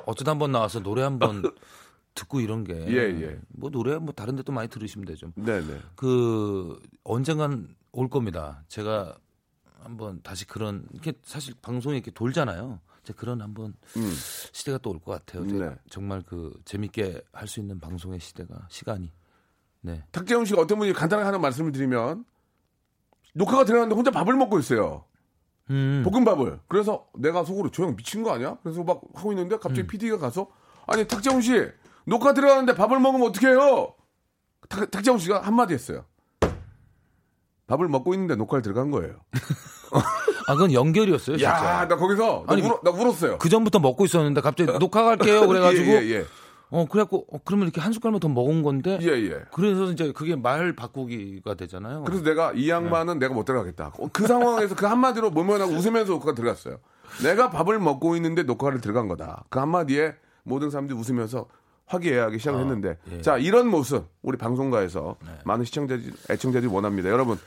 어쩌다 0.07 0.31
한 0.33 0.39
번 0.39 0.53
나와서 0.53 0.81
노래 0.81 1.03
한번 1.03 1.43
듣고 2.15 2.41
이런 2.41 2.63
게 2.65 2.75
예, 2.75 2.97
예. 3.23 3.41
뭐 3.49 3.71
노래 3.71 3.99
뭐 3.99 4.13
다른 4.13 4.37
데도 4.37 4.53
많이 4.53 4.69
들으시면 4.69 5.05
되죠. 5.07 5.33
네네. 5.35 5.81
그 5.97 6.81
언젠간 7.03 7.75
올 7.93 8.09
겁니다. 8.09 8.63
제가 8.69 9.17
한번 9.83 10.21
다시 10.23 10.47
그런 10.47 10.87
이렇게 10.93 11.13
사실 11.23 11.55
방송이 11.61 11.97
이렇게 11.97 12.11
돌잖아요. 12.11 12.81
그런 13.17 13.43
한번 13.43 13.75
음. 13.99 14.15
시대가 14.53 14.79
또 14.79 14.91
올 14.93 14.99
것 15.01 15.13
같아요. 15.13 15.45
네. 15.45 15.75
정말 15.91 16.23
그 16.23 16.59
재밌게 16.65 17.21
할 17.33 17.47
수 17.49 17.61
있는 17.61 17.79
방송의 17.79 18.19
시대가 18.21 18.67
시간이 18.71 19.13
네. 19.83 20.03
탁재훈 20.13 20.47
씨가 20.47 20.63
어떤 20.63 20.79
분이 20.79 20.93
간단하게 20.95 21.27
하는 21.27 21.41
말씀을 21.43 21.73
드리면 21.73 22.25
녹화가 23.35 23.65
들어갔는데 23.65 23.95
혼자 23.97 24.11
밥을 24.11 24.35
먹고 24.37 24.59
있어요. 24.59 25.05
음. 25.71 26.03
볶음밥을. 26.05 26.61
그래서 26.69 27.07
내가 27.15 27.45
속으로 27.45 27.71
저형 27.71 27.97
미친 27.97 28.23
거 28.23 28.33
아니야? 28.33 28.59
그래서 28.63 28.83
막 28.83 29.01
하고 29.15 29.33
있는데 29.33 29.57
갑자기 29.57 29.83
음. 29.83 29.87
PD가 29.87 30.19
가서 30.19 30.49
아니 30.87 31.07
탁재훈 31.07 31.41
씨 31.41 31.67
녹화 32.07 32.35
들어가는데 32.35 32.75
밥을 32.75 32.99
먹으면 33.01 33.29
어떻게 33.29 33.49
해요? 33.49 33.95
탁, 34.69 34.91
탁재훈 34.91 35.19
씨가 35.19 35.41
한마디 35.41 35.75
했어요. 35.75 36.05
밥을 37.67 37.89
먹고 37.89 38.13
있는데 38.15 38.37
녹화를 38.37 38.63
들어간 38.63 38.91
거예요. 38.91 39.17
아 40.47 40.53
그건 40.53 40.73
연결이었어요. 40.73 41.39
진짜. 41.39 41.51
야, 41.53 41.89
나 41.89 41.97
거기서 41.97 42.45
나, 42.47 42.53
아니, 42.53 42.63
울어, 42.63 42.81
나 42.83 42.91
울었어요. 42.91 43.39
그 43.39 43.49
전부터 43.49 43.79
먹고 43.79 44.05
있었는데 44.05 44.43
갑자기 44.43 44.71
녹화 44.79 45.05
갈게요. 45.05 45.47
그래 45.49 45.61
가지고 45.61 45.93
예, 45.93 46.03
예, 46.03 46.11
예. 46.11 46.25
어 46.71 46.87
그래갖고 46.87 47.27
어, 47.31 47.39
그러면 47.45 47.67
이렇게 47.67 47.81
한 47.81 47.93
숟갈만 47.93 48.21
더 48.21 48.29
먹은 48.29 48.63
건데 48.63 48.99
예, 49.03 49.09
예. 49.09 49.43
그래서 49.53 49.93
이제 49.93 50.13
그게 50.13 50.35
말 50.35 50.75
바꾸기가 50.75 51.55
되잖아요. 51.55 52.05
그래서 52.05 52.23
내가 52.25 52.53
이 52.53 52.69
양반은 52.69 53.19
내가 53.19 53.35
못 53.35 53.45
들어가겠다. 53.45 53.93
그 54.13 54.27
상황에서 54.27 54.75
그 54.75 54.87
한마디로 54.87 55.31
모면하고 55.31 55.73
웃으면서 55.73 56.13
녹화가 56.13 56.35
들어갔어요. 56.35 56.79
내가 57.23 57.51
밥을 57.51 57.79
먹고 57.79 58.17
있는데 58.17 58.43
녹화를 58.43 58.81
들어간 58.81 59.09
거다. 59.09 59.45
그 59.51 59.59
한마디에 59.59 60.15
모든 60.43 60.71
사람들이 60.71 60.99
웃으면서 60.99 61.47
화기애애하기 61.87 62.39
시작을 62.39 62.61
했는데 62.61 62.99
예. 63.13 63.21
자 63.21 63.37
이런 63.37 63.69
모습 63.69 64.07
우리 64.23 64.39
방송가에서 64.39 65.17
많은 65.45 65.65
시청자들 65.65 66.13
애청자들이 66.31 66.73
원합니다. 66.73 67.11
여러분 67.11 67.39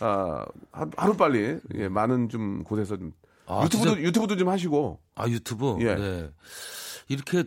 아, 0.00 0.44
하루 0.96 1.16
빨리 1.16 1.58
예, 1.74 1.88
많은 1.88 2.28
좀 2.28 2.64
곳에서 2.64 2.96
좀 2.96 3.12
아, 3.46 3.62
유튜브도 3.64 3.90
진짜? 3.94 4.08
유튜브도 4.08 4.36
좀 4.36 4.48
하시고 4.48 4.98
아 5.14 5.28
유튜브 5.28 5.76
예. 5.80 5.94
네. 5.94 6.30
이렇게 7.08 7.44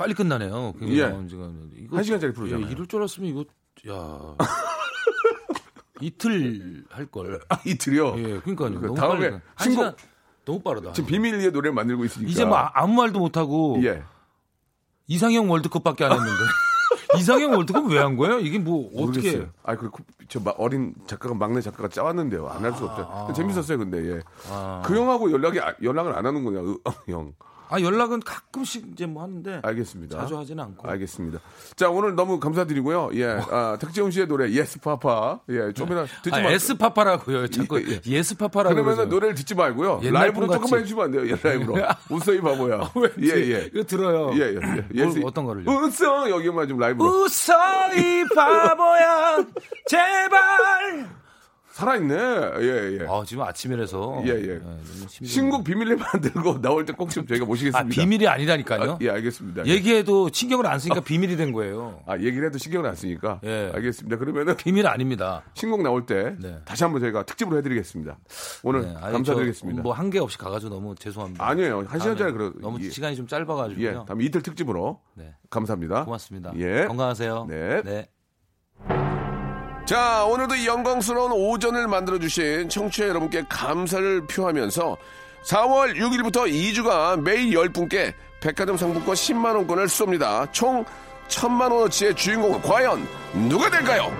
빨리 0.00 0.14
끝나네요. 0.14 0.72
그 0.78 0.86
예. 0.88 1.14
이거 1.76 1.96
한 1.98 2.02
시간짜리 2.02 2.32
프로잖아요. 2.32 2.66
예, 2.66 2.70
이럴 2.72 2.86
줄 2.86 3.00
알았으면 3.00 3.28
이거 3.28 3.44
야 3.90 4.34
이틀 6.00 6.84
할 6.88 7.04
걸. 7.04 7.40
아, 7.50 7.58
이틀이요. 7.66 8.14
예, 8.16 8.40
그러니까요. 8.40 8.80
그 8.80 8.86
너무 8.86 8.94
다음에 8.98 9.18
빨리. 9.30 9.32
한 9.32 9.40
신곡- 9.58 9.70
시간 9.74 9.94
너무 10.46 10.60
빠르다. 10.62 10.92
지금 10.94 11.06
비밀리에 11.10 11.50
노래를 11.50 11.74
만들고 11.74 12.06
있으니까 12.06 12.30
이제 12.30 12.46
뭐 12.46 12.56
아- 12.56 12.70
아무 12.72 12.94
말도 12.94 13.18
못 13.18 13.36
하고 13.36 13.78
예. 13.84 14.02
이상형 15.06 15.50
월드컵밖에 15.50 16.04
안 16.06 16.12
했는데 16.12 16.30
이상형 17.18 17.52
월드컵 17.52 17.84
왜 17.90 17.98
한 17.98 18.16
거예요? 18.16 18.38
이게 18.40 18.58
뭐 18.58 18.86
어떻게? 18.88 19.02
모르겠어요. 19.32 19.48
아, 19.64 19.76
그, 19.76 19.90
저 20.28 20.40
마- 20.40 20.54
어린 20.56 20.94
작가가 21.06 21.34
막내 21.34 21.60
작가가 21.60 21.88
짜왔는데요. 21.88 22.48
안 22.48 22.64
할 22.64 22.72
수 22.74 22.86
없죠. 22.86 23.32
재밌었어요, 23.34 23.76
근데 23.76 23.98
예. 24.16 24.20
아. 24.48 24.80
그 24.86 24.96
형하고 24.96 25.30
연락이 25.30 25.60
아- 25.60 25.74
연락을 25.82 26.14
안 26.14 26.24
하는구나, 26.24 26.60
으, 26.60 26.76
어, 26.84 26.90
형. 27.08 27.34
아 27.72 27.80
연락은 27.80 28.20
가끔씩 28.20 28.88
이제 28.92 29.06
뭐 29.06 29.22
하는데 29.22 29.60
알겠습니다. 29.62 30.18
자주 30.18 30.36
하지는 30.36 30.64
않고. 30.64 30.88
알겠습니다. 30.88 31.38
자, 31.76 31.88
오늘 31.88 32.16
너무 32.16 32.40
감사드리고요. 32.40 33.10
예, 33.14 33.26
아, 33.26 33.78
탁재훈 33.80 34.10
씨의 34.10 34.26
노래 34.26 34.50
Yes 34.50 34.80
Papa. 34.80 35.40
예, 35.48 35.72
좀이나 35.72 36.04
듣지 36.22 36.34
아, 36.36 36.42
마. 36.42 36.50
S 36.50 36.58
Papa라고요. 36.58 37.46
자꾸 37.48 37.80
예, 37.80 37.92
예. 37.92 38.00
Yes 38.04 38.23
Papa라고 38.23 38.74
그러면 38.74 38.96
그러죠. 38.96 39.08
노래를 39.10 39.34
듣지 39.36 39.54
말고요. 39.54 40.00
라이브로. 40.02 40.48
조금만 40.48 40.80
해주면 40.80 41.04
안 41.04 41.10
돼요. 41.12 41.28
예, 41.30 41.36
라이브로. 41.40 41.76
웃어 42.10 42.34
이 42.34 42.40
바보야. 42.40 42.90
예, 43.22 43.28
예. 43.28 43.70
이거 43.72 43.84
들어요. 43.84 44.32
예, 44.34 44.56
예, 44.56 44.84
예. 44.94 45.04
뭘, 45.04 45.22
어떤 45.24 45.44
거를요? 45.44 45.70
웃어 45.70 46.28
여기만 46.28 46.66
좀 46.66 46.78
라이브로. 46.78 47.08
웃어 47.08 47.94
이 47.96 48.24
바보야 48.34 49.44
제발. 49.86 51.19
살아있네. 51.70 52.14
예, 52.14 52.98
예. 53.00 53.06
아 53.08 53.22
지금 53.24 53.44
아침이라서. 53.44 54.22
예, 54.26 54.30
예. 54.30 54.34
힘들어요. 54.60 54.78
신곡 55.24 55.64
비밀리 55.64 55.94
만들고 55.96 56.60
나올 56.60 56.84
때 56.84 56.92
꼭 56.92 57.10
좀 57.10 57.26
저희가 57.26 57.44
아 57.44 57.46
모시겠습니다. 57.46 57.88
비밀이 57.94 58.26
아니라니까요. 58.26 58.92
아, 58.92 58.98
예, 59.00 59.10
알겠습니다. 59.10 59.66
얘기해도 59.66 60.30
신경을 60.32 60.66
안 60.66 60.78
쓰니까 60.78 61.00
비밀이 61.00 61.36
된 61.36 61.52
거예요. 61.52 62.02
아, 62.06 62.16
얘기를 62.18 62.46
해도 62.46 62.58
신경을 62.58 62.88
안 62.88 62.94
쓰니까. 62.96 63.40
예. 63.44 63.70
알겠습니다. 63.74 64.16
그러면은 64.18 64.56
비밀 64.56 64.86
아닙니다. 64.86 65.42
신곡 65.54 65.82
나올 65.82 66.06
때 66.06 66.34
네. 66.38 66.58
다시 66.64 66.82
한번 66.84 67.00
저희가 67.00 67.22
특집으로 67.24 67.56
해드리겠습니다. 67.58 68.18
오늘 68.62 68.82
네, 68.82 68.94
아니, 69.00 69.12
감사드리겠습니다. 69.12 69.78
저 69.78 69.82
뭐한 69.82 70.10
개 70.10 70.18
없이 70.18 70.36
가가지고 70.38 70.74
너무 70.74 70.94
죄송합니다. 70.96 71.46
아니에요. 71.48 71.84
한 71.86 72.00
시간짜리 72.00 72.32
그러 72.32 72.52
너무 72.60 72.78
예. 72.84 72.90
시간이 72.90 73.16
좀 73.16 73.26
짧아가지고요. 73.26 73.86
예, 73.88 73.92
다음 74.06 74.20
이틀 74.20 74.42
특집으로 74.42 75.00
네. 75.14 75.34
감사합니다. 75.50 76.04
고맙습니다. 76.04 76.52
예. 76.56 76.84
건강하세요. 76.86 77.46
네. 77.48 77.82
네. 77.82 79.09
자, 79.90 80.24
오늘도 80.24 80.54
이 80.54 80.68
영광스러운 80.68 81.32
오전을 81.32 81.88
만들어주신 81.88 82.68
청취자 82.68 83.08
여러분께 83.08 83.42
감사를 83.48 84.24
표하면서 84.28 84.96
4월 85.42 85.96
6일부터 85.96 86.48
2주간 86.48 87.22
매일 87.22 87.50
10분께 87.50 88.14
백화점 88.40 88.76
상품권 88.76 89.16
10만원권을 89.16 89.86
쏩니다. 89.86 90.46
총 90.52 90.84
1000만원어치의 91.26 92.16
주인공은 92.16 92.62
과연 92.62 93.04
누가 93.48 93.68
될까요? 93.68 94.12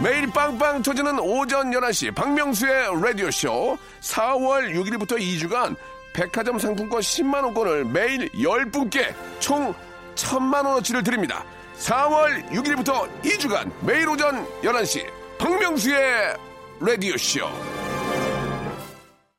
매일 0.00 0.30
빵빵 0.30 0.82
터지는 0.82 1.18
오전 1.18 1.72
11시 1.72 2.14
박명수의 2.14 3.02
라디오쇼 3.02 3.76
4월 4.02 4.72
6일부터 4.72 5.18
2주간 5.18 5.74
백화점 6.12 6.60
상품권 6.60 7.00
10만원권을 7.00 7.90
매일 7.90 8.28
10분께 8.28 9.12
총 9.40 9.74
1000만원어치를 10.16 11.04
드립니다. 11.04 11.44
4월 11.78 12.44
6일부터 12.50 13.08
2주간 13.22 13.70
매일 13.84 14.08
오전 14.08 14.44
11시 14.62 15.06
박명수의 15.38 16.34
라디오쇼 16.80 17.40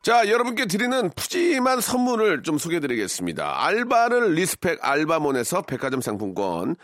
자, 0.03 0.29
여러분께 0.29 0.67
드리는 0.67 1.09
푸짐한 1.09 1.81
선물을 1.81 2.43
좀 2.43 2.57
소개해 2.57 2.79
드리겠습니다. 2.79 3.65
알바를 3.65 4.35
respect 4.35 4.79
알바몬에서 4.81 5.63
백화점 5.63 5.99
상품권, 5.99 6.77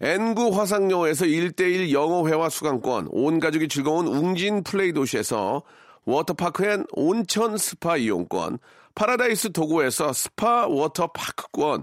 N구 0.00 0.56
화상영어에서 0.56 1.24
1대1 1.24 1.90
영어회화 1.90 2.48
수강권, 2.48 3.08
온 3.10 3.40
가족이 3.40 3.66
즐거운 3.66 4.06
웅진 4.06 4.62
플레이 4.62 4.92
도시에서 4.92 5.62
워터파크 6.04 6.66
and 6.66 6.84
온천 6.92 7.58
스파 7.58 7.96
이용권, 7.96 8.58
파라다이스 8.94 9.50
도구에서 9.50 10.12
스파 10.12 10.68
워터파크권, 10.68 11.82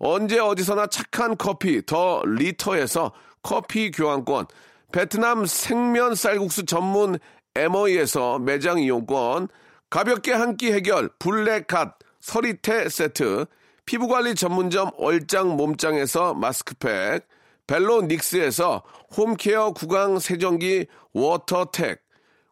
언제 0.00 0.38
어디서나 0.38 0.86
착한 0.86 1.36
커피 1.36 1.84
더 1.84 2.22
리터에서 2.24 3.12
커피 3.42 3.90
교환권, 3.90 4.46
베트남 4.92 5.46
생면 5.46 6.14
쌀국수 6.14 6.64
전문 6.64 7.18
에머이에서 7.54 8.38
매장 8.38 8.78
이용권, 8.78 9.48
가볍게 9.90 10.32
한 10.32 10.56
끼 10.56 10.72
해결 10.72 11.08
블랙갓 11.18 11.98
서리태 12.20 12.88
세트, 12.88 13.44
피부관리 13.84 14.34
전문점 14.34 14.90
얼짱 14.96 15.56
몸짱에서 15.56 16.34
마스크팩, 16.34 17.26
벨로 17.66 18.02
닉스에서 18.02 18.82
home 19.16 19.44
care 19.44 19.72
구강 19.72 20.18
세정기 20.18 20.86
워터텍, 21.12 22.00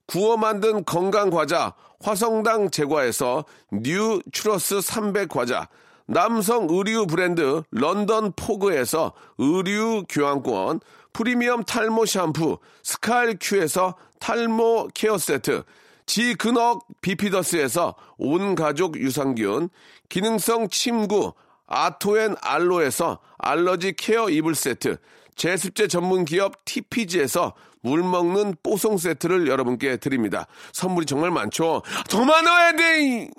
구워 0.07 0.37
만든 0.37 0.85
건강 0.85 1.31
과자 1.31 1.75
화성당 2.01 2.71
제과에서 2.71 3.45
뉴 3.73 4.21
추러스 4.33 4.81
300 4.81 5.29
과자, 5.29 5.69
남성 6.09 6.67
의류 6.71 7.07
브랜드 7.07 7.63
런던 7.71 8.33
포그에서 8.35 9.13
의류 9.37 10.05
교환권, 10.09 10.81
프리미엄 11.13 11.63
탈모 11.63 12.07
샴푸 12.07 12.59
스칼 12.83 13.37
큐에서 13.39 13.95
탈모 14.19 14.89
케어 14.95 15.19
세트, 15.19 15.65
지근억 16.07 16.87
비피더스에서 17.03 17.95
온 18.17 18.55
가족 18.55 18.99
유산균, 18.99 19.69
기능성 20.09 20.71
침구 20.71 21.35
아토앤 21.67 22.37
알로에서 22.41 23.19
알러지 23.37 23.93
케어 23.99 24.31
이불 24.31 24.55
세트, 24.55 24.97
제습제 25.37 25.89
전문 25.89 26.25
기업 26.25 26.65
TPG에서 26.65 27.53
물 27.83 28.03
먹는 28.03 28.57
뽀송 28.63 28.97
세트를 28.97 29.47
여러분께 29.47 29.99
드립니다. 29.99 30.47
선물이 30.73 31.05
정말 31.05 31.31
많죠. 31.31 31.83
더 32.09 32.25
많아야 32.25 32.73
돼! 32.73 33.31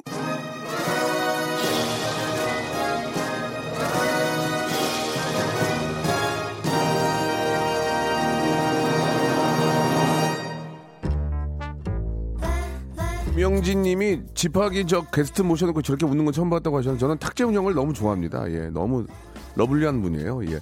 명진 13.39 13.83
님이 13.83 14.19
집하기 14.33 14.85
저 14.85 15.01
게스트 15.05 15.41
모셔놓고 15.41 15.81
저렇게 15.81 16.05
웃는 16.05 16.25
건 16.25 16.33
처음 16.33 16.49
봤다고 16.49 16.77
하셨는데 16.77 16.99
저는 16.99 17.17
탁재훈 17.19 17.53
형을 17.53 17.73
너무 17.73 17.93
좋아합니다. 17.93 18.51
예, 18.51 18.69
너무 18.69 19.05
lovely한 19.55 20.01
분이에요. 20.01 20.45
예. 20.51 20.59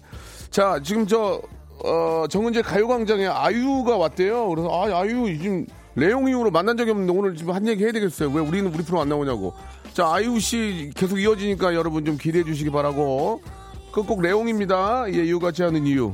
자, 0.51 0.80
지금 0.84 1.07
저, 1.07 1.41
어, 1.84 2.25
정은지 2.29 2.61
가요광장에 2.61 3.25
아이유가 3.25 3.97
왔대요. 3.97 4.49
그래서 4.49 4.69
아, 4.69 4.99
아이유, 4.99 5.25
지금 5.41 5.65
레옹 5.95 6.30
이후로 6.30 6.51
만난 6.51 6.78
적이 6.78 6.91
없는데 6.91 7.11
오늘 7.11 7.36
지금 7.36 7.55
한 7.55 7.67
얘기 7.67 7.84
해야 7.84 7.91
되겠어요. 7.91 8.30
왜 8.30 8.41
우리는 8.41 8.71
우리 8.71 8.84
프로 8.84 9.01
안 9.01 9.09
나오냐고. 9.09 9.53
자, 9.93 10.13
아이유 10.13 10.39
씨 10.39 10.91
계속 10.95 11.19
이어지니까 11.19 11.73
여러분 11.73 12.05
좀 12.05 12.17
기대해 12.17 12.43
주시기 12.43 12.69
바라고. 12.69 13.41
끝곡 13.91 14.21
레옹입니다. 14.21 15.11
예, 15.13 15.25
이유 15.25 15.39
같지 15.39 15.63
않은 15.63 15.88
이유. 15.88 16.13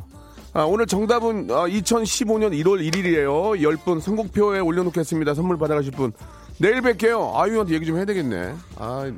아, 0.53 0.63
오늘 0.63 0.85
정답은 0.85 1.49
아, 1.51 1.67
2015년 1.67 2.57
1월 2.63 2.89
1일이에요. 2.89 3.59
10분 3.59 3.99
선곡표에 3.99 4.59
올려놓겠습니다. 4.59 5.33
선물 5.33 5.57
받아가실 5.57 5.91
분. 5.91 6.13
내일 6.57 6.81
뵐게요. 6.81 7.35
아이유한테 7.35 7.73
얘기 7.73 7.85
좀 7.85 7.97
해야 7.97 8.05
되겠네. 8.05 8.55
아. 8.77 9.11